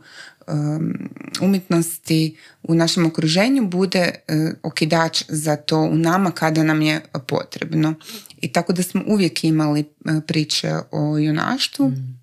umjetnosti 1.40 2.36
u 2.62 2.74
našem 2.74 3.06
okruženju 3.06 3.68
bude 3.68 4.14
okidač 4.62 5.24
za 5.28 5.56
to 5.56 5.80
u 5.80 5.96
nama 5.96 6.30
kada 6.30 6.62
nam 6.62 6.82
je 6.82 7.00
potrebno. 7.26 7.94
I 8.40 8.52
tako 8.52 8.72
da 8.72 8.82
smo 8.82 9.02
uvijek 9.06 9.44
imali 9.44 9.84
priče 10.26 10.74
o 10.90 11.18
junaštvu, 11.18 11.88
mm. 11.88 12.18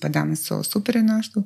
pa 0.00 0.08
danas 0.08 0.50
o 0.50 0.62
super 0.62 0.96
junaštvu. 0.96 1.42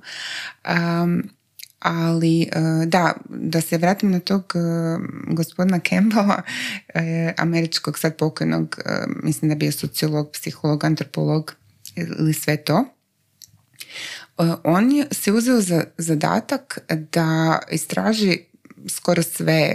Ali 1.78 2.42
e, 2.42 2.48
da, 2.86 3.14
da 3.28 3.60
se 3.60 3.78
vratim 3.78 4.10
na 4.10 4.20
tog 4.20 4.52
e, 4.54 4.58
gospodina 5.34 5.80
Campbella, 5.88 6.42
e, 6.94 7.34
američkog 7.36 7.98
sad 7.98 8.16
pokojnog, 8.16 8.78
mislim 9.22 9.48
da 9.48 9.54
bio 9.54 9.72
sociolog, 9.72 10.30
psiholog, 10.32 10.84
antropolog 10.84 11.54
ili 11.96 12.32
sve 12.34 12.56
to. 12.56 12.84
On 14.64 14.90
se 15.10 15.32
uzeo 15.32 15.60
za 15.60 15.84
zadatak 15.98 16.78
da 17.12 17.58
istraži 17.70 18.38
skoro 18.88 19.22
sve 19.22 19.74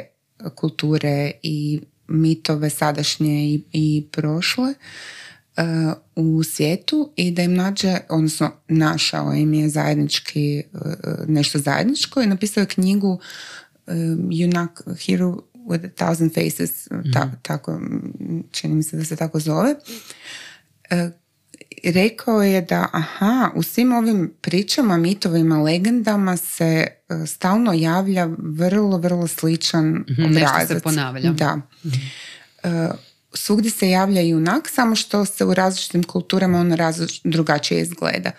kulture 0.56 1.32
i 1.44 1.82
mitove 2.08 2.70
sadašnje 2.70 3.46
i, 3.46 3.64
i 3.72 4.08
prošle 4.12 4.74
u 6.16 6.44
svijetu 6.44 7.12
i 7.16 7.32
da 7.32 7.42
im 7.42 7.54
nađe, 7.54 7.98
odnosno 8.10 8.52
našao 8.68 9.34
im 9.34 9.54
je 9.54 9.70
zajednički 9.70 10.64
uh, 10.74 10.82
nešto 11.28 11.60
zajedničko 11.60 12.22
i 12.22 12.28
napisao 12.28 12.62
je 12.62 12.68
knjigu 12.68 13.20
Junak 14.30 14.82
Hero 15.06 15.38
with 15.68 15.86
a 15.86 15.90
Thousand 15.90 16.34
Faces, 16.34 16.88
ta, 17.14 17.26
mhm. 17.26 17.36
tako, 17.42 17.82
čini 18.52 18.76
mi 18.76 18.84
se 18.84 18.98
da 18.98 19.06
se 19.06 19.16
tako 19.16 19.40
zove. 19.40 19.76
Rekao 21.84 22.44
je 22.44 22.62
da 22.62 22.88
aha, 22.92 23.52
u 23.56 23.64
svim 23.64 23.92
ovim 23.92 24.34
pričama, 24.42 24.98
mitovima, 24.98 25.62
legendama 25.62 26.38
se 26.38 26.88
stalno 27.26 27.74
javlja 27.74 28.30
vrlo, 28.38 28.98
vrlo 28.98 29.28
sličan 29.28 29.86
mm-hmm, 29.86 30.34
Nešto 30.34 30.68
se 30.68 30.80
ponavlja. 30.80 31.32
Da. 31.32 31.56
mm 31.56 31.90
svugdje 33.34 33.72
se 33.72 33.90
javlja 33.90 34.22
junak, 34.22 34.70
samo 34.70 34.96
što 34.96 35.26
se 35.26 35.46
u 35.46 35.54
različitim 35.54 36.04
kulturama 36.04 36.60
on 36.60 36.74
drugačije 37.24 37.82
izgleda. 37.82 38.32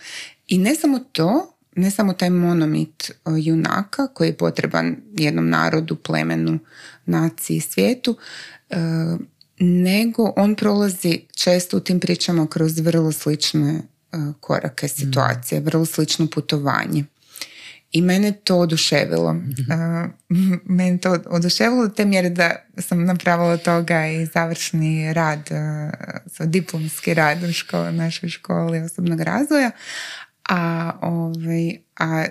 I 0.49 0.59
ne 0.59 0.75
samo 0.75 0.99
to, 0.99 1.55
ne 1.77 1.91
samo 1.91 2.13
taj 2.13 2.31
monomit 2.31 3.11
junaka 3.27 4.07
koji 4.07 4.29
je 4.29 4.37
potreban 4.37 4.97
jednom 5.19 5.49
narodu, 5.49 5.97
plemenu, 5.97 6.59
naciji, 7.07 7.61
svijetu, 7.61 8.17
e, 8.71 8.77
nego 9.59 10.33
on 10.37 10.55
prolazi 10.55 11.21
često 11.35 11.77
u 11.77 11.81
tim 11.81 12.01
pričama 12.01 12.47
kroz 12.47 12.79
vrlo 12.79 13.13
slične 13.13 13.71
e, 13.71 13.83
korake 14.41 14.89
situacije, 14.89 15.61
vrlo 15.61 15.85
slično 15.85 16.27
putovanje. 16.27 17.05
I 17.95 18.03
mene 18.03 18.33
to 18.33 18.57
oduševilo. 18.57 19.31
Uh, 19.31 20.11
mene 20.77 20.99
to 20.99 21.19
oduševilo 21.27 21.89
do 21.89 21.95
te 21.95 22.05
mjere 22.05 22.31
da 22.31 22.57
sam 22.79 23.05
napravila 23.05 23.57
toga 23.57 24.07
i 24.07 24.27
završni 24.27 25.13
rad, 25.13 25.51
diplomski 26.41 27.15
rad 27.15 27.43
u 27.43 27.53
školi, 27.53 27.93
našoj 27.93 28.29
školi 28.29 28.79
osobnog 28.79 29.21
razvoja. 29.21 29.71
A, 30.49 30.93
ovaj, 31.03 31.77
a 31.97 32.25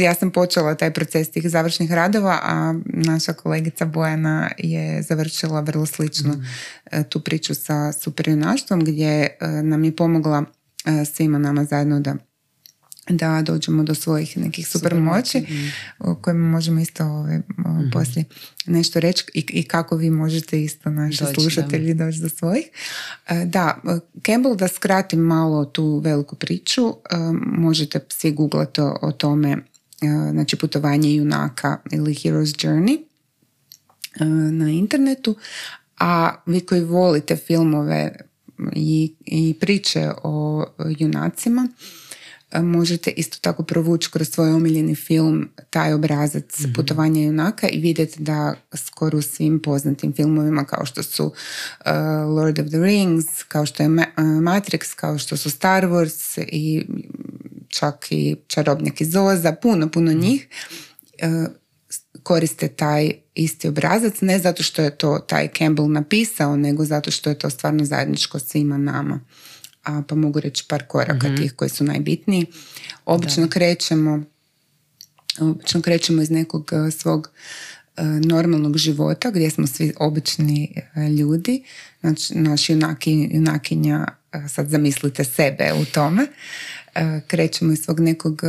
ja 0.00 0.14
sam 0.14 0.30
počela 0.30 0.74
taj 0.74 0.92
proces 0.92 1.30
tih 1.30 1.50
završnih 1.50 1.92
radova, 1.92 2.38
a 2.42 2.74
naša 2.84 3.32
kolegica 3.32 3.84
Bojana 3.84 4.50
je 4.58 5.02
završila 5.02 5.60
vrlo 5.60 5.86
slično 5.86 6.32
mhm. 6.32 7.02
tu 7.08 7.20
priču 7.20 7.54
sa 7.54 7.92
superjunaštvom 7.92 8.80
gdje 8.80 9.36
nam 9.62 9.84
je 9.84 9.96
pomogla 9.96 10.44
svima 11.14 11.38
nama 11.38 11.64
zajedno 11.64 12.00
da 12.00 12.16
da 13.08 13.42
dođemo 13.42 13.82
do 13.82 13.94
svojih 13.94 14.38
nekih 14.38 14.68
super 14.68 14.94
moći 14.94 15.40
mm. 15.40 15.72
o 15.98 16.14
kojima 16.14 16.50
možemo 16.50 16.80
isto 16.80 17.04
ove, 17.04 17.38
mm 17.38 17.90
poslije 17.92 18.24
nešto 18.66 19.00
reći 19.00 19.24
i, 19.34 19.44
i 19.48 19.62
kako 19.62 19.96
vi 19.96 20.10
možete 20.10 20.62
isto 20.62 20.90
naši 20.90 21.24
doći, 21.24 21.40
slušatelji 21.40 21.94
doći 21.94 22.20
do 22.20 22.28
svojih. 22.28 22.66
E, 23.28 23.44
da, 23.44 23.80
Campbell, 24.26 24.56
da 24.56 24.68
skratim 24.68 25.20
malo 25.20 25.64
tu 25.64 25.98
veliku 25.98 26.36
priču, 26.36 26.88
e, 26.88 27.16
možete 27.44 28.00
svi 28.08 28.32
googlati 28.32 28.80
o, 28.80 28.98
o 29.02 29.12
tome, 29.12 29.50
e, 29.50 29.58
znači 30.30 30.56
putovanje 30.56 31.14
junaka 31.14 31.78
ili 31.92 32.14
Hero's 32.14 32.66
Journey 32.66 33.02
na 34.50 34.70
internetu, 34.70 35.36
a 35.98 36.34
vi 36.46 36.60
koji 36.60 36.80
volite 36.80 37.36
filmove 37.36 38.16
i, 38.72 39.14
i 39.24 39.54
priče 39.60 40.10
o 40.22 40.64
junacima, 40.98 41.68
možete 42.60 43.10
isto 43.10 43.38
tako 43.40 43.62
provući 43.62 44.10
kroz 44.10 44.28
svoj 44.28 44.52
omiljeni 44.52 44.94
film 44.94 45.48
taj 45.70 45.92
obrazac 45.92 46.58
mm 46.60 46.72
putovanja 46.74 47.22
junaka 47.22 47.68
i 47.68 47.80
vidjeti 47.80 48.22
da 48.22 48.54
skoro 48.74 49.18
u 49.18 49.22
svim 49.22 49.62
poznatim 49.62 50.12
filmovima 50.12 50.64
kao 50.64 50.86
što 50.86 51.02
su 51.02 51.24
uh, 51.24 51.32
Lord 52.36 52.58
of 52.58 52.66
the 52.68 52.78
Rings, 52.78 53.42
kao 53.48 53.66
što 53.66 53.82
je 53.82 53.88
uh, 53.88 53.94
Matrix, 54.24 54.94
kao 54.94 55.18
što 55.18 55.36
su 55.36 55.50
Star 55.50 55.84
Wars 55.84 56.44
i 56.48 56.86
čak 57.68 58.06
i 58.10 58.36
Čarobnjak 58.46 59.00
iz 59.00 59.16
Oza, 59.16 59.52
puno, 59.52 59.88
puno 59.90 60.10
mhm. 60.10 60.20
njih 60.20 60.48
uh, 61.22 61.52
koriste 62.22 62.68
taj 62.68 63.12
isti 63.34 63.68
obrazac, 63.68 64.20
ne 64.20 64.38
zato 64.38 64.62
što 64.62 64.82
je 64.82 64.96
to 64.96 65.18
taj 65.18 65.48
Campbell 65.58 65.92
napisao, 65.92 66.56
nego 66.56 66.84
zato 66.84 67.10
što 67.10 67.30
je 67.30 67.38
to 67.38 67.50
stvarno 67.50 67.84
zajedničko 67.84 68.38
svima 68.38 68.78
nama 68.78 69.20
a 69.84 70.02
pa 70.08 70.14
mogu 70.14 70.40
reći 70.40 70.64
par 70.68 70.86
koraka 70.86 71.28
mm 71.28 71.36
tih 71.36 71.52
koji 71.52 71.68
su 71.68 71.84
najbitniji. 71.84 72.46
Obično 73.04 73.48
krećemo 73.48 74.22
obično 75.40 75.82
krećemo 75.82 76.22
iz 76.22 76.30
nekog 76.30 76.70
e, 76.72 76.90
svog 76.90 77.30
e, 77.96 78.02
normalnog 78.04 78.76
života 78.76 79.30
gdje 79.30 79.50
smo 79.50 79.66
svi 79.66 79.92
obični 79.98 80.74
e, 80.94 81.08
ljudi. 81.08 81.64
Znači, 82.00 82.38
naš 82.38 82.70
junaki, 82.70 83.28
junakinja, 83.32 84.06
sad 84.48 84.68
zamislite 84.68 85.24
sebe 85.24 85.72
u 85.82 85.84
tome. 85.84 86.26
Krećemo 87.26 87.72
iz 87.72 87.78
svog 87.78 88.00
nekog 88.00 88.42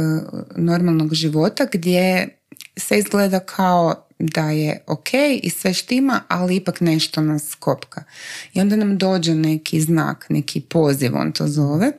normalnog 0.56 1.14
života 1.14 1.68
gdje 1.74 2.28
se 2.78 2.98
izgleda 2.98 3.40
kao 3.40 4.08
da 4.26 4.50
je 4.50 4.84
ok 4.88 5.10
i 5.44 5.50
sve 5.50 5.74
štima, 5.74 6.22
ali 6.28 6.56
ipak 6.56 6.82
nešto 6.82 7.22
nas 7.22 7.56
kopka. 7.56 8.04
I 8.54 8.62
onda 8.62 8.76
nam 8.76 8.98
dođe 8.98 9.36
neki 9.36 9.82
znak, 9.82 10.26
neki 10.30 10.62
poziv, 10.62 11.16
on 11.16 11.32
to 11.32 11.48
zove, 11.48 11.92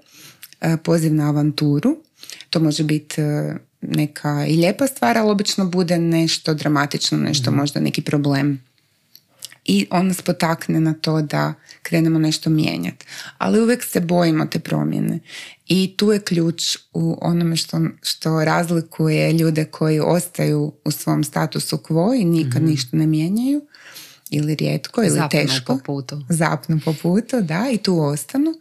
e, 0.61 0.77
poziv 0.77 1.15
na 1.15 1.29
avanturu. 1.29 1.97
To 2.51 2.61
može 2.61 2.85
biti 2.85 3.21
e, 3.21 3.55
neka 3.81 4.47
i 4.49 4.57
lijepa 4.57 4.87
stvar, 4.87 5.19
ali 5.19 5.31
obično 5.31 5.65
bude 5.65 5.99
nešto 5.99 6.55
dramatično, 6.55 7.19
nešto 7.19 7.51
mhm. 7.51 7.61
možda 7.61 7.81
neki 7.81 8.03
problem 8.03 8.61
i 9.65 9.87
on 9.91 10.07
nas 10.07 10.23
potakne 10.23 10.81
na 10.81 10.95
to 10.95 11.23
da 11.23 11.55
krenemo 11.83 12.19
nešto 12.19 12.51
mijenjati. 12.51 13.07
Ali 13.39 13.61
uvijek 13.61 13.85
se 13.85 14.01
bojimo 14.01 14.47
te 14.47 14.59
promjene. 14.59 15.19
I 15.67 15.95
tu 15.97 16.13
je 16.13 16.21
ključ 16.21 16.77
u 16.93 17.19
onome 17.23 17.57
što, 17.57 17.81
što 18.03 18.45
razlikuje 18.45 19.33
ljude 19.33 19.65
koji 19.65 20.01
ostaju 20.01 20.73
u 20.85 20.91
svom 20.91 21.25
statusu 21.25 21.77
quo 21.77 22.21
i 22.21 22.25
nikad 22.25 22.63
mm 22.63 22.67
ništa 22.67 22.97
ne 22.97 23.07
mijenjaju 23.07 23.67
ili 24.31 24.55
rijetko 24.55 25.03
ili 25.03 25.11
Zapnu 25.11 25.29
teško. 25.41 25.77
po 25.77 25.83
putu. 25.85 26.23
Zapnu 26.29 26.81
po 26.85 26.95
putu, 27.03 27.41
da, 27.41 27.69
i 27.73 27.79
tu 27.79 28.01
ostanu. 28.01 28.55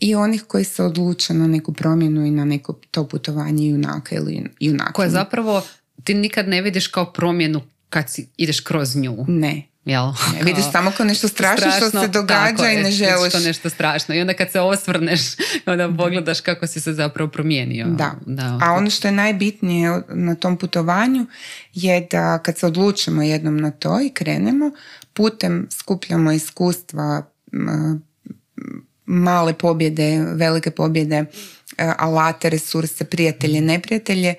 I 0.00 0.14
onih 0.14 0.42
koji 0.42 0.64
se 0.64 0.82
odluče 0.82 1.34
na 1.34 1.46
neku 1.46 1.72
promjenu 1.72 2.26
i 2.26 2.30
na 2.30 2.44
neko 2.44 2.72
to 2.90 3.08
putovanje 3.08 3.68
junaka 3.68 4.14
ili 4.16 4.50
junaka. 4.60 4.92
Koje 4.92 5.10
zapravo 5.10 5.62
ti 6.04 6.14
nikad 6.14 6.48
ne 6.48 6.62
vidiš 6.62 6.86
kao 6.86 7.12
promjenu 7.12 7.60
kad 7.90 8.10
si, 8.10 8.28
ideš 8.36 8.60
kroz 8.60 8.96
nju. 8.96 9.24
Ne, 9.28 9.62
Jel? 9.84 10.06
Ne, 10.34 10.42
vidiš 10.42 10.64
samo 10.72 10.92
kao 10.96 11.06
nešto 11.06 11.28
strašno, 11.28 11.70
što 11.76 12.00
se 12.00 12.08
događa 12.08 12.70
i 12.70 12.82
ne 12.82 12.90
želiš. 12.90 13.28
Što 13.28 13.40
nešto 13.40 13.70
strašno. 13.70 14.14
I 14.14 14.20
onda 14.20 14.34
kad 14.34 14.50
se 14.50 14.60
osvrneš, 14.60 15.20
onda 15.66 15.88
pogledaš 15.98 16.40
kako 16.40 16.66
si 16.66 16.80
se 16.80 16.92
zapravo 16.92 17.30
promijenio. 17.30 17.86
Da. 17.86 18.14
A 18.62 18.72
ono 18.72 18.90
što 18.90 19.08
je 19.08 19.12
najbitnije 19.12 20.02
na 20.08 20.34
tom 20.34 20.56
putovanju 20.56 21.26
je 21.74 22.06
da 22.10 22.38
kad 22.38 22.58
se 22.58 22.66
odlučimo 22.66 23.22
jednom 23.22 23.56
na 23.56 23.70
to 23.70 24.00
i 24.00 24.10
krenemo, 24.10 24.70
putem 25.12 25.68
skupljamo 25.70 26.32
iskustva, 26.32 27.22
male 29.06 29.54
pobjede, 29.54 30.24
velike 30.34 30.70
pobjede, 30.70 31.16
e, 31.78 31.92
alate, 31.98 32.50
resurse, 32.50 33.04
prijatelje, 33.04 33.60
neprijatelje, 33.60 34.34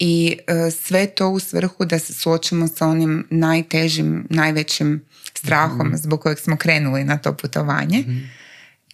i 0.00 0.38
e, 0.46 0.70
sve 0.70 1.06
to 1.06 1.28
u 1.28 1.38
svrhu 1.38 1.84
da 1.84 1.98
se 1.98 2.14
suočimo 2.14 2.68
sa 2.68 2.86
onim 2.86 3.26
najtežim, 3.30 4.26
najvećim 4.30 5.04
strahom 5.34 5.88
mm 5.88 5.96
zbog 5.96 6.20
kojeg 6.20 6.38
smo 6.38 6.56
krenuli 6.56 7.04
na 7.04 7.18
to 7.18 7.36
putovanje. 7.36 7.98
mm 7.98 8.30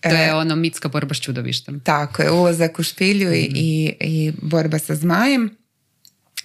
To 0.00 0.08
je 0.08 0.34
ono 0.34 0.56
mitska 0.56 0.88
borba 0.88 1.14
s 1.14 1.20
čudovištem. 1.20 1.80
Tako 1.80 2.22
je, 2.22 2.30
ulazak 2.30 2.78
u 2.78 2.82
špilju 2.82 3.32
i, 3.32 3.44
mhm. 3.44 3.56
i, 4.00 4.32
borba 4.42 4.78
sa 4.78 4.94
zmajem. 4.94 5.50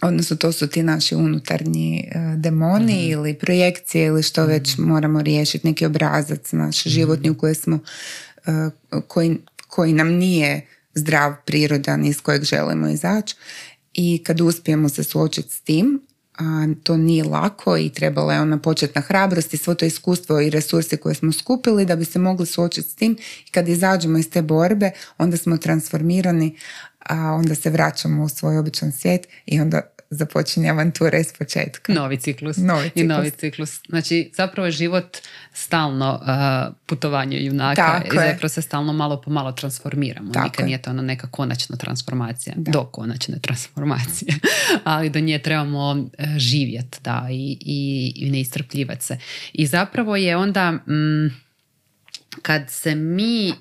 Odnosno 0.02 0.38
to 0.38 0.52
su 0.52 0.68
ti 0.68 0.84
naši 0.84 1.16
unutarnji 1.16 2.00
e, 2.00 2.36
demoni 2.38 2.94
mhm. 2.94 3.12
ili 3.12 3.34
projekcije 3.34 4.06
ili 4.06 4.24
što 4.24 4.46
već 4.46 4.78
mhm. 4.78 4.88
moramo 4.88 5.22
riješiti, 5.22 5.68
neki 5.68 5.86
obrazac 5.86 6.52
naš 6.52 6.84
životni 6.84 7.30
u 7.30 7.38
koji 7.38 7.56
smo, 7.56 7.80
koji, 9.08 9.38
koji 9.68 9.94
nam 9.94 10.08
nije 10.08 10.68
zdrav, 10.94 11.36
prirodan 11.46 12.06
iz 12.06 12.22
kojeg 12.22 12.44
želimo 12.44 12.88
izaći 12.88 13.36
i 13.94 14.24
kad 14.24 14.42
uspijemo 14.42 14.90
se 14.90 15.04
suočiti 15.04 15.54
s 15.54 15.62
tim, 15.62 16.02
a 16.38 16.68
to 16.84 16.98
nije 16.98 17.24
lako 17.24 17.78
i 17.78 17.90
trebala 17.90 18.34
je 18.34 18.42
ona 18.42 18.58
početna 18.58 19.02
hrabrost 19.02 19.54
i 19.54 19.58
svo 19.58 19.76
to 19.76 19.86
iskustvo 19.86 20.40
i 20.40 20.50
resurse 20.50 20.98
koje 20.98 21.16
smo 21.16 21.32
skupili 21.32 21.86
da 21.86 21.96
bi 21.96 22.06
se 22.06 22.20
mogli 22.20 22.46
suočiti 22.46 22.90
s 22.90 22.96
tim. 22.96 23.18
I 23.48 23.52
kad 23.52 23.68
izađemo 23.68 24.18
iz 24.18 24.30
te 24.30 24.42
borbe 24.42 24.92
onda 25.18 25.38
smo 25.38 25.58
transformirani 25.58 26.58
a 27.00 27.34
onda 27.34 27.56
se 27.56 27.70
vraćamo 27.70 28.24
u 28.24 28.30
svoj 28.30 28.58
običan 28.58 28.92
svijet 28.92 29.28
i 29.46 29.60
onda 29.60 29.82
započinje 30.12 30.70
avantura 30.70 31.18
iz 31.18 31.34
početka. 31.40 31.94
Novi 31.94 32.18
ciklus. 32.18 32.58
Novi 32.58 32.92
I 32.96 33.04
novi 33.04 33.32
ciklus. 33.32 33.80
Znači, 33.90 34.32
zapravo 34.36 34.66
je 34.66 34.72
život 34.72 35.18
stalno 35.54 36.20
uh, 36.22 36.76
putovanje 36.86 37.46
junaka 37.46 37.76
Tako 37.76 38.16
i 38.16 38.18
zapravo 38.18 38.50
se 38.50 38.62
stalno 38.62 38.94
malo 38.94 39.22
po 39.22 39.32
malo 39.32 39.52
transformiramo. 39.52 40.32
Tako 40.32 40.44
Nikad 40.44 40.60
je. 40.60 40.66
nije 40.66 40.82
to 40.82 40.90
ono 40.90 41.02
neka 41.02 41.28
konačna 41.28 41.78
transformacija. 41.78 42.54
Da. 42.58 42.72
Do 42.72 42.84
konačne 42.84 43.40
transformacije. 43.40 44.36
Ali 44.84 45.10
do 45.10 45.20
nje 45.20 45.40
trebamo 45.40 46.10
živjeti 46.38 46.98
da, 47.04 47.28
i, 47.32 47.58
i, 47.62 48.14
i 48.16 48.32
ne 48.32 48.42
istrpljivati 48.42 49.06
se. 49.06 49.18
I 49.54 49.68
zapravo 49.68 50.16
je 50.16 50.38
onda 50.38 50.72
mm, 50.72 51.28
kad 52.42 52.70
se 52.70 52.96
mi 52.96 53.50
e, 53.50 53.54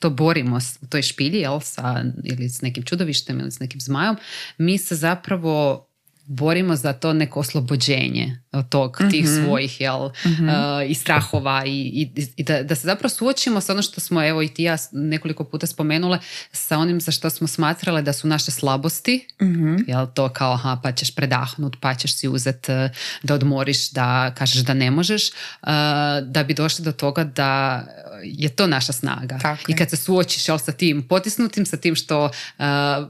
to 0.00 0.10
borimo 0.10 0.58
u 0.82 0.86
toj 0.86 1.02
špilji, 1.02 1.40
jel, 1.40 1.60
sa, 1.60 2.04
ili 2.24 2.48
s 2.48 2.62
nekim 2.62 2.84
čudovištem 2.84 3.40
ili 3.40 3.50
s 3.50 3.60
nekim 3.60 3.80
zmajom, 3.80 4.16
mi 4.58 4.78
se 4.78 4.96
zapravo 4.96 5.86
borimo 6.30 6.76
za 6.76 6.92
to 6.92 7.12
neko 7.12 7.40
oslobođenje 7.40 8.40
od 8.52 8.68
tog, 8.68 8.98
tih 9.10 9.24
Mhm. 9.24 9.34
svojih 9.36 9.80
jel, 9.80 10.06
e, 10.06 10.10
i 10.86 10.94
strahova 10.94 11.62
i, 11.66 11.70
i, 11.70 12.32
i 12.36 12.44
da, 12.44 12.62
da 12.62 12.74
se 12.74 12.82
zapravo 12.82 13.08
suočimo 13.10 13.60
sa 13.60 13.72
ono 13.72 13.82
što 13.82 14.00
smo 14.00 14.24
evo 14.24 14.42
i 14.42 14.48
ti 14.48 14.62
ja 14.62 14.76
nekoliko 14.92 15.44
puta 15.44 15.66
spomenule 15.66 16.18
sa 16.52 16.78
onim 16.78 17.00
za 17.00 17.12
što 17.12 17.30
smo 17.30 17.46
smatrale 17.46 18.02
da 18.02 18.12
su 18.12 18.28
naše 18.28 18.50
slabosti 18.50 19.26
Mhm. 19.42 19.76
jel 19.86 20.06
to 20.06 20.28
kao 20.28 20.52
aha 20.52 20.80
pa 20.82 20.92
ćeš 20.92 21.14
predahnut 21.14 21.76
pa 21.80 21.94
ćeš 21.94 22.14
si 22.14 22.28
uzet 22.28 22.68
e, 22.68 22.88
da 23.22 23.34
odmoriš 23.34 23.90
da 23.90 24.06
kažeš 24.32 24.56
da 24.58 24.74
ne 24.74 24.90
možeš 24.90 25.28
e, 25.28 25.30
da 26.22 26.44
bi 26.44 26.54
došli 26.54 26.84
do 26.84 26.92
toga 26.92 27.24
da 27.24 27.82
je 28.24 28.48
to 28.48 28.66
naša 28.66 28.92
snaga 28.92 29.38
Tako 29.38 29.62
i 29.68 29.76
kad 29.76 29.90
se 29.90 29.96
suočiš 29.96 30.48
jel, 30.48 30.58
sa 30.58 30.72
tim 30.72 31.02
potisnutim 31.02 31.66
sa 31.66 31.76
tim 31.76 31.94
što 31.96 32.26
e, 32.58 32.62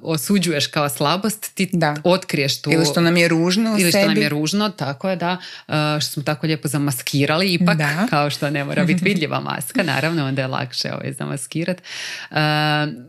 osuđuješ 0.02 0.66
kao 0.66 0.88
slabost 0.88 1.54
ti 1.54 1.70
Da. 1.72 1.96
otkriješ 2.04 2.62
tu 2.62 2.70
Ili 2.70 2.84
što 2.84 3.00
nam 3.10 3.16
je 3.16 3.28
ružno 3.28 3.70
ili 3.78 3.90
što 3.90 3.98
sebi. 4.00 4.14
nam 4.14 4.22
je 4.22 4.28
ružno, 4.28 4.68
tako 4.68 5.10
je 5.10 5.16
da, 5.16 5.36
uh, 5.68 5.74
što 6.00 6.12
smo 6.12 6.22
tako 6.22 6.46
lijepo 6.46 6.68
zamaskirali, 6.68 7.52
ipak 7.52 7.76
Da. 7.78 8.06
kao 8.10 8.30
što 8.30 8.50
ne 8.50 8.64
mora 8.64 8.84
biti 8.84 9.04
vidljiva 9.08 9.40
maska, 9.40 9.82
naravno 9.82 10.26
onda 10.26 10.42
je 10.42 10.48
lakše 10.48 10.92
ovaj, 10.92 11.12
zamaskirat, 11.12 11.82
uh, 12.30 12.36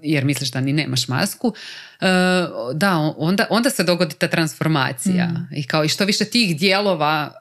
jer 0.03 0.25
misliš 0.25 0.51
da 0.51 0.61
ni 0.61 0.73
nemaš 0.73 1.07
masku. 1.07 1.47
Uh, 1.47 2.07
da, 2.73 3.13
onda, 3.17 3.45
onda 3.49 3.69
se 3.69 3.83
dogodi 3.83 4.15
ta 4.15 4.27
transformacija 4.27 5.27
Mm. 5.27 5.55
i 5.55 5.67
kao 5.67 5.83
i 5.83 5.89
što 5.89 6.05
više 6.05 6.25
tih 6.25 6.59
dijelova 6.59 7.31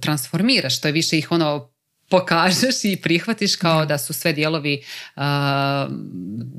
transformiraš, 0.00 0.76
što 0.78 0.88
je 0.88 0.92
više 0.92 1.18
ih 1.18 1.32
ono 1.32 1.70
pokažeš 2.10 2.84
i 2.84 2.96
prihvatiš 2.96 3.56
kao 3.56 3.86
da 3.86 3.98
su 3.98 4.12
sve 4.12 4.32
dijelovi 4.32 4.82
uh, 5.16 5.22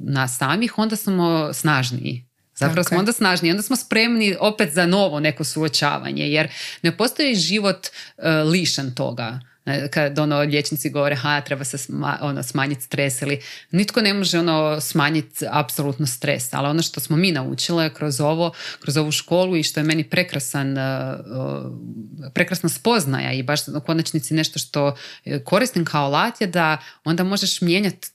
nas 0.03 0.37
samih, 0.37 0.77
onda 0.77 0.95
smo 0.95 1.53
snažniji. 1.53 2.30
Zapravo 2.61 2.75
Tako 2.75 2.87
smo 2.87 2.99
onda 2.99 3.11
snažniji, 3.11 3.51
onda 3.51 3.63
smo 3.63 3.75
spremni 3.75 4.35
opet 4.39 4.73
za 4.73 4.85
novo 4.85 5.19
neko 5.19 5.43
suočavanje, 5.43 6.29
jer 6.29 6.47
ne 6.81 6.97
postoji 6.97 7.35
život 7.35 7.87
uh, 7.87 8.23
lišan 8.51 8.95
toga. 8.95 9.39
Kad 9.91 10.19
ono 10.19 10.39
liječnici 10.39 10.89
govore 10.89 11.15
ha 11.15 11.41
treba 11.41 11.63
se 11.63 11.77
sma- 11.77 12.17
ono, 12.21 12.43
smanjiti 12.43 12.81
stres 12.81 13.21
ili 13.21 13.41
nitko 13.71 14.01
ne 14.01 14.13
može 14.13 14.39
ono 14.39 14.81
smanjiti 14.81 15.45
apsolutno 15.49 16.07
stres, 16.07 16.53
ali 16.53 16.67
ono 16.67 16.81
što 16.81 16.99
smo 16.99 17.17
mi 17.17 17.31
naučile 17.31 17.93
kroz 17.93 18.21
ovo, 18.21 18.53
kroz 18.79 18.97
ovu 18.97 19.11
školu 19.11 19.57
i 19.57 19.63
što 19.63 19.79
je 19.79 19.83
meni 19.83 20.03
prekrasan 20.03 20.77
uh, 20.77 20.81
prekrasna 22.33 22.69
spoznaja 22.69 23.33
i 23.33 23.43
baš 23.43 23.67
u 23.67 23.81
konačnici 23.85 24.33
nešto 24.33 24.59
što 24.59 24.95
eh, 25.25 25.43
koristim 25.43 25.85
kao 25.85 26.05
alat 26.05 26.41
je 26.41 26.47
da 26.47 26.77
onda 27.03 27.23
možeš 27.23 27.61
mijenjati 27.61 28.09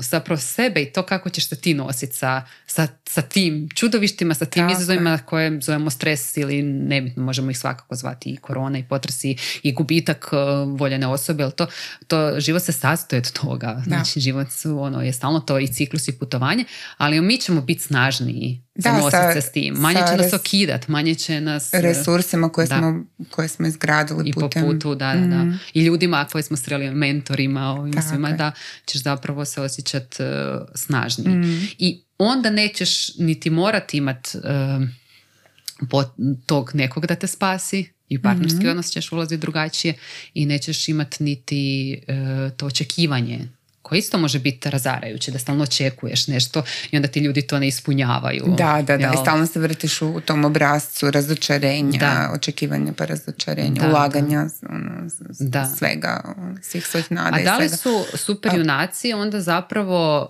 zapravo 0.00 0.40
sebe 0.40 0.82
i 0.82 0.92
to 0.92 1.02
kako 1.02 1.30
ćeš 1.30 1.48
se 1.48 1.56
ti 1.56 1.74
nositi 1.74 2.12
sa, 2.12 2.42
sa, 2.66 2.88
sa 3.04 3.22
tim 3.22 3.68
čudovištima, 3.70 4.34
sa 4.34 4.44
tim 4.44 4.62
Tako 4.62 4.72
izazovima 4.72 5.18
koje 5.18 5.60
zovemo 5.60 5.90
stres 5.90 6.36
ili 6.36 6.62
nebitno, 6.62 7.22
možemo 7.22 7.50
ih 7.50 7.58
svakako 7.58 7.94
zvati 7.94 8.30
i 8.30 8.36
korona 8.36 8.78
i 8.78 8.84
potresi 8.84 9.36
i 9.62 9.72
gubitak 9.72 10.30
uh, 10.32 10.38
voljene 10.78 11.06
osobe, 11.06 11.42
ali 11.44 11.52
to, 11.52 11.66
to 12.06 12.40
život 12.40 12.62
se 12.62 12.72
sastoji 12.72 13.18
od 13.18 13.32
toga. 13.32 13.82
Znači 13.84 14.20
život 14.20 14.50
su, 14.50 14.78
ono, 14.80 15.02
je 15.02 15.12
stalno 15.12 15.40
to 15.40 15.58
i 15.58 15.68
ciklus 15.68 16.08
i 16.08 16.12
putovanje, 16.12 16.64
ali 16.96 17.20
mi 17.20 17.38
ćemo 17.38 17.60
biti 17.62 17.82
snažniji 17.82 18.62
Da, 18.74 18.92
nositi 18.92 19.10
sa- 19.12 19.32
se 19.32 19.40
s 19.40 19.52
tim. 19.52 19.74
Manje 19.74 20.00
sa 20.00 20.06
će 20.06 20.16
nas 20.16 20.26
res- 20.26 20.36
okidat, 20.36 20.88
manje 20.88 21.14
će 21.14 21.40
nas... 21.40 21.64
uh, 21.66 21.80
resursima 21.80 22.48
koje, 22.48 22.66
Da. 22.66 22.78
smo, 22.78 23.04
koje 23.30 23.48
smo 23.48 23.66
izgradili 23.66 24.22
i 24.26 24.32
po 24.32 24.40
putem. 24.40 24.62
putu, 24.62 24.94
da, 24.94 25.14
da, 25.14 25.20
da. 25.20 25.44
Mhm. 25.44 25.54
I 25.74 25.80
ljudima 25.80 26.26
koje 26.32 26.42
smo 26.42 26.56
sreli, 26.56 26.90
mentorima, 26.90 27.66
ovim 27.68 27.92
Tako 27.92 28.08
svima, 28.08 28.28
je. 28.28 28.34
da 28.34 28.52
ćeš 28.86 29.02
zapravo 29.02 29.44
se 29.44 29.61
osjećat 29.62 30.16
uh, 30.20 30.26
snažniji. 30.74 31.34
Mm. 31.36 31.66
I 31.78 32.02
onda 32.18 32.50
nećeš 32.50 33.14
niti 33.18 33.50
morat 33.50 33.94
imat 33.94 34.34
uh, 34.34 34.88
po- 35.90 36.14
tog 36.46 36.70
nekog 36.74 37.06
da 37.06 37.14
te 37.14 37.26
spasi 37.26 37.92
i 38.08 38.16
u 38.18 38.22
partnerski 38.22 38.58
Mhm. 38.58 38.68
odnos 38.68 38.90
ćeš 38.90 39.12
ulaziti 39.12 39.40
drugačije 39.40 39.94
i 40.34 40.46
nećeš 40.46 40.88
imat 40.88 41.20
niti 41.20 41.96
uh, 42.08 42.52
to 42.56 42.66
očekivanje 42.66 43.48
koje 43.92 43.98
isto 43.98 44.18
može 44.18 44.38
biti 44.38 44.70
razarajuće, 44.70 45.30
da 45.30 45.38
stalno 45.38 45.62
očekuješ 45.64 46.26
nešto 46.26 46.62
i 46.90 46.96
onda 46.96 47.08
ti 47.08 47.20
ljudi 47.20 47.42
to 47.42 47.58
ne 47.58 47.68
ispunjavaju. 47.68 48.44
Da, 48.48 48.74
da, 48.78 48.96
da. 48.96 49.04
Jel? 49.04 49.12
I 49.12 49.16
stalno 49.16 49.46
se 49.46 49.60
vrtiš 49.60 50.02
u 50.02 50.20
tom 50.20 50.44
obrazcu 50.44 51.10
razočarenja, 51.10 51.98
Da. 51.98 52.30
očekivanja 52.34 52.92
pa 52.92 53.04
razočarenja, 53.04 53.80
Da, 53.80 53.88
ulaganja, 53.88 54.40
ono, 54.68 55.10
s- 55.10 55.20
s- 55.30 55.40
Da. 55.40 55.66
svega, 55.68 56.34
ono, 56.36 56.56
svih 56.62 56.86
svojih 56.86 57.12
nada 57.12 57.36
A 57.36 57.42
da 57.42 57.56
li 57.56 57.68
su 57.68 58.04
super 58.14 58.54
junaci 58.54 59.12
onda 59.12 59.40
zapravo 59.40 60.28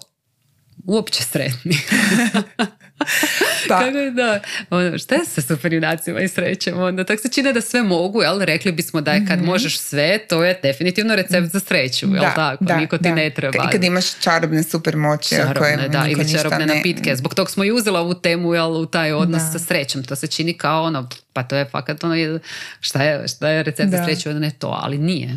uopće 0.85 1.23
sretni? 1.23 1.77
Pa, 3.69 3.79
Kako 3.79 3.99
je 3.99 4.11
da, 4.11 4.41
ono, 4.71 4.99
šta 4.99 5.15
je 5.15 5.25
sa 5.25 5.43
super 5.43 5.73
junacima 5.73 6.21
i 6.21 6.29
srećem? 6.29 6.79
Onda 6.79 7.05
tako 7.05 7.23
se 7.23 7.29
čine 7.29 7.53
da 7.53 7.61
sve 7.61 7.83
mogu, 7.83 8.23
jel? 8.23 8.41
Rekli 8.41 8.73
bismo 8.73 9.01
da 9.01 9.13
je 9.13 9.27
kad 9.27 9.43
možeš 9.43 9.79
sve, 9.79 10.19
to 10.21 10.45
je 10.45 10.61
definitivno 10.63 11.15
recept 11.17 11.47
za 11.47 11.61
sreću, 11.61 12.07
jel 12.07 12.15
da, 12.15 12.35
tako? 12.35 12.65
da, 12.65 12.77
Niko 12.77 12.99
ti 12.99 13.03
da. 13.03 13.15
ne 13.15 13.31
treba. 13.31 13.65
I 13.65 13.73
kad 13.73 13.85
imaš 13.85 14.15
čarobne 14.15 14.63
super 14.63 14.97
moći, 14.97 15.29
Čarobne, 15.29 15.89
da, 15.89 16.07
ili 16.09 16.33
čarobne 16.33 16.67
ne- 16.67 16.75
napitke. 16.75 17.17
Zbog 17.17 17.35
tog 17.35 17.51
smo 17.51 17.65
i 17.65 17.73
uzela 17.73 18.01
ovu 18.01 18.15
temu 18.15 18.55
jel, 18.55 18.73
u 18.73 18.87
taj 18.87 19.13
odnos 19.13 19.43
Da. 19.43 19.49
sa 19.49 19.59
srećom. 19.59 20.05
To 20.05 20.17
se 20.17 20.27
čini 20.27 20.55
kao 20.55 20.83
ono, 20.83 21.09
pa 21.33 21.43
to 21.43 21.57
je 21.57 21.65
fakat 21.65 22.05
ono, 22.05 22.39
šta 22.81 23.03
je, 23.03 23.29
šta 23.29 23.49
je 23.49 23.63
recept 23.63 23.91
za 23.91 23.97
Da. 23.97 24.05
sreću, 24.05 24.31
ne 24.31 24.51
to, 24.51 24.79
ali 24.79 24.99
nije. 24.99 25.37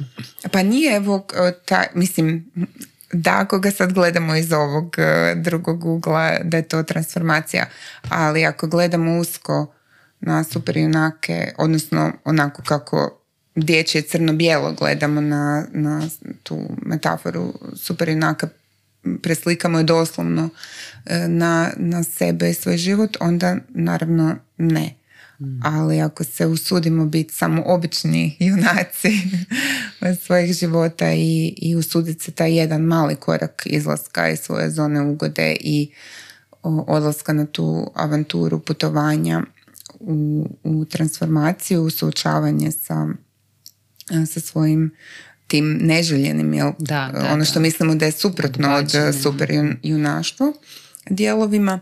Pa 0.52 0.64
nije, 0.64 0.96
evo, 0.96 1.28
ta, 1.66 1.84
mislim, 1.94 2.52
da, 3.16 3.40
ako 3.40 3.60
ga 3.60 3.72
sad 3.72 3.94
gledamo 3.94 4.36
iz 4.36 4.52
ovog 4.52 4.96
e, 4.98 5.36
drugog 5.36 5.86
ugla, 5.86 6.38
da 6.44 6.58
je 6.58 6.68
to 6.68 6.84
transformacija, 6.84 7.66
ali 8.10 8.46
ako 8.46 8.68
gledamo 8.68 9.18
usko 9.18 9.74
na 10.20 10.44
super 10.44 10.78
junake, 10.78 11.54
odnosno 11.58 12.12
onako 12.26 12.62
kako 12.62 13.22
dječje 13.56 14.02
crno-bijelo 14.02 14.74
gledamo 14.74 15.22
na, 15.22 15.66
na 15.72 16.02
tu 16.44 16.60
metaforu 16.86 17.54
super 17.76 18.10
junaka, 18.10 18.48
preslikamo 19.24 19.78
je 19.78 19.84
doslovno 19.84 20.50
e, 21.06 21.28
na, 21.28 21.72
na 21.78 22.04
sebe 22.04 22.50
i 22.50 22.54
svoj 22.54 22.78
život, 22.78 23.18
onda 23.20 23.58
naravno 23.70 24.36
ne. 24.58 25.05
Ali 25.64 26.02
ako 26.02 26.24
se 26.24 26.46
usudimo 26.46 27.06
biti 27.06 27.34
samo 27.34 27.64
obični 27.66 28.38
junaci 28.40 29.10
svojih 30.26 30.54
života 30.54 31.14
i, 31.14 31.54
i 31.58 31.76
usuditi 31.76 32.24
se 32.24 32.32
taj 32.32 32.58
jedan 32.58 32.82
mali 32.82 33.16
korak 33.16 33.62
izlaska 33.66 34.30
iz 34.30 34.40
svoje 34.40 34.72
zone 34.72 35.02
ugode 35.02 35.56
i 35.60 35.92
odlaska 36.88 37.34
na 37.34 37.46
tu 37.46 37.92
avanturu 37.96 38.60
putovanja 38.60 39.44
u, 40.00 40.48
u 40.64 40.86
transformaciju, 40.86 41.84
u 41.84 41.90
suočavanje 41.90 42.72
sa, 42.72 43.08
sa 44.28 44.40
svojim 44.40 44.92
tim 45.48 45.80
neželjenim, 45.82 46.54
jel? 46.54 46.72
Da, 46.80 47.12
da, 47.14 47.28
ono 47.28 47.38
da. 47.38 47.46
što 47.46 47.60
mislimo 47.60 47.96
da 47.96 48.06
je 48.06 48.12
suprotno 48.12 48.76
od 48.76 48.92
super 49.24 49.50
jun- 49.50 49.76
junaštva 49.84 50.54
dijelovima, 51.10 51.80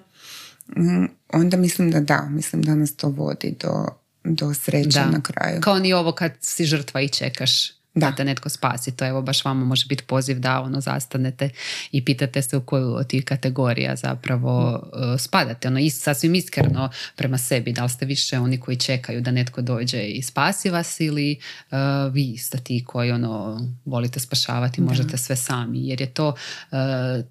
mm, 0.77 1.05
onda 1.33 1.57
mislim 1.57 1.91
da 1.91 1.99
da, 1.99 2.27
mislim 2.29 2.61
da 2.61 2.75
nas 2.75 2.95
to 2.95 3.09
vodi 3.09 3.55
do, 3.59 3.85
do 4.23 4.53
sreće 4.53 4.99
Da. 4.99 5.05
na 5.05 5.21
kraju. 5.21 5.61
Kao 5.61 5.79
ni 5.79 5.93
ovo 5.93 6.11
kad 6.11 6.31
si 6.41 6.65
žrtva 6.65 7.01
i 7.01 7.09
čekaš 7.09 7.82
da, 7.95 8.11
te 8.11 8.25
netko 8.25 8.49
spasi. 8.49 8.91
To 8.91 9.05
evo 9.05 9.21
baš 9.21 9.45
vama 9.45 9.65
može 9.65 9.85
biti 9.87 10.03
poziv 10.03 10.39
da 10.39 10.61
ono 10.61 10.81
zastanete 10.81 11.49
i 11.91 12.05
pitate 12.05 12.41
se 12.41 12.57
u 12.57 12.61
koju 12.61 12.93
od 12.93 13.07
tih 13.07 13.25
kategorija 13.25 13.95
zapravo 13.95 14.83
uh, 14.93 15.19
spadate. 15.19 15.67
Ono 15.67 15.79
is, 15.79 16.03
sasvim 16.03 16.35
iskreno 16.35 16.89
prema 17.15 17.37
sebi. 17.37 17.73
Da 17.73 17.83
li 17.83 17.89
ste 17.89 18.05
više 18.05 18.39
oni 18.39 18.59
koji 18.59 18.77
čekaju 18.77 19.21
da 19.21 19.31
netko 19.31 19.61
dođe 19.61 20.03
i 20.03 20.21
spasi 20.21 20.69
vas 20.69 20.99
ili 20.99 21.39
uh, 21.71 21.77
vi 22.13 22.37
ste 22.37 22.57
ti 22.57 22.83
koji 22.87 23.11
ono 23.11 23.59
volite 23.85 24.19
spašavati, 24.19 24.81
možete 24.81 25.17
sve 25.17 25.35
sami. 25.35 25.87
Jer 25.87 26.01
je 26.01 26.13
to 26.13 26.27
uh, 26.27 26.77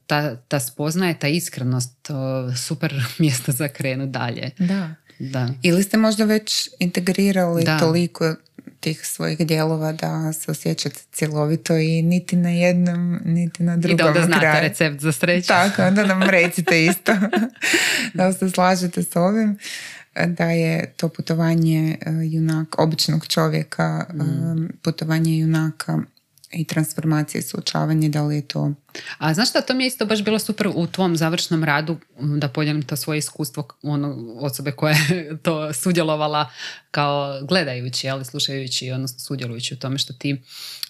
ta, 0.07 0.37
ta 0.37 0.61
spoznaje, 0.61 1.19
ta 1.19 1.29
iskrenost 1.29 2.11
uh, 2.11 2.57
super 2.57 2.95
mjesto 3.19 3.53
za 3.53 3.69
krenu 3.69 4.07
dalje. 4.07 4.51
Da. 4.59 4.95
Da. 5.19 5.49
Ili 5.63 5.83
ste 5.83 5.97
možda 5.97 6.25
već 6.25 6.69
integrirali 6.79 7.65
Da. 7.65 7.79
toliko 7.79 8.35
tih 8.81 9.07
svojih 9.07 9.39
dijelova 9.39 9.93
da 9.93 10.33
se 10.33 10.51
osjećate 10.51 11.01
cjelovito 11.13 11.77
i 11.77 12.03
niti 12.03 12.37
na 12.37 12.51
jednom, 12.51 13.21
niti 13.25 13.63
na 13.63 13.77
drugom 13.77 13.95
I 13.95 14.03
da 14.03 14.07
onda 14.07 14.23
znate 14.23 14.41
kraju. 14.41 14.69
recept 14.69 15.01
za 15.01 15.13
sreću. 15.13 15.49
Tako, 15.49 15.83
onda 15.83 16.07
nam 16.07 16.23
recite 16.23 16.85
isto 16.85 17.13
da 18.15 18.33
se 18.33 18.51
slažete 18.51 19.03
s 19.03 19.17
ovim. 19.17 19.59
da 20.27 20.45
je 20.45 20.93
to 20.97 21.09
putovanje 21.09 21.99
e, 22.01 22.11
junak, 22.11 22.79
običnog 22.79 23.27
čovjeka, 23.27 24.07
mm. 24.13 24.67
putovanje 24.83 25.39
junaka 25.39 25.99
i 26.53 26.65
transformacije 26.65 27.39
i 27.39 27.43
suočavanje, 27.43 28.09
da 28.09 28.23
li 28.23 28.37
je 28.37 28.49
to... 28.49 28.73
A 29.19 29.35
znaš 29.35 29.51
šta, 29.51 29.61
to 29.61 29.75
mi 29.75 29.85
je 29.85 29.89
isto 29.89 30.07
baš 30.07 30.23
bilo 30.23 30.39
super 30.39 30.69
u 30.75 30.87
tvom 30.87 31.17
završnom 31.17 31.65
radu 31.65 31.97
da 32.21 32.49
podijelim 32.49 32.83
to 32.83 32.97
svoje 32.97 33.19
iskustvo 33.19 33.69
ono, 33.83 34.37
osobe 34.41 34.73
koja 34.73 34.95
je 34.95 35.39
to 35.43 35.73
sudjelovala 35.73 36.51
kao 36.91 37.41
gledajući, 37.43 38.09
ali 38.09 38.25
slušajući, 38.25 38.91
odnosno 38.91 39.19
sudjelujući 39.19 39.75
u 39.75 39.79
tome 39.79 39.99
što 39.99 40.13
ti 40.13 40.43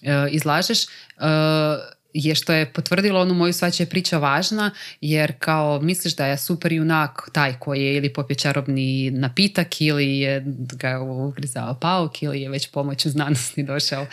e, 0.03 0.29
izlažeš. 0.31 0.85
Uh, 0.85 2.02
je 2.15 2.35
što 2.35 2.53
je 2.53 2.73
potvrdilo 2.73 3.21
onu 3.21 3.35
moju 3.35 3.53
svačija 3.53 3.87
priča 3.87 4.19
važna, 4.19 4.71
jer 5.01 5.33
kao 5.39 5.81
misliš 5.81 6.17
da 6.17 6.27
je 6.27 6.37
super 6.37 6.73
junak 6.73 7.29
taj 7.33 7.59
koji 7.59 7.83
je 7.83 7.97
ili 7.97 8.13
popio 8.13 8.35
čarobni 8.35 9.11
napitak 9.11 9.81
ili 9.81 10.19
je 10.19 10.45
ga 10.73 11.01
ugrizao 11.01 11.79
pauk 11.81 12.23
ili 12.23 12.41
je 12.41 12.49
već 12.49 12.71
pomoću 12.71 13.11
znanosti 13.11 13.63
došao 13.63 14.07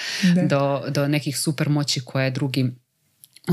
do, 0.50 0.84
do 0.89 1.08
nekih 1.08 1.38
super 1.38 1.70
moći 1.70 2.02
koje 2.06 2.32
drugi 2.32 2.72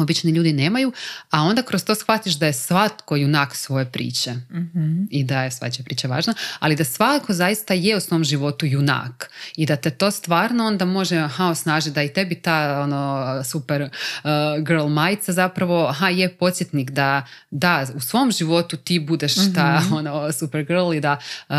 obični 0.01 0.30
ljudi 0.30 0.53
nemaju, 0.53 0.92
a 1.30 1.42
onda 1.42 1.62
kroz 1.62 1.84
to 1.84 1.94
shvatiš 1.94 2.34
da 2.34 2.47
je 2.47 2.53
svatko 2.53 3.16
junak 3.16 3.57
svoje 3.57 3.84
priče. 3.84 4.32
Mm 4.32 4.97
i 5.11 5.24
da 5.24 5.42
je 5.42 5.51
svačija 5.51 5.84
priča 5.84 6.09
važna, 6.09 6.34
ali 6.59 6.76
da 6.76 6.84
svatko 6.84 7.32
zaista 7.32 7.74
je 7.74 7.97
u 7.97 8.01
svom 8.01 8.24
životu 8.24 8.66
junak. 8.66 9.30
I 9.57 9.66
da 9.66 9.76
te 9.76 9.90
to 9.90 10.11
stvarno 10.11 10.66
onda 10.66 10.84
može 10.84 11.16
aha, 11.16 11.47
osnažiti 11.47 11.94
da 11.94 12.03
i 12.03 12.12
tebi 12.12 12.34
ta 12.34 12.80
ono, 12.80 13.44
super 13.44 13.82
uh, 13.82 14.30
girl 14.66 14.86
majica 14.86 15.32
zapravo 15.32 15.86
aha, 15.86 16.09
je 16.09 16.36
podsjetnik 16.36 16.90
da, 16.90 17.26
da 17.51 17.86
u 17.94 18.01
svom 18.01 18.32
životu 18.32 18.76
ti 18.76 18.99
budeš 18.99 19.34
ta 19.55 19.80
mm 19.80 19.92
ono, 19.99 20.32
super 20.32 20.64
girl 20.64 20.94
i 20.94 21.01
da 21.01 21.18
uh, 21.49 21.57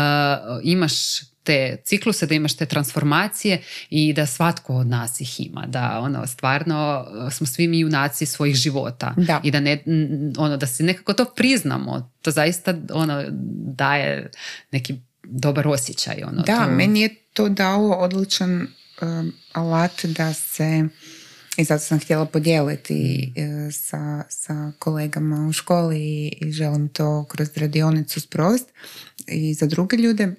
imaš 0.62 0.92
te 1.48 1.76
cikluse, 1.84 2.26
da 2.26 2.34
imaš 2.34 2.56
te 2.56 2.66
transformacije 2.66 3.62
i 3.90 4.12
da 4.12 4.26
svatko 4.26 4.74
od 4.74 4.86
nas 4.86 5.20
ih 5.20 5.46
ima, 5.46 5.66
da 5.66 6.00
ono 6.02 6.26
stvarno 6.26 7.06
uh, 7.08 7.32
smo 7.32 7.46
svi 7.46 7.68
mi 7.68 7.80
junaci 7.80 8.26
svojih 8.26 8.54
života 8.56 9.14
da. 9.16 9.40
i 9.44 9.50
da 9.50 9.60
ne, 9.60 9.82
ono 10.38 10.56
da 10.56 10.66
se 10.66 10.82
nekako 10.82 11.12
to 11.12 11.24
priznamo, 11.24 12.12
to 12.22 12.30
zaista 12.30 12.74
ono 12.92 13.24
daje 13.74 14.30
neki 14.70 14.94
dobar 15.22 15.68
osjećaj. 15.68 16.22
Ono, 16.26 16.42
da, 16.42 16.66
meni 16.66 17.00
je 17.00 17.14
to 17.32 17.48
dalo 17.48 17.94
odličan 17.94 18.66
um, 19.02 19.32
alat 19.52 20.04
da 20.04 20.34
se 20.34 20.88
i 21.56 21.64
zato 21.64 21.84
sam 21.84 22.00
htjela 22.00 22.26
podijeliti 22.26 23.32
uh, 23.36 23.74
sa, 23.74 24.24
sa 24.28 24.72
kolegama 24.78 25.48
u 25.48 25.52
školi 25.52 25.98
i, 25.98 26.38
i 26.40 26.52
želim 26.52 26.88
to 26.88 27.24
kroz 27.24 27.48
radionicu 27.56 28.20
sprovesti 28.20 28.72
i 29.26 29.54
za 29.54 29.66
druge 29.66 29.96
ljude 29.96 30.34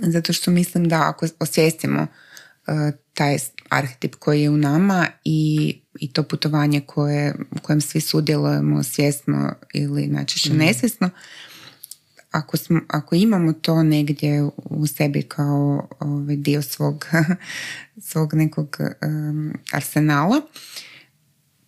zato 0.00 0.32
što 0.32 0.50
mislim 0.50 0.88
da 0.88 1.08
ako 1.08 1.26
osvijestimo 1.38 2.02
uh, 2.02 2.74
taj 3.14 3.38
arhetip 3.68 4.14
koji 4.14 4.42
je 4.42 4.50
u 4.50 4.56
nama 4.56 5.06
i, 5.24 5.74
i 6.00 6.12
to 6.12 6.22
putovanje 6.22 6.80
koje, 6.80 7.34
u 7.50 7.58
kojem 7.62 7.80
svi 7.80 8.00
sudjelujemo 8.00 8.82
svjesno 8.82 9.54
ili 9.74 10.06
najčešće 10.06 10.52
mm. 10.52 10.56
nesvjesno, 10.56 11.10
ako, 12.30 12.56
smo, 12.56 12.80
ako 12.88 13.14
imamo 13.14 13.52
to 13.52 13.82
negdje 13.82 14.42
u 14.56 14.86
sebi 14.86 15.22
kao 15.22 15.88
ovaj, 16.00 16.36
dio 16.36 16.62
svog, 16.62 17.06
svog 18.10 18.34
nekog 18.34 18.76
um, 19.06 19.52
arsenala, 19.72 20.40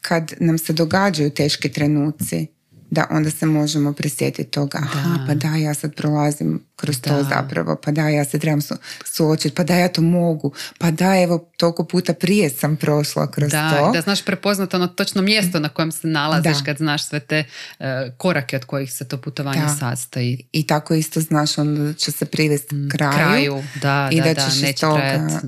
kad 0.01 0.33
nam 0.41 0.59
se 0.59 0.72
događaju 0.72 1.31
teški 1.31 1.72
trenuci, 1.72 2.47
da 2.95 3.07
onda 3.11 3.30
se 3.30 3.47
možemo 3.47 3.92
prisjetiti 3.92 4.51
toga, 4.51 4.78
aha, 4.78 5.24
pa 5.26 5.34
da, 5.34 5.49
ja 5.49 5.74
sad 5.74 5.95
prolazim 5.95 6.61
kroz 6.76 7.01
to 7.01 7.22
zapravo, 7.28 7.76
pa 7.84 7.90
da, 7.90 8.09
ja 8.09 8.24
se 8.24 8.38
trebam 8.38 8.62
su, 8.62 8.74
suočiti, 9.05 9.55
pa 9.55 9.64
da, 9.64 9.74
ja 9.74 9.88
to 9.88 10.03
mogu, 10.03 10.53
pa 10.78 10.90
da, 10.90 11.22
evo, 11.22 11.51
toliko 11.57 11.84
puta 11.84 12.14
prije 12.14 12.51
sam 12.51 12.76
prošla 12.76 13.30
kroz 13.30 13.51
da, 13.51 13.70
to. 13.70 13.92
Da, 13.92 14.01
znaš 14.01 14.24
prepoznat 14.24 14.74
ono 14.74 14.86
točno 14.86 15.22
mjesto 15.22 15.61
na 15.61 15.68
kojem 15.68 15.92
se 15.92 16.07
nalaziš 16.07 16.57
kad 16.64 16.76
znaš 16.76 17.09
sve 17.09 17.20
te 17.20 17.45
e, 17.78 18.11
korake 18.16 18.57
od 18.57 18.64
kojih 18.64 18.92
se 18.92 19.09
to 19.09 19.18
putovanje 19.18 19.61
da. 19.61 19.76
sastoji. 19.80 20.47
I 20.53 20.66
tako 20.66 20.95
isto 20.95 21.20
znaš 21.20 21.59
onda 21.59 21.92
će 21.92 22.12
se 22.12 22.24
privesti 22.24 22.74
mm, 22.74 22.88
kraju, 22.90 23.14
kraju 23.16 23.64
da, 23.82 24.09
i 24.12 24.20
da, 24.20 24.34
da, 24.34 24.49
ćeš 24.49 24.61
neće 24.61 24.80
toga, 24.80 25.40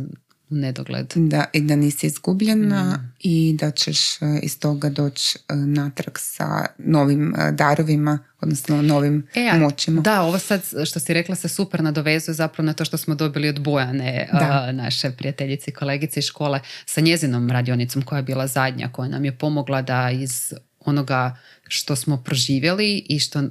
nedogled. 0.49 1.13
Da, 1.15 1.45
i 1.53 1.61
da 1.61 1.77
nisi 1.77 2.07
izgubljena 2.07 2.85
mm. 2.85 3.13
i 3.21 3.57
da 3.61 3.71
ćeš 3.71 4.23
e, 4.23 4.41
iz 4.43 4.59
toga 4.61 4.89
doći 4.89 5.39
e, 5.49 5.55
natrag 5.55 6.15
sa 6.19 6.67
novim 6.79 7.35
e, 7.35 7.53
darovima, 7.53 8.19
odnosno 8.41 8.83
novim 8.83 9.27
e, 9.35 9.59
moćima. 9.59 10.01
Da, 10.01 10.23
ovo 10.23 10.39
sad 10.39 10.61
što 10.87 11.01
si 11.01 11.15
rekla 11.15 11.35
se 11.35 11.49
super 11.49 11.83
nadovezuje 11.83 12.35
zapravo 12.35 12.67
na 12.67 12.73
to 12.73 12.85
što 12.85 12.97
smo 12.97 13.15
dobili 13.15 13.49
od 13.49 13.61
Bojane, 13.61 14.29
naše 14.73 15.11
prijateljice 15.11 15.71
i 15.71 15.75
kolegice 15.75 16.21
iz 16.21 16.27
škole, 16.27 16.61
sa 16.87 17.01
njezinom 17.01 17.51
radionicom 17.51 18.03
koja 18.03 18.17
je 18.17 18.23
bila 18.23 18.47
zadnja, 18.47 18.89
koja 18.93 19.09
nam 19.09 19.25
je 19.25 19.39
pomogla 19.39 19.83
da 19.83 20.11
iz 20.11 20.53
onoga 20.81 21.37
što 21.69 21.97
smo 21.97 22.17
proživjeli 22.17 23.05
i 23.09 23.19
što, 23.19 23.39
e, 23.39 23.49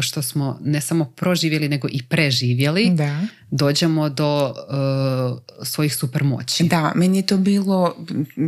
što 0.00 0.22
smo 0.22 0.58
ne 0.64 0.80
samo 0.80 1.04
proživjeli 1.04 1.68
nego 1.68 1.88
i 1.90 2.02
preživjeli 2.08 2.90
da. 2.90 3.20
dođemo 3.50 4.08
do 4.08 4.46
uh, 4.46 5.66
svojih 5.66 5.96
supermoći. 5.96 6.64
Da, 6.64 6.92
meni 6.94 7.18
je 7.18 7.26
to 7.26 7.36
bilo 7.36 7.96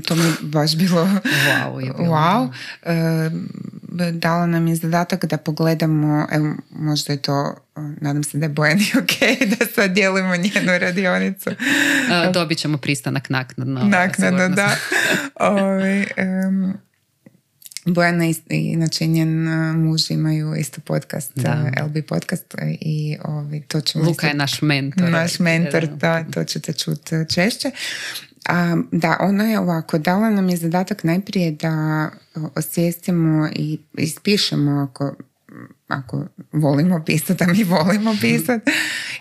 to 0.07 0.15
mi 0.15 0.23
je 0.23 0.33
baš 0.41 0.77
bilo 0.77 1.03
wow. 1.03 1.79
Je 1.79 1.93
bilo 1.93 2.09
wow. 2.09 2.49
Uh, 2.87 4.13
dala 4.13 4.47
nam 4.47 4.67
je 4.67 4.77
zadatak 4.77 5.25
da 5.25 5.37
pogledamo 5.37 6.27
evo, 6.33 6.55
možda 6.71 7.13
je 7.13 7.23
to 7.23 7.55
nadam 8.01 8.25
se 8.25 8.39
da 8.39 8.45
je 8.45 8.51
Bojani 8.51 8.85
ok 8.99 9.39
da 9.59 9.67
sad 9.75 9.91
dijelimo 9.91 10.37
njenu 10.37 10.79
radionicu. 10.79 11.51
Dobit 12.33 12.59
ćemo 12.59 12.79
pristanak 12.79 13.31
naknadno. 13.31 13.85
Naknadno, 13.85 14.49
da. 14.49 14.77
Ovi, 15.51 16.07
um, 16.49 16.86
Bojana 17.87 18.27
i 18.51 18.75
znači 18.77 19.07
njen 19.07 19.49
muž 19.85 20.11
imaju 20.11 20.55
isto 20.55 20.81
podcast, 20.81 21.33
da. 21.35 21.73
LB 21.87 21.97
podcast 22.09 22.55
i 22.81 23.17
ovi, 23.25 23.61
to 23.61 23.81
ćemo... 23.81 24.05
Luka 24.05 24.27
je 24.27 24.35
naš 24.35 24.63
mentor. 24.63 25.11
Naš 25.11 25.39
mentor, 25.39 25.87
da, 25.87 26.25
to 26.25 26.45
ćete 26.45 26.73
čuti 26.73 27.15
češće. 27.35 27.71
A, 28.49 28.77
da, 28.93 29.17
ona 29.21 29.45
je 29.45 29.59
ovako, 29.59 29.99
dala 29.99 30.31
nam 30.31 30.49
je 30.49 30.57
zadatak 30.57 31.05
najprije 31.05 31.51
da 31.51 32.09
osvijestimo 32.55 33.49
i 33.55 33.79
ispišemo 33.99 34.71
ako, 34.71 35.15
ako 35.89 36.27
volimo 36.53 37.03
pisati, 37.07 37.45
a 37.45 37.47
mi 37.47 37.65
volimo 37.65 38.17
pisati 38.21 38.71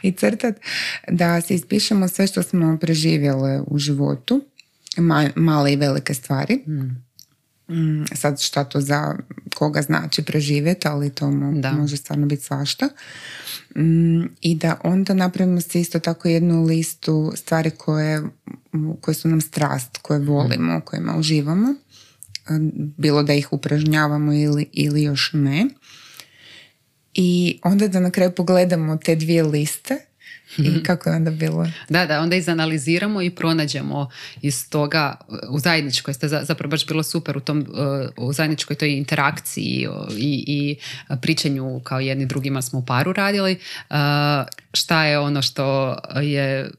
i 0.01 0.11
crtati, 0.11 0.61
da 1.07 1.41
se 1.41 1.55
ispišemo 1.55 2.07
sve 2.07 2.27
što 2.27 2.43
smo 2.43 2.77
preživjele 2.81 3.61
u 3.67 3.77
životu, 3.77 4.45
male 5.35 5.73
i 5.73 5.75
velike 5.75 6.13
stvari. 6.13 6.55
Mm 6.55 6.65
Mm, 6.67 7.04
sad 8.15 8.41
šta 8.41 8.63
to 8.63 8.81
za 8.81 9.15
koga 9.55 9.81
znači 9.81 10.23
preživjeti, 10.23 10.87
ali 10.87 11.09
to 11.09 11.31
može 11.77 11.97
stvarno 11.97 12.25
biti 12.25 12.43
svašta. 12.43 12.89
Mm, 13.75 14.23
I 14.41 14.55
da 14.55 14.79
onda 14.83 15.13
napravimo 15.13 15.61
se 15.61 15.81
isto 15.81 15.99
tako 15.99 16.27
jednu 16.27 16.63
listu 16.63 17.31
stvari 17.35 17.71
koje, 17.71 18.21
koje 19.01 19.15
su 19.15 19.27
nam 19.27 19.41
strast, 19.41 19.97
koje 20.01 20.19
volimo, 20.19 20.81
kojima 20.81 21.17
uživamo. 21.17 21.75
Bilo 22.97 23.23
da 23.23 23.33
ih 23.33 23.53
upražnjavamo 23.53 24.33
ili, 24.33 24.69
ili 24.71 25.03
još 25.03 25.29
ne. 25.33 25.67
I 27.13 27.59
onda 27.63 27.87
da 27.87 27.99
na 27.99 28.11
kraju 28.11 28.31
pogledamo 28.31 28.97
te 28.97 29.15
dvije 29.15 29.43
liste 29.43 30.05
i 30.57 30.69
mhm. 30.69 30.83
kako 30.83 31.09
je 31.09 31.15
onda 31.15 31.31
bilo? 31.31 31.67
Da, 31.89 32.05
da, 32.05 32.21
onda 32.21 32.35
izanaliziramo 32.35 33.21
i 33.21 33.29
pronađemo 33.29 34.09
iz 34.41 34.69
toga 34.69 35.15
u 35.49 35.59
zajedničkoj, 35.59 36.13
ste 36.13 36.27
zapravo 36.27 36.69
baš 36.69 36.87
bilo 36.87 37.03
super 37.03 37.37
u 37.37 37.39
tom 37.39 37.59
uh, 38.17 38.27
u 38.29 38.33
zajedničkoj 38.33 38.75
toj 38.75 38.97
interakciji 38.97 39.87
i, 40.17 40.43
i 40.47 40.75
pričanju 41.21 41.81
kao 41.83 41.99
jedni 41.99 42.25
drugima 42.25 42.61
smo 42.61 42.79
u 42.79 42.85
paru 42.85 43.13
radili, 43.13 43.59
uh, 43.89 43.95
šta 44.73 45.05
je 45.05 45.19
ono 45.19 45.41
što 45.41 45.97
je 46.21 46.71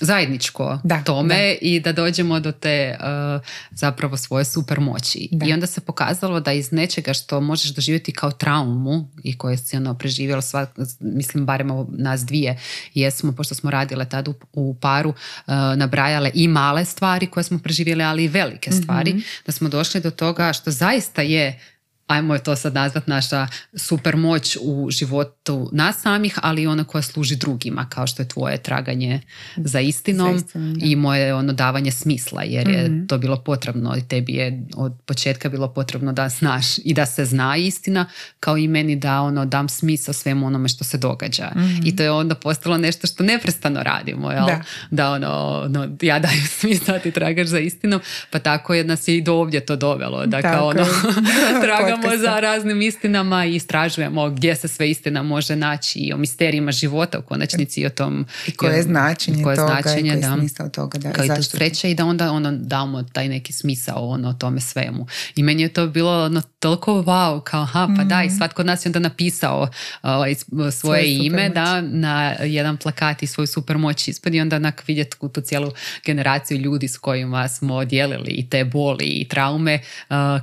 zajedničko 0.00 0.78
da, 0.84 1.02
tome 1.04 1.56
i 1.60 1.80
da 1.80 1.92
dođemo 1.92 2.40
do 2.40 2.52
te 2.52 2.96
uh, 3.00 3.42
zapravo 3.70 4.16
svoje 4.16 4.44
super 4.44 4.80
moći. 4.80 5.28
I 5.46 5.52
onda 5.52 5.66
se 5.66 5.80
pokazalo 5.80 6.40
da 6.40 6.52
iz 6.52 6.72
nečega 6.72 7.12
što 7.12 7.40
možeš 7.40 7.70
doživjeti 7.70 8.12
kao 8.12 8.30
traumu 8.30 9.08
i 9.22 9.38
koje 9.38 9.56
si 9.56 9.76
ono 9.76 9.94
preživjela, 9.94 10.42
sva, 10.42 10.66
mislim 11.00 11.46
barem 11.46 11.86
nas 11.88 12.20
dvije, 12.26 12.58
jesmo, 13.00 13.32
pošto 13.32 13.54
smo 13.54 13.70
radile 13.70 14.08
tad 14.08 14.28
u, 14.52 14.74
paru, 14.74 15.08
uh, 15.10 15.54
nabrajale 15.76 16.30
i 16.34 16.48
male 16.48 16.84
stvari 16.84 17.26
koje 17.26 17.44
smo 17.44 17.58
preživjeli, 17.58 18.04
ali 18.04 18.24
i 18.24 18.28
velike 18.28 18.70
stvari, 18.72 19.10
mhm. 19.10 19.20
da 19.46 19.52
smo 19.52 19.68
došli 19.68 20.00
do 20.00 20.10
toga 20.10 20.52
što 20.52 20.70
zaista 20.70 21.22
je 21.22 21.60
ajmo 22.06 22.34
je 22.34 22.42
to 22.42 22.56
sad 22.56 22.74
nazvat 22.74 23.06
naša 23.06 23.46
super 23.74 24.16
moć 24.16 24.56
u 24.60 24.90
životu 24.90 25.70
nas 25.72 26.00
samih, 26.02 26.38
ali 26.42 26.62
i 26.62 26.66
ona 26.66 26.84
koja 26.84 27.02
služi 27.02 27.36
drugima, 27.36 27.86
kao 27.88 28.06
što 28.06 28.22
je 28.22 28.28
tvoje 28.28 28.56
traganje 28.56 29.20
za 29.56 29.80
istinom, 29.80 30.44
i 30.82 30.96
moje 30.96 31.34
ono 31.34 31.52
davanje 31.52 31.90
smisla, 31.90 32.42
jer 32.42 32.68
je 32.68 32.88
mhm. 32.88 33.06
to 33.06 33.18
bilo 33.18 33.36
potrebno 33.36 33.96
i 33.96 34.08
tebi 34.08 34.32
je 34.32 34.62
od 34.76 34.92
početka 35.06 35.48
bilo 35.48 35.68
potrebno 35.68 36.12
da 36.12 36.28
znaš 36.28 36.78
i 36.78 36.94
da 36.94 37.06
se 37.06 37.24
zna 37.24 37.56
istina, 37.56 38.06
kao 38.40 38.56
i 38.56 38.68
meni 38.68 38.96
da 38.96 39.20
ono 39.20 39.44
dam 39.44 39.68
smisao 39.68 40.14
svemu 40.14 40.46
onome 40.46 40.68
što 40.68 40.84
se 40.84 40.98
događa. 40.98 41.50
Mhm. 41.56 41.80
I 41.84 41.96
to 41.96 42.02
je 42.02 42.10
onda 42.10 42.34
postalo 42.34 42.78
nešto 42.78 43.06
što 43.06 43.24
neprestano 43.24 43.82
radimo, 43.82 44.30
jel? 44.30 44.46
Da. 44.46 44.62
da 44.90 45.10
ono, 45.10 45.62
ono, 45.64 45.88
ja 46.02 46.18
daju 46.18 46.46
smisao, 46.58 46.98
ti 46.98 47.10
tragaš 47.10 47.46
za 47.46 47.58
istinom, 47.58 48.00
pa 48.30 48.38
tako 48.38 48.74
je 48.74 48.84
nas 48.84 49.08
je 49.08 49.16
i 49.16 49.22
do 49.22 49.34
ovdje 49.34 49.66
to 49.66 49.76
dovelo, 49.76 50.26
da 50.26 50.42
kao 50.42 50.66
ono, 50.68 50.86
tragamo 52.02 52.22
za 52.22 52.40
raznim 52.40 52.82
istinama 52.82 53.46
i 53.46 53.54
istražujemo 53.54 54.30
gdje 54.30 54.56
se 54.56 54.68
sve 54.68 54.90
istina 54.90 55.22
može 55.22 55.56
naći 55.56 55.98
i 55.98 56.12
o 56.12 56.16
misterijima 56.16 56.72
života 56.72 57.18
u 57.18 57.22
konačnici 57.22 57.80
i 57.80 57.86
o 57.86 57.90
tom 57.90 58.26
I 58.46 58.56
koje 58.56 58.76
je 58.76 58.82
značenje 58.82 59.42
koje 59.42 59.56
toga 59.56 59.80
značenje, 59.82 60.08
i 60.08 60.22
koji 60.56 60.66
je 60.66 60.72
toga. 60.72 60.98
Da, 60.98 61.12
kao 61.12 61.24
i 61.24 61.28
to 61.28 61.42
sreće 61.42 61.90
i 61.90 61.94
da 61.94 62.04
onda 62.04 62.32
ono, 62.32 62.52
damo 62.52 63.02
taj 63.02 63.28
neki 63.28 63.52
smisao 63.52 64.08
ono, 64.08 64.32
tome 64.32 64.60
svemu. 64.60 65.06
I 65.36 65.42
meni 65.42 65.62
je 65.62 65.68
to 65.68 65.86
bilo 65.86 66.24
ono, 66.24 66.42
toliko 66.58 66.92
wow, 66.92 67.42
kao 67.42 67.64
ha, 67.64 67.88
pa 67.96 68.04
da, 68.04 68.22
i 68.22 68.30
svatko 68.30 68.62
od 68.62 68.66
nas 68.66 68.86
je 68.86 68.88
onda 68.88 68.98
napisao 68.98 69.68
ovaj, 70.02 70.34
svoje, 70.72 71.14
ime 71.16 71.48
da, 71.48 71.80
na 71.80 72.34
jedan 72.40 72.76
plakat 72.76 73.22
i 73.22 73.26
svoju 73.26 73.46
super 73.46 73.78
moć 73.78 74.08
ispod 74.08 74.34
i 74.34 74.40
onda 74.40 74.56
onak 74.56 74.84
vidjeti 74.86 75.16
tu 75.32 75.40
cijelu 75.40 75.72
generaciju 76.04 76.58
ljudi 76.58 76.88
s 76.88 76.98
kojima 76.98 77.48
smo 77.48 77.84
dijelili 77.84 78.30
i 78.30 78.48
te 78.48 78.64
boli 78.64 79.04
i 79.04 79.28
traume 79.28 79.80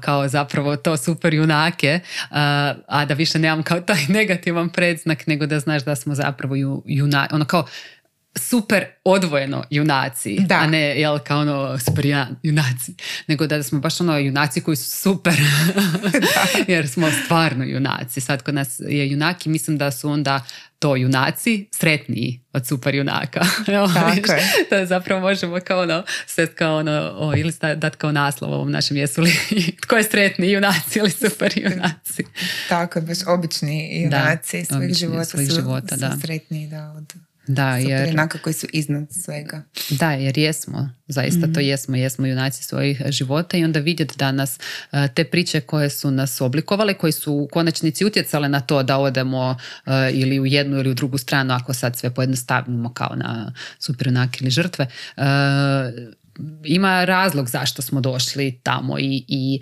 kao 0.01 0.27
zapravo 0.27 0.75
to 0.75 0.97
super 0.97 1.33
junake, 1.43 1.99
a 2.87 3.05
da 3.07 3.13
više 3.13 3.39
nemam 3.39 3.63
kao 3.63 3.81
taj 3.81 4.05
negativan 4.19 4.69
predznak 4.69 5.27
nego 5.27 5.45
da 5.45 5.59
znaš 5.59 5.83
da 5.83 5.95
smo 5.95 6.15
zapravo 6.15 6.55
ju, 6.55 6.83
ono 7.31 7.45
kao 7.45 7.65
super 8.35 8.85
odvojeno 9.03 9.63
junaci, 9.69 10.37
da. 10.39 10.55
a 10.55 10.67
ne 10.67 10.79
jel 10.79 11.19
kao 11.19 11.39
ono 11.39 11.79
super 11.79 12.05
junaci, 12.43 12.95
nego 13.27 13.47
da 13.47 13.63
smo 13.63 13.79
baš 13.79 14.01
ono 14.01 14.17
junaci 14.17 14.61
koji 14.61 14.77
su 14.77 14.89
super, 14.89 15.33
jer 16.67 16.89
smo 16.89 17.07
stvarno 17.25 17.63
junaci. 17.63 18.21
Sad 18.21 18.43
kod 18.43 18.55
nas 18.55 18.79
je 18.79 19.11
junaki, 19.11 19.49
mislim 19.49 19.77
da 19.77 19.91
su 19.91 20.09
onda 20.09 20.43
to 20.83 20.95
junaci 20.95 21.69
sretniji 21.71 22.41
od 22.53 22.67
super 22.67 22.95
junaka. 22.95 23.39
Tako 23.93 24.31
je. 24.31 24.43
To 24.69 24.85
zapravo 24.85 25.21
možemo 25.21 25.59
kao 25.59 25.81
ono, 25.81 26.03
sve 26.27 26.47
kao 26.47 26.77
ono, 26.77 27.13
o, 27.15 27.35
ili 27.35 27.53
dati 27.75 27.97
kao 27.97 28.11
naslov 28.11 28.53
ovom 28.53 28.71
našem 28.71 28.97
jesu 28.97 29.21
li 29.21 29.33
tko 29.83 29.95
je 29.95 30.03
sretniji 30.03 30.51
junaci 30.51 30.99
ili 30.99 31.11
super 31.11 31.53
junaci. 31.55 32.23
Tako 32.69 32.99
je, 32.99 33.03
baš 33.03 33.17
obični 33.27 34.01
junaci 34.03 34.59
da, 34.59 34.65
svojih 34.65 34.93
života, 34.93 35.25
svojih 35.25 35.49
su, 35.49 35.55
života, 35.55 35.95
da. 35.95 36.17
sretniji 36.21 36.67
da, 36.67 36.91
od 36.97 37.13
da, 37.47 37.77
jer... 37.77 38.07
Jednaka 38.07 38.37
koji 38.37 38.53
su 38.53 38.67
iznad 38.73 39.07
svega. 39.11 39.63
Da, 39.89 40.11
jer 40.11 40.37
jesmo, 40.37 40.89
zaista 41.07 41.41
to 41.41 41.47
mhm. 41.47 41.59
jesmo, 41.59 41.95
jesmo 41.95 42.27
junaci 42.27 42.63
svojih 42.63 43.01
života 43.09 43.57
i 43.57 43.63
onda 43.63 43.79
vidjeti 43.79 44.17
da 44.17 44.31
nas 44.31 44.59
e, 44.91 45.07
te 45.15 45.23
priče 45.23 45.61
koje 45.61 45.89
su 45.89 46.11
nas 46.11 46.41
oblikovale, 46.41 46.93
koje 46.93 47.11
su 47.11 47.33
u 47.33 47.47
konačnici 47.51 48.05
utjecale 48.05 48.49
na 48.49 48.59
to 48.59 48.83
da 48.83 48.97
odemo 48.97 49.57
e, 49.85 50.11
ili 50.13 50.39
u 50.39 50.45
jednu 50.45 50.77
ili 50.77 50.89
u 50.89 50.93
drugu 50.93 51.17
stranu, 51.17 51.53
ako 51.53 51.73
sad 51.73 51.97
sve 51.97 52.13
pojednostavimo 52.13 52.93
kao 52.93 53.15
na 53.15 53.53
superjunak 53.79 54.41
ili 54.41 54.49
žrtve, 54.49 54.87
e, 55.17 55.23
ima 56.63 57.05
razlog 57.05 57.49
zašto 57.49 57.81
smo 57.81 58.01
došli 58.01 58.59
tamo 58.63 58.99
i, 58.99 59.25
i 59.27 59.61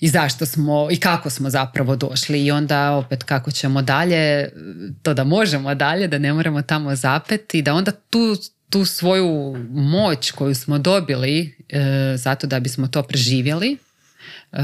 i 0.00 0.08
zašto 0.08 0.46
smo 0.46 0.88
i 0.90 0.96
kako 0.96 1.30
smo 1.30 1.50
zapravo 1.50 1.96
došli 1.96 2.44
i 2.44 2.50
onda 2.50 2.92
opet 2.92 3.22
kako 3.22 3.50
ćemo 3.50 3.82
dalje, 3.82 4.48
to 5.02 5.14
da 5.14 5.24
možemo 5.24 5.74
dalje, 5.74 6.08
da 6.08 6.18
ne 6.18 6.32
moramo 6.32 6.62
tamo 6.62 6.96
zapeti 6.96 7.58
i 7.58 7.62
da 7.62 7.74
onda 7.74 7.90
tu, 7.90 8.36
tu 8.70 8.84
svoju 8.84 9.56
moć 9.70 10.30
koju 10.30 10.54
smo 10.54 10.78
dobili 10.78 11.56
e, 11.68 12.16
zato 12.16 12.46
da 12.46 12.60
bismo 12.60 12.88
to 12.88 13.02
preživjeli 13.02 13.76
e, 14.52 14.56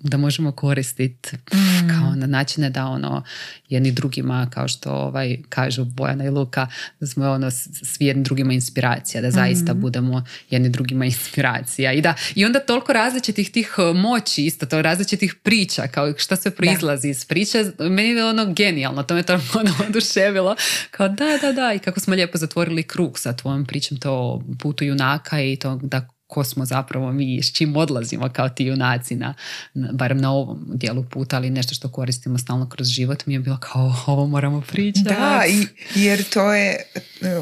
da 0.00 0.16
možemo 0.16 0.52
koristiti 0.52 1.36
mm. 1.36 1.88
kao 1.88 2.14
na 2.16 2.26
načine 2.26 2.70
da 2.70 2.86
ono 2.86 3.22
jedni 3.68 3.92
drugima 3.92 4.50
kao 4.50 4.68
što 4.68 4.90
ovaj 4.90 5.38
kažu 5.48 5.84
Bojana 5.84 6.24
i 6.24 6.30
Luka 6.30 6.66
da 7.00 7.06
smo 7.06 7.30
ono 7.30 7.50
svi 7.82 8.06
jedni 8.06 8.22
drugima 8.22 8.52
inspiracija 8.52 9.20
da 9.22 9.30
zaista 9.30 9.74
mm. 9.74 9.80
budemo 9.80 10.24
jedni 10.50 10.68
drugima 10.68 11.04
inspiracija 11.14 11.92
i 11.92 12.00
da 12.00 12.14
i 12.34 12.44
onda 12.44 12.60
toliko 12.60 12.92
različitih 12.92 13.50
tih 13.50 13.74
e, 13.78 13.94
moći 13.94 14.44
isto 14.44 14.66
to 14.66 14.82
različitih 14.82 15.34
priča 15.42 15.86
kao 15.86 16.14
šta 16.18 16.36
se 16.36 16.50
proizlazi 16.50 17.08
iz 17.08 17.24
priče 17.24 17.64
meni 17.78 18.08
je 18.08 18.24
ono 18.24 18.52
genijalno 18.52 19.02
to 19.02 19.14
me 19.14 19.22
to 19.22 19.32
ono 19.60 19.74
oduševilo 19.88 20.56
kao 20.90 21.08
da 21.08 21.38
da 21.42 21.52
da 21.52 21.72
i 21.74 21.78
kako 21.78 22.00
smo 22.00 22.14
lijepo 22.14 22.38
zatvorili 22.38 22.82
krug 22.82 23.18
sa 23.18 23.32
tvojom 23.32 23.66
pričom 23.66 23.98
to 23.98 24.42
putu 24.58 24.84
junaka 24.84 25.40
i 25.40 25.56
to 25.56 25.80
da 25.82 26.19
ko 26.30 26.44
smo 26.44 26.64
zapravo 26.64 27.12
mi, 27.12 27.42
s 27.42 27.52
čim 27.52 27.76
odlazimo 27.76 28.28
kao 28.32 28.48
ti 28.48 28.64
junaci, 28.64 29.16
na, 29.16 29.34
barem 29.74 30.18
na 30.18 30.32
ovom 30.32 30.66
dijelu 30.74 31.04
puta, 31.04 31.36
ali 31.36 31.50
nešto 31.50 31.74
što 31.74 31.88
koristimo 31.88 32.38
stalno 32.38 32.68
kroz 32.68 32.88
život, 32.88 33.26
mi 33.26 33.34
je 33.34 33.40
bilo 33.40 33.58
kao 33.60 33.94
ovo 34.06 34.26
moramo 34.26 34.60
pričati. 34.60 35.08
Da, 35.08 35.42
i, 35.48 35.66
jer 35.94 36.24
to 36.24 36.54
je 36.54 36.76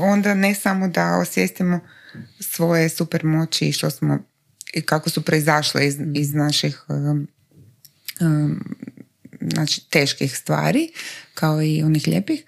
onda 0.00 0.34
ne 0.34 0.54
samo 0.54 0.88
da 0.88 1.18
osvijestimo 1.22 1.80
svoje 2.40 2.88
super 2.88 3.24
moći 3.24 3.68
i 3.68 3.72
što 3.72 3.90
smo 3.90 4.18
i 4.74 4.82
kako 4.82 5.10
su 5.10 5.22
proizašle 5.22 5.86
iz, 5.86 5.96
iz 6.14 6.34
naših 6.34 6.84
um, 6.88 7.28
um, 8.20 8.76
znači, 9.40 9.90
teških 9.90 10.36
stvari 10.36 10.90
kao 11.34 11.62
i 11.62 11.82
onih 11.82 12.06
lijepih 12.06 12.44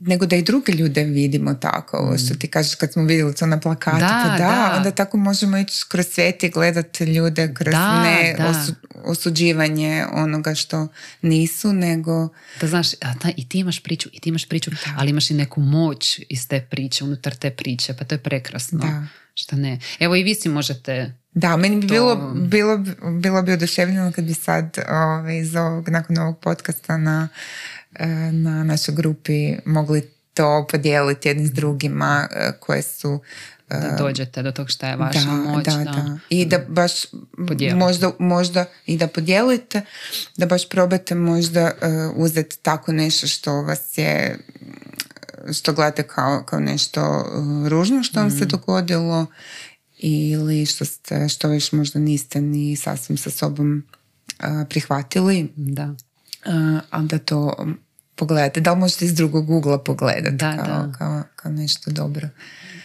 nego 0.00 0.26
da 0.26 0.36
i 0.36 0.42
druge 0.42 0.72
ljude 0.72 1.04
vidimo 1.04 1.54
tako, 1.54 1.96
ovo 1.96 2.18
što 2.18 2.34
mm. 2.34 2.38
ti 2.38 2.48
kažeš 2.48 2.74
kad 2.74 2.92
smo 2.92 3.02
vidjeli 3.02 3.34
to 3.34 3.46
na 3.46 3.60
plakatu, 3.60 3.98
da, 3.98 4.36
pa 4.38 4.38
da, 4.38 4.74
onda 4.76 4.90
tako 4.90 5.16
možemo 5.16 5.58
ići 5.58 5.84
kroz 5.88 6.06
svijet 6.06 6.42
i 6.42 6.48
gledati 6.48 7.04
ljude 7.04 7.54
kroz 7.54 7.74
ne 7.74 8.36
osuđivanje 9.04 10.04
onoga 10.12 10.54
što 10.54 10.88
nisu, 11.22 11.72
nego... 11.72 12.28
Da 12.60 12.66
znaš, 12.66 12.92
a 12.94 13.14
i 13.36 13.48
ti 13.48 13.58
imaš 13.58 13.82
priču, 13.82 14.08
i 14.12 14.20
ti 14.20 14.28
imaš 14.28 14.48
priču, 14.48 14.70
ali 14.96 15.10
imaš 15.10 15.30
i 15.30 15.34
neku 15.34 15.60
moć 15.60 16.20
iz 16.28 16.48
te 16.48 16.66
priče, 16.70 17.04
unutar 17.04 17.34
te 17.34 17.50
priče, 17.50 17.94
pa 17.98 18.04
to 18.04 18.14
je 18.14 18.18
prekrasno. 18.18 18.78
Da. 18.78 19.06
Šta 19.34 19.56
ne? 19.56 19.80
Evo 19.98 20.16
i 20.16 20.22
vi 20.22 20.34
si 20.34 20.48
možete 20.48 21.14
da, 21.34 21.56
meni 21.56 21.80
bi 21.80 21.86
bilo, 21.86 22.34
bilo, 22.34 22.84
bilo 23.20 23.42
bi 23.42 23.52
oduševljeno 23.52 24.12
kad 24.12 24.24
bi 24.24 24.34
sad 24.34 24.78
ovaj, 24.88 25.38
iz 25.38 25.56
ovog, 25.56 25.88
nakon 25.88 26.18
ovog 26.18 26.40
podcasta 26.40 26.96
na 26.96 27.28
na 28.32 28.64
našoj 28.64 28.94
grupi 28.94 29.56
mogli 29.64 30.10
to 30.34 30.66
podijeliti 30.70 31.28
jedni 31.28 31.46
s 31.46 31.52
drugima 31.52 32.28
e, 32.30 32.52
koje 32.60 32.82
su 32.82 33.20
e, 33.68 33.74
da 33.80 33.96
dođete 33.98 34.42
do 34.42 34.52
tog 34.52 34.70
šta 34.70 34.88
je 34.88 34.96
vaša 34.96 35.20
da, 35.20 35.32
moć. 35.32 35.64
Da, 35.64 35.84
da. 35.84 36.18
I 36.28 36.46
da 36.46 36.58
baš 36.68 36.92
možda, 37.74 38.10
možda 38.18 38.64
i 38.86 38.96
da 38.96 39.06
podijelite, 39.06 39.82
da 40.36 40.46
baš 40.46 40.68
probate 40.68 41.14
možda 41.14 41.72
uzeti 42.16 42.58
tako 42.62 42.92
nešto 42.92 43.26
što 43.26 43.62
vas 43.62 43.98
je 43.98 44.38
što 45.52 45.72
gledate 45.72 46.02
kao, 46.02 46.42
kao 46.46 46.60
nešto 46.60 47.24
ružno 47.68 48.02
što 48.02 48.20
vam 48.20 48.30
se 48.30 48.44
mm. 48.44 48.48
dogodilo 48.48 49.26
ili 49.98 50.66
što, 50.66 50.84
ste, 50.84 51.28
što 51.28 51.48
već 51.48 51.72
možda 51.72 51.98
niste 51.98 52.40
ni 52.40 52.76
sasvim 52.76 53.18
sa 53.18 53.30
sobom 53.30 53.86
prihvatili. 54.68 55.52
Da 55.56 55.94
a 56.90 57.02
da 57.02 57.18
to 57.18 57.66
pogledate. 58.14 58.60
Da 58.60 58.72
li 58.72 58.78
možete 58.78 59.04
iz 59.04 59.14
drugog 59.14 59.50
ugla 59.50 59.78
pogledati 59.78 60.36
da, 60.36 60.56
kao, 60.56 60.86
da. 60.86 60.92
Kao, 60.98 61.22
kao 61.36 61.52
nešto 61.52 61.90
dobro. 61.90 62.28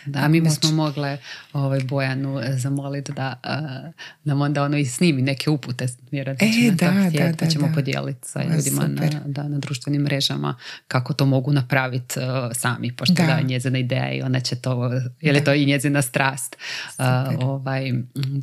Da, 0.08 0.28
mi 0.28 0.42
bismo 0.42 0.72
mogle 0.72 1.18
ovaj, 1.54 1.80
Bojanu 1.80 2.40
e, 2.40 2.58
zamoliti 2.58 3.12
da 3.12 3.40
uh, 3.44 3.94
nam 4.24 4.42
onda 4.42 4.64
ono 4.64 4.78
i 4.78 4.86
snimi 4.86 5.22
neke 5.22 5.50
upute, 5.50 5.88
vjerojatno 6.12 6.48
e, 6.48 6.72
da, 6.72 7.10
da, 7.20 7.34
pa 7.40 7.46
ćemo 7.46 7.72
podijeliti 7.76 8.28
sa 8.28 8.44
ljudima 8.44 8.88
na, 8.88 9.22
da, 9.26 9.44
na 9.44 9.58
društvenim 9.58 10.02
mrežama 10.02 10.56
kako 10.88 11.14
to 11.14 11.26
mogu 11.26 11.54
napraviti 11.54 12.20
uh, 12.20 12.26
sami, 12.54 12.96
pošto 12.96 13.14
da. 13.14 13.24
je 13.24 13.44
njezina 13.44 13.78
ideja 13.78 14.12
i 14.12 14.22
ona 14.22 14.40
će 14.40 14.56
to, 14.56 14.92
jer 15.22 15.36
je 15.36 15.44
to 15.44 15.54
i 15.54 15.66
njezina 15.66 16.02
strast, 16.02 16.56
uh, 16.98 17.06
ovaj, 17.40 17.94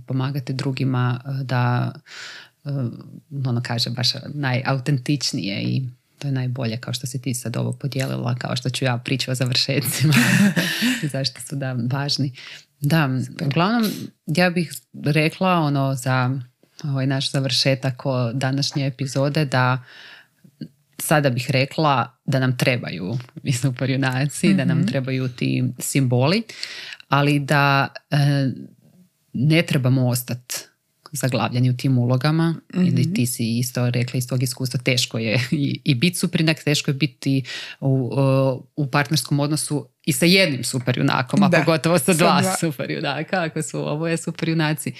pomagati 0.06 0.52
drugima 0.52 1.20
da 1.42 1.92
ono 3.46 3.62
kaže 3.64 3.90
baš 3.90 4.12
najautentičnije 4.34 5.62
i 5.62 5.82
to 6.18 6.28
je 6.28 6.32
najbolje 6.32 6.76
kao 6.76 6.94
što 6.94 7.06
si 7.06 7.22
ti 7.22 7.34
sad 7.34 7.56
ovo 7.56 7.72
podijelila, 7.72 8.34
kao 8.34 8.56
što 8.56 8.70
ću 8.70 8.84
ja 8.84 8.98
pričati 8.98 9.30
o 9.30 9.34
završetcima 9.34 10.14
zašto 11.12 11.40
su 11.40 11.56
da 11.56 11.76
važni. 11.90 12.32
Da, 12.80 13.10
uglavnom 13.46 13.90
ja 14.26 14.50
bih 14.50 14.72
rekla 15.04 15.50
ono 15.50 15.94
za 15.94 16.40
ovaj 16.84 17.06
naš 17.06 17.30
završetak 17.30 18.06
o 18.06 18.32
današnje 18.32 18.86
epizode 18.86 19.44
da 19.44 19.82
sada 20.98 21.30
bih 21.30 21.50
rekla 21.50 22.16
da 22.24 22.38
nam 22.38 22.58
trebaju 22.58 23.18
super 23.62 23.90
junaci, 23.90 24.54
da 24.54 24.64
nam 24.64 24.78
mhm. 24.78 24.86
trebaju 24.86 25.28
ti 25.28 25.64
simboli, 25.78 26.42
ali 27.08 27.38
da 27.38 27.88
e, 28.10 28.16
ne 29.32 29.62
trebamo 29.62 30.08
ostati 30.08 30.54
zaglavljeni 31.14 31.70
u 31.70 31.76
tim 31.76 31.98
ulogama. 31.98 32.54
Ili 32.74 33.14
ti 33.14 33.26
si 33.26 33.58
isto 33.58 33.90
rekla 33.90 34.18
iz 34.18 34.28
tog 34.28 34.42
iskustva, 34.42 34.80
teško 34.80 35.18
je 35.18 35.48
i, 35.50 35.80
i 35.84 35.94
biti 35.94 36.18
superjunak, 36.18 36.64
teško 36.64 36.90
je 36.90 36.94
biti 36.94 37.42
u, 37.80 38.10
u 38.76 38.86
partnerskom 38.86 39.40
odnosu 39.40 39.88
i 40.06 40.12
sa 40.12 40.26
jednim 40.26 40.64
superjunakom, 40.64 41.42
a 41.42 41.48
Da, 41.48 41.58
pogotovo 41.58 41.98
sa 41.98 42.12
dva, 42.12 42.40
dva. 42.40 42.56
superjunaka, 42.60 43.42
ako 43.42 43.62
su 43.62 43.88
oboje 43.88 44.16
superjunaci. 44.16 44.92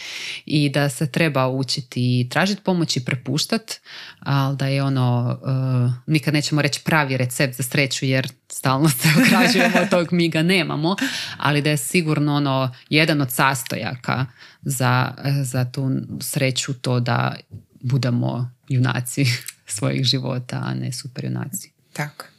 I 0.47 0.69
da 0.69 0.89
se 0.89 1.13
treba 1.13 1.49
učiti 1.49 2.21
i 2.21 2.29
tražiti 2.29 2.63
pomoć 2.63 2.97
i 2.97 3.05
prepuštat, 3.05 3.73
ali 4.21 4.57
da 4.57 4.67
je 4.67 4.83
ono, 4.83 5.39
uh, 5.43 5.93
nikad 6.07 6.35
nećemo 6.35 6.63
reći 6.63 6.81
pravi 6.85 7.17
recept 7.17 7.57
za 7.57 7.63
sreću 7.63 8.07
jer 8.07 8.29
stalno 8.49 8.89
se 8.89 9.09
ograđujemo 9.27 9.79
od 9.83 9.89
tog, 9.91 10.13
mi 10.13 10.29
ga 10.29 10.43
nemamo, 10.43 10.97
ali 11.39 11.63
da 11.63 11.71
je 11.71 11.77
sigurno 11.77 12.35
ono 12.35 12.75
jedan 12.89 13.21
od 13.21 13.33
sastojaka 13.33 14.27
za, 14.63 15.15
za 15.43 15.65
tu 15.65 15.91
sreću 16.21 16.75
to 16.75 17.01
da 17.01 17.37
budemo 17.81 18.51
junaci 18.69 19.25
svojih 19.67 20.05
života, 20.05 20.63
a 20.65 20.75
ne 20.75 20.93
superjunaci. 20.93 21.73
Tako. 21.93 22.34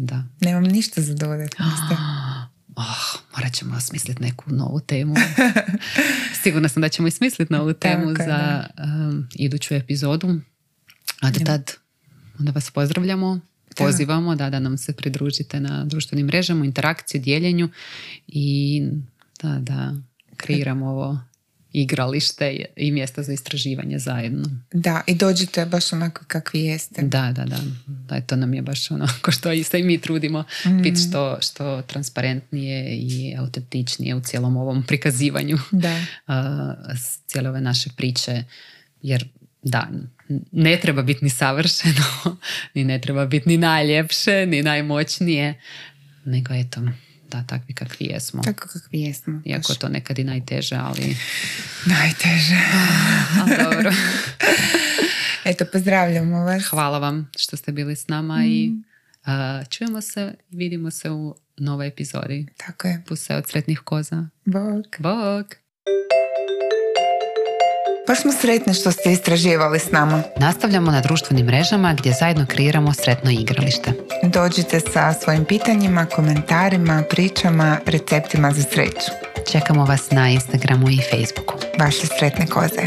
Da. 0.00 0.24
Nemam 0.40 0.62
ništa 0.62 1.02
za 1.02 1.14
dodati. 1.14 1.56
Oh, 2.76 3.20
morat 3.36 3.52
ćemo 3.52 3.76
osmisliti 3.76 4.22
neku 4.22 4.44
novu 4.46 4.80
temu. 4.80 5.14
Sigurna 6.42 6.68
sam 6.68 6.82
da 6.82 6.88
ćemo 6.88 7.08
i 7.08 7.10
smisliti 7.10 7.52
novu 7.52 7.72
temu 7.72 8.14
Tako 8.14 8.24
za 8.24 8.66
um, 8.84 9.28
iduću 9.34 9.74
epizodu. 9.74 10.40
A 11.20 11.30
do 11.30 11.40
tad 11.44 11.72
onda 12.38 12.52
vas 12.52 12.70
pozdravljamo, 12.70 13.40
pozivamo 13.76 14.34
da, 14.34 14.50
da 14.50 14.60
nam 14.60 14.78
se 14.78 14.92
pridružite 14.92 15.60
na 15.60 15.84
društvenim 15.84 16.26
mrežama, 16.26 16.64
interakciju, 16.64 17.20
dijeljenju 17.20 17.68
i 18.26 18.82
da, 19.42 19.58
da 19.58 19.94
kreiramo 20.36 20.86
ovo 20.86 21.18
igralište 21.72 22.64
i 22.76 22.92
mjesta 22.92 23.22
za 23.22 23.32
istraživanje 23.32 23.98
zajedno. 23.98 24.44
Da, 24.72 25.02
i 25.06 25.14
dođite 25.14 25.66
baš 25.66 25.92
onako 25.92 26.24
kakvi 26.26 26.60
jeste. 26.60 27.02
Da, 27.02 27.32
da, 27.32 27.44
da. 27.44 27.58
da 27.86 28.20
to 28.20 28.36
nam 28.36 28.54
je 28.54 28.62
baš 28.62 28.90
ono, 28.90 29.08
ko 29.22 29.32
što 29.32 29.52
i 29.52 29.62
se 29.62 29.80
i 29.80 29.82
mi 29.82 29.98
trudimo 29.98 30.44
biti 30.82 31.00
što, 31.00 31.38
što 31.40 31.82
transparentnije 31.82 32.96
i 32.96 33.34
autentičnije 33.38 34.14
u 34.14 34.20
cijelom 34.20 34.56
ovom 34.56 34.82
prikazivanju 34.82 35.58
Da. 35.70 36.00
a, 36.26 36.74
s 36.96 37.18
cijele 37.26 37.48
ove 37.48 37.60
naše 37.60 37.90
priče. 37.96 38.44
Jer 39.02 39.28
da, 39.62 39.88
ne 40.52 40.78
treba 40.82 41.02
biti 41.02 41.24
ni 41.24 41.30
savršeno, 41.30 42.04
ni 42.74 42.84
ne 42.84 43.00
treba 43.00 43.26
biti 43.26 43.48
ni 43.48 43.56
najljepše, 43.56 44.46
ni 44.46 44.62
najmoćnije, 44.62 45.60
nego 46.24 46.54
eto, 46.54 46.80
da, 47.30 47.44
takvi 47.46 47.74
kakvi 47.74 48.06
jesmo. 48.06 48.42
Tako 48.42 48.68
kakvi 48.68 49.00
jesmo. 49.00 49.42
Iako 49.44 49.74
to 49.74 49.88
nekad 49.88 50.18
i 50.18 50.24
najteže, 50.24 50.76
ali, 50.76 51.16
Najteže. 51.86 52.60
ali 53.40 53.56
dobro. 53.64 53.90
Eto, 55.50 55.64
pozdravljamo 55.72 56.44
vas. 56.44 56.62
Hvala 56.70 56.98
vam 56.98 57.30
što 57.38 57.56
ste 57.56 57.72
bili 57.72 57.96
s 57.96 58.08
nama 58.08 58.44
i 58.46 58.72
a, 59.24 59.62
čujemo 59.70 60.00
se 60.00 60.34
vidimo 60.50 60.90
se 60.90 61.10
u 61.10 61.34
novoj 61.56 61.86
epizodi. 61.86 62.46
Tako 62.56 62.88
je. 62.88 63.02
Puse 63.08 63.36
od 63.36 63.48
sretnih 63.48 63.80
koza. 63.84 64.26
Bog. 64.44 64.84
Bog! 64.98 65.46
Baš 68.10 68.20
smo 68.20 68.32
sretni 68.32 68.74
što 68.74 68.92
ste 68.92 69.12
istraživali 69.12 69.78
s 69.78 69.90
nama. 69.90 70.22
Nastavljamo 70.36 70.90
na 70.90 71.00
društvenim 71.00 71.46
mrežama 71.46 71.94
gdje 71.94 72.12
zajedno 72.12 72.46
kreiramo 72.48 72.94
sretno 72.94 73.30
igralište. 73.30 73.92
Dođite 74.22 74.80
sa 74.80 75.12
svojim 75.12 75.44
pitanjima, 75.44 76.06
komentarima, 76.06 77.02
pričama, 77.10 77.78
receptima 77.86 78.52
za 78.52 78.62
sreću. 78.62 79.10
Čekamo 79.52 79.84
vas 79.84 80.10
na 80.10 80.30
Instagramu 80.30 80.90
i 80.90 80.98
Facebooku. 81.10 81.54
Vaše 81.78 82.06
sretne 82.06 82.46
koze. 82.46 82.82